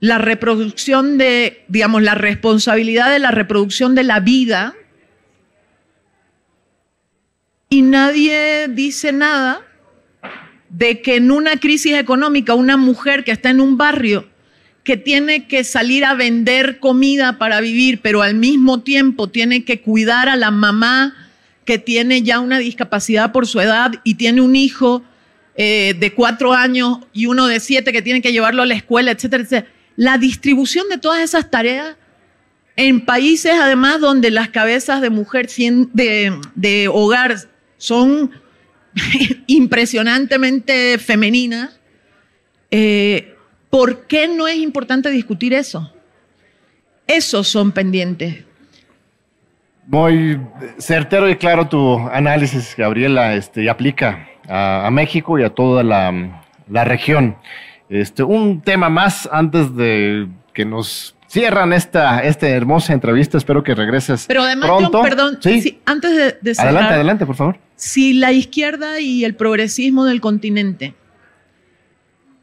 la 0.00 0.18
reproducción 0.18 1.16
de, 1.16 1.64
digamos, 1.68 2.02
la 2.02 2.14
responsabilidad 2.14 3.10
de 3.10 3.20
la 3.20 3.30
reproducción 3.30 3.94
de 3.94 4.04
la 4.04 4.20
vida 4.20 4.74
y 7.70 7.80
nadie 7.80 8.68
dice 8.68 9.12
nada 9.12 9.62
de 10.76 11.02
que 11.02 11.16
en 11.16 11.30
una 11.30 11.56
crisis 11.58 11.94
económica 11.94 12.54
una 12.54 12.76
mujer 12.76 13.22
que 13.22 13.30
está 13.30 13.50
en 13.50 13.60
un 13.60 13.76
barrio 13.76 14.28
que 14.82 14.96
tiene 14.96 15.46
que 15.46 15.62
salir 15.62 16.04
a 16.04 16.14
vender 16.14 16.78
comida 16.78 17.38
para 17.38 17.60
vivir, 17.60 18.00
pero 18.02 18.22
al 18.22 18.34
mismo 18.34 18.82
tiempo 18.82 19.28
tiene 19.28 19.64
que 19.64 19.80
cuidar 19.80 20.28
a 20.28 20.36
la 20.36 20.50
mamá 20.50 21.14
que 21.64 21.78
tiene 21.78 22.22
ya 22.22 22.40
una 22.40 22.58
discapacidad 22.58 23.32
por 23.32 23.46
su 23.46 23.60
edad 23.60 23.92
y 24.02 24.16
tiene 24.16 24.40
un 24.40 24.56
hijo 24.56 25.02
eh, 25.56 25.94
de 25.98 26.12
cuatro 26.12 26.52
años 26.52 26.98
y 27.12 27.26
uno 27.26 27.46
de 27.46 27.60
siete 27.60 27.92
que 27.92 28.02
tiene 28.02 28.20
que 28.20 28.32
llevarlo 28.32 28.62
a 28.62 28.66
la 28.66 28.74
escuela, 28.74 29.12
etcétera, 29.12 29.44
etcétera. 29.44 29.72
La 29.96 30.18
distribución 30.18 30.88
de 30.90 30.98
todas 30.98 31.22
esas 31.22 31.50
tareas 31.50 31.96
en 32.76 33.06
países 33.06 33.52
además 33.58 34.00
donde 34.00 34.32
las 34.32 34.48
cabezas 34.48 35.00
de 35.00 35.10
mujer 35.10 35.48
de, 35.48 36.36
de 36.56 36.88
hogar 36.88 37.36
son 37.78 38.32
impresionantemente 39.46 40.98
femeninas, 40.98 41.80
eh, 42.70 43.34
¿Por 43.74 44.06
qué 44.06 44.28
no 44.28 44.46
es 44.46 44.54
importante 44.58 45.10
discutir 45.10 45.52
eso? 45.52 45.92
Esos 47.08 47.48
son 47.48 47.72
pendientes. 47.72 48.44
Muy 49.88 50.40
certero 50.78 51.28
y 51.28 51.34
claro 51.34 51.66
tu 51.66 51.98
análisis, 52.08 52.76
Gabriela, 52.78 53.34
este, 53.34 53.64
y 53.64 53.68
aplica 53.68 54.28
a, 54.48 54.88
México 54.92 55.40
y 55.40 55.42
a 55.42 55.50
toda 55.50 55.82
la, 55.82 56.84
región. 56.84 57.36
Este, 57.88 58.22
un 58.22 58.60
tema 58.60 58.88
más 58.90 59.28
antes 59.32 59.74
de 59.74 60.28
que 60.52 60.64
nos 60.64 61.13
cierran 61.34 61.72
esta, 61.72 62.20
esta 62.20 62.48
hermosa 62.48 62.92
entrevista. 62.92 63.36
Espero 63.36 63.64
que 63.64 63.74
regreses. 63.74 64.24
Pero 64.28 64.42
además, 64.42 64.70
pronto. 64.70 65.02
perdón, 65.02 65.38
¿Sí? 65.42 65.80
antes 65.84 66.12
de, 66.16 66.38
de 66.40 66.54
cerrar, 66.54 66.68
Adelante, 66.68 66.94
adelante, 66.94 67.26
por 67.26 67.34
favor. 67.34 67.58
Si 67.74 68.12
la 68.12 68.32
izquierda 68.32 69.00
y 69.00 69.24
el 69.24 69.34
progresismo 69.34 70.04
del 70.04 70.20
continente 70.20 70.94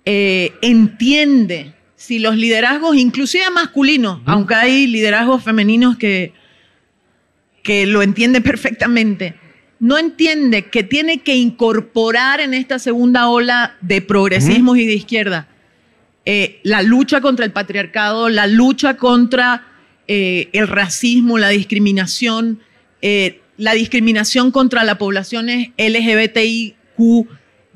eh, 0.04 0.52
entiende 0.62 1.74
si 1.96 2.20
los 2.20 2.36
liderazgos, 2.36 2.98
inclusive 2.98 3.50
masculinos, 3.50 4.22
aunque 4.26 4.56
hay 4.56 4.88
liderazgos 4.88 5.42
femeninos 5.42 5.96
que, 5.96 6.34
que 7.64 7.86
lo 7.86 8.02
entienden 8.02 8.44
perfectamente, 8.44 9.36
no 9.80 9.98
entiende 9.98 10.66
que 10.66 10.84
tiene 10.84 11.20
que 11.20 11.38
incorporar 11.38 12.42
en 12.42 12.54
esta 12.54 12.78
segunda 12.78 13.30
ola 13.30 13.78
de 13.80 14.02
progresismos 14.02 14.78
y 14.78 14.86
de 14.86 14.94
izquierda 14.96 15.48
eh, 16.26 16.60
la 16.64 16.82
lucha 16.82 17.22
contra 17.22 17.46
el 17.46 17.52
patriarcado, 17.52 18.30
la 18.30 18.48
lucha 18.48 18.98
contra 18.98 19.68
eh, 20.08 20.50
el 20.54 20.68
racismo, 20.68 21.38
la 21.38 21.50
discriminación, 21.50 22.60
la 23.58 23.74
discriminación 23.74 24.52
contra 24.52 24.84
las 24.84 24.98
poblaciones 24.98 25.70
LGBTIQ 25.78 27.28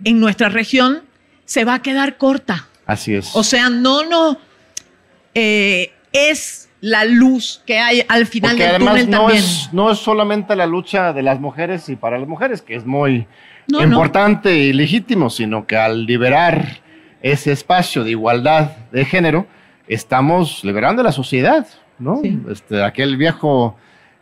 en 0.03 0.19
nuestra 0.19 0.49
región, 0.49 1.03
se 1.45 1.63
va 1.63 1.75
a 1.75 1.81
quedar 1.81 2.17
corta. 2.17 2.67
Así 2.85 3.15
es. 3.15 3.35
O 3.35 3.43
sea, 3.43 3.69
no, 3.69 4.03
no, 4.05 4.37
eh, 5.33 5.91
es 6.11 6.69
la 6.81 7.05
luz 7.05 7.61
que 7.65 7.79
hay 7.79 8.03
al 8.07 8.25
final 8.25 8.57
del 8.57 8.77
túnel 8.77 9.09
no 9.09 9.17
también. 9.17 9.43
Es, 9.43 9.69
no 9.71 9.91
es 9.91 9.99
solamente 9.99 10.55
la 10.55 10.65
lucha 10.65 11.13
de 11.13 11.23
las 11.23 11.39
mujeres 11.39 11.89
y 11.89 11.95
para 11.95 12.17
las 12.19 12.27
mujeres, 12.27 12.61
que 12.61 12.75
es 12.75 12.85
muy 12.85 13.27
importante 13.67 14.55
y 14.55 14.73
legítimo, 14.73 15.29
sino 15.29 15.65
que 15.65 15.77
al 15.77 16.05
liberar 16.05 16.79
ese 17.26 17.51
espacio 17.51 18.03
de 18.03 18.11
igualdad 18.11 18.78
de 18.91 19.03
género, 19.03 19.47
estamos 19.88 20.63
liberando 20.63 21.01
la 21.01 21.11
sociedad, 21.11 21.65
¿no? 21.97 22.21
Este, 22.51 22.84
aquel 22.84 23.17
viejo 23.17 23.76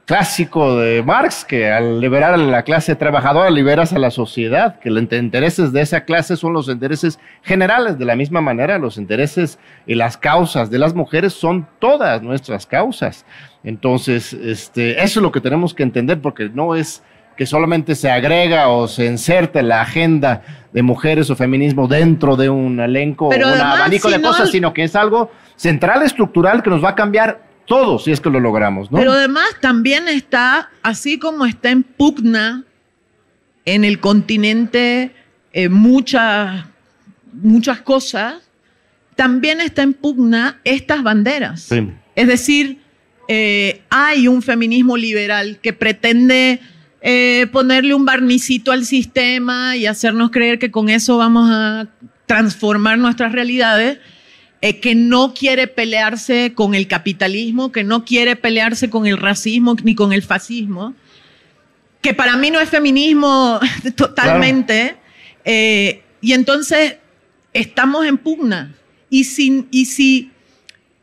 clásico 0.06 0.78
de 0.78 1.04
Marx, 1.04 1.44
que 1.44 1.70
al 1.70 2.00
liberar 2.00 2.34
a 2.34 2.38
la 2.38 2.64
clase 2.64 2.96
trabajadora 2.96 3.50
liberas 3.50 3.92
a 3.92 4.00
la 4.00 4.10
sociedad, 4.10 4.80
que 4.80 4.90
los 4.90 5.04
intereses 5.12 5.74
de 5.74 5.82
esa 5.82 6.06
clase 6.06 6.38
son 6.38 6.54
los 6.54 6.70
intereses 6.70 7.20
generales. 7.42 8.00
De 8.00 8.06
la 8.06 8.16
misma 8.16 8.40
manera, 8.40 8.78
los 8.78 8.98
intereses 8.98 9.60
y 9.86 9.96
las 9.96 10.16
causas 10.16 10.70
de 10.70 10.80
las 10.80 10.96
mujeres 10.96 11.34
son 11.34 11.68
todas 11.80 12.22
nuestras 12.22 12.66
causas. 12.66 13.26
Entonces, 13.66 14.32
este, 14.32 15.04
eso 15.04 15.20
es 15.20 15.24
lo 15.24 15.34
que 15.34 15.42
tenemos 15.42 15.74
que 15.74 15.84
entender, 15.84 16.22
porque 16.22 16.50
no 16.54 16.74
es 16.74 17.04
que 17.36 17.46
solamente 17.46 17.96
se 17.96 18.10
agrega 18.10 18.70
o 18.70 18.88
se 18.88 19.06
inserta 19.06 19.62
la 19.62 19.82
agenda 19.82 20.42
de 20.72 20.82
mujeres 20.82 21.30
o 21.30 21.36
feminismo 21.36 21.88
dentro 21.88 22.36
de 22.36 22.50
un 22.50 22.80
elenco 22.80 23.28
o 23.28 23.36
un 23.36 23.44
abanico 23.44 24.10
de 24.10 24.22
cosas, 24.22 24.52
sino 24.52 24.74
que 24.74 24.84
es 24.84 24.96
algo 24.96 25.32
central, 25.56 26.04
estructural, 26.04 26.64
que 26.64 26.70
nos 26.70 26.84
va 26.84 26.90
a 26.90 26.96
cambiar 26.96 27.42
todo 27.66 27.98
si 28.00 28.12
es 28.12 28.20
que 28.20 28.30
lo 28.30 28.40
logramos, 28.40 28.92
¿no? 28.92 28.98
Pero 28.98 29.14
además 29.14 29.48
también 29.62 30.08
está, 30.08 30.70
así 30.82 31.18
como 31.18 31.46
está 31.46 31.70
en 31.70 31.84
pugna 31.84 32.64
en 33.66 33.86
el 33.86 34.00
continente 34.00 35.12
eh, 35.54 35.70
muchas, 35.70 36.66
muchas 37.32 37.82
cosas, 37.82 38.36
también 39.16 39.62
está 39.62 39.84
en 39.84 39.94
pugna 39.94 40.60
estas 40.64 41.04
banderas. 41.04 41.70
Es 42.16 42.28
decir, 42.28 42.80
eh, 43.28 43.82
hay 43.90 44.28
un 44.28 44.42
feminismo 44.42 44.98
liberal 44.98 45.60
que 45.62 45.72
pretende 45.72 46.60
eh, 47.06 47.48
ponerle 47.52 47.94
un 47.94 48.06
barnicito 48.06 48.72
al 48.72 48.86
sistema 48.86 49.76
y 49.76 49.88
hacernos 49.88 50.32
creer 50.32 50.58
que 50.58 50.72
con 50.72 50.88
eso 50.88 51.18
vamos 51.18 51.50
a 51.52 51.90
transformar 52.26 52.98
nuestras 52.98 53.34
realidades 53.34 54.00
eh, 54.62 54.80
que 54.80 54.96
no 54.96 55.34
quiere 55.34 55.68
pelearse 55.68 56.54
con 56.56 56.74
el 56.74 56.88
capitalismo, 56.88 57.74
que 57.74 57.84
no 57.84 58.06
quiere 58.06 58.38
pelearse 58.38 58.90
con 58.90 59.06
el 59.06 59.18
racismo 59.18 59.76
ni 59.84 59.96
con 59.96 60.14
el 60.14 60.24
fascismo, 60.24 60.94
que 62.02 62.14
para 62.14 62.38
mí 62.38 62.50
no 62.50 62.62
es 62.62 62.70
feminismo 62.70 63.60
totalmente. 63.98 64.96
Eh, 65.44 66.04
y 66.22 66.32
entonces 66.32 66.96
estamos 67.52 68.06
en 68.06 68.18
pugna. 68.18 68.74
Y 69.10 69.26
si, 69.26 69.68
y, 69.72 69.88
si, 69.88 70.32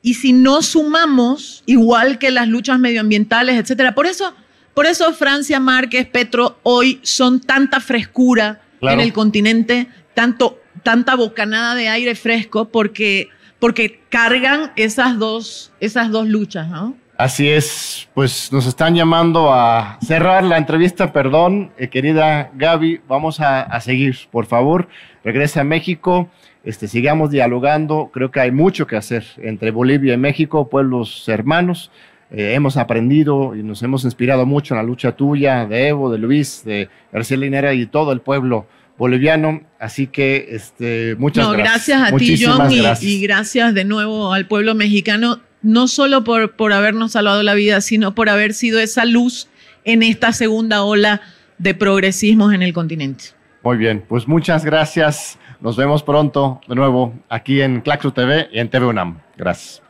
y 0.01 0.15
si 0.15 0.33
no 0.33 0.63
sumamos, 0.63 1.63
igual 1.67 2.19
que 2.19 2.31
las 2.31 2.49
luchas 2.49 2.79
medioambientales, 2.79 3.57
etcétera, 3.57 3.95
por 3.95 4.07
eso, 4.07 4.35
por 4.81 4.87
eso 4.87 5.13
Francia, 5.13 5.61
Márquez, 5.61 6.07
Petro 6.07 6.59
hoy 6.63 7.01
son 7.03 7.39
tanta 7.39 7.81
frescura 7.81 8.63
en 8.81 8.99
el 8.99 9.13
continente, 9.13 9.89
tanto, 10.15 10.59
tanta 10.83 11.17
bocanada 11.17 11.75
de 11.75 11.91
aire 11.91 12.15
fresco, 12.15 12.65
porque 12.71 13.29
porque 13.59 14.01
cargan 14.09 14.73
esas 14.77 15.19
dos, 15.19 15.71
esas 15.81 16.11
dos 16.11 16.27
luchas, 16.27 16.69
¿no? 16.69 16.97
Así 17.19 17.51
es, 17.51 18.09
pues 18.15 18.51
nos 18.53 18.65
están 18.65 18.95
llamando 18.95 19.53
a 19.53 19.99
cerrar 20.01 20.45
la 20.45 20.57
entrevista, 20.57 21.13
perdón, 21.13 21.73
eh, 21.77 21.89
querida 21.89 22.51
Gaby, 22.55 23.03
vamos 23.07 23.39
a, 23.39 23.79
seguir, 23.83 24.17
por 24.31 24.47
favor, 24.47 24.89
regrese 25.23 25.61
a 25.61 25.65
México, 25.65 26.31
este, 26.65 26.89
sigamos 26.89 27.31
dialogando, 27.31 28.09
creo 28.15 28.31
que 28.31 28.41
hay 28.41 28.51
mucho 28.51 28.87
que 28.87 28.97
hacer 28.97 29.27
entre 29.37 29.73
Bolivia 29.73 30.15
y 30.15 30.17
México, 30.17 30.71
pueblos 30.71 31.29
hermanos, 31.29 31.91
eh, 32.31 32.55
hemos 32.55 32.77
aprendido 32.77 33.57
y 33.57 33.63
nos 33.63 33.83
hemos 33.83 34.05
inspirado 34.05 34.47
mucho 34.47 34.75
en 34.75 34.79
la 34.79 34.85
lucha 34.85 35.13
tuya, 35.13 35.67
de 35.67 35.89
Evo, 35.89 36.13
de 36.13 36.19
Luis, 36.19 36.63
de 36.65 36.89
García 37.13 37.37
Linera 37.37 37.75
y 37.75 37.87
todo 37.87 38.13
el 38.13 38.21
pueblo 38.21 38.67
boliviano. 38.99 39.63
Así 39.79 40.07
que 40.07 40.49
este, 40.51 41.17
muchas 41.19 41.47
no, 41.47 41.53
gracias. 41.53 42.13
a 42.13 42.17
ti, 42.17 42.41
John, 42.43 42.71
y, 42.71 43.21
gracias 43.21 43.75
de 43.75 43.85
nuevo 43.85 44.33
al 44.33 44.47
pueblo 44.47 44.75
mexicano, 44.75 45.41
no 45.63 45.89
solo 45.89 46.23
por, 46.23 46.53
por 46.53 46.73
habernos 46.73 47.13
salvado 47.13 47.43
la 47.43 47.55
vida, 47.55 47.81
sino 47.81 48.15
por 48.15 48.29
haber 48.29 48.55
sido 48.55 48.79
esa 48.79 49.05
luz 49.05 49.49
en 49.85 50.03
esta 50.03 50.33
segunda 50.33 50.83
ola 50.83 51.23
de 51.59 51.75
progresismos 51.75 52.55
en 52.55 52.63
el 52.63 52.73
continente. 52.73 53.25
Muy 53.63 53.77
bien, 53.77 54.05
pues 54.09 54.27
muchas 54.29 54.65
gracias. 54.65 55.39
Nos 55.61 55.77
vemos 55.77 56.03
pronto 56.03 56.61
de 56.67 56.75
nuevo 56.75 57.13
aquí 57.29 57.61
en 57.61 57.81
Claxo 57.81 58.13
TV 58.13 58.49
y 58.53 58.59
en 58.59 58.71
TV 58.71 58.87
UNAM. 58.87 59.19
Gracias. 59.37 59.83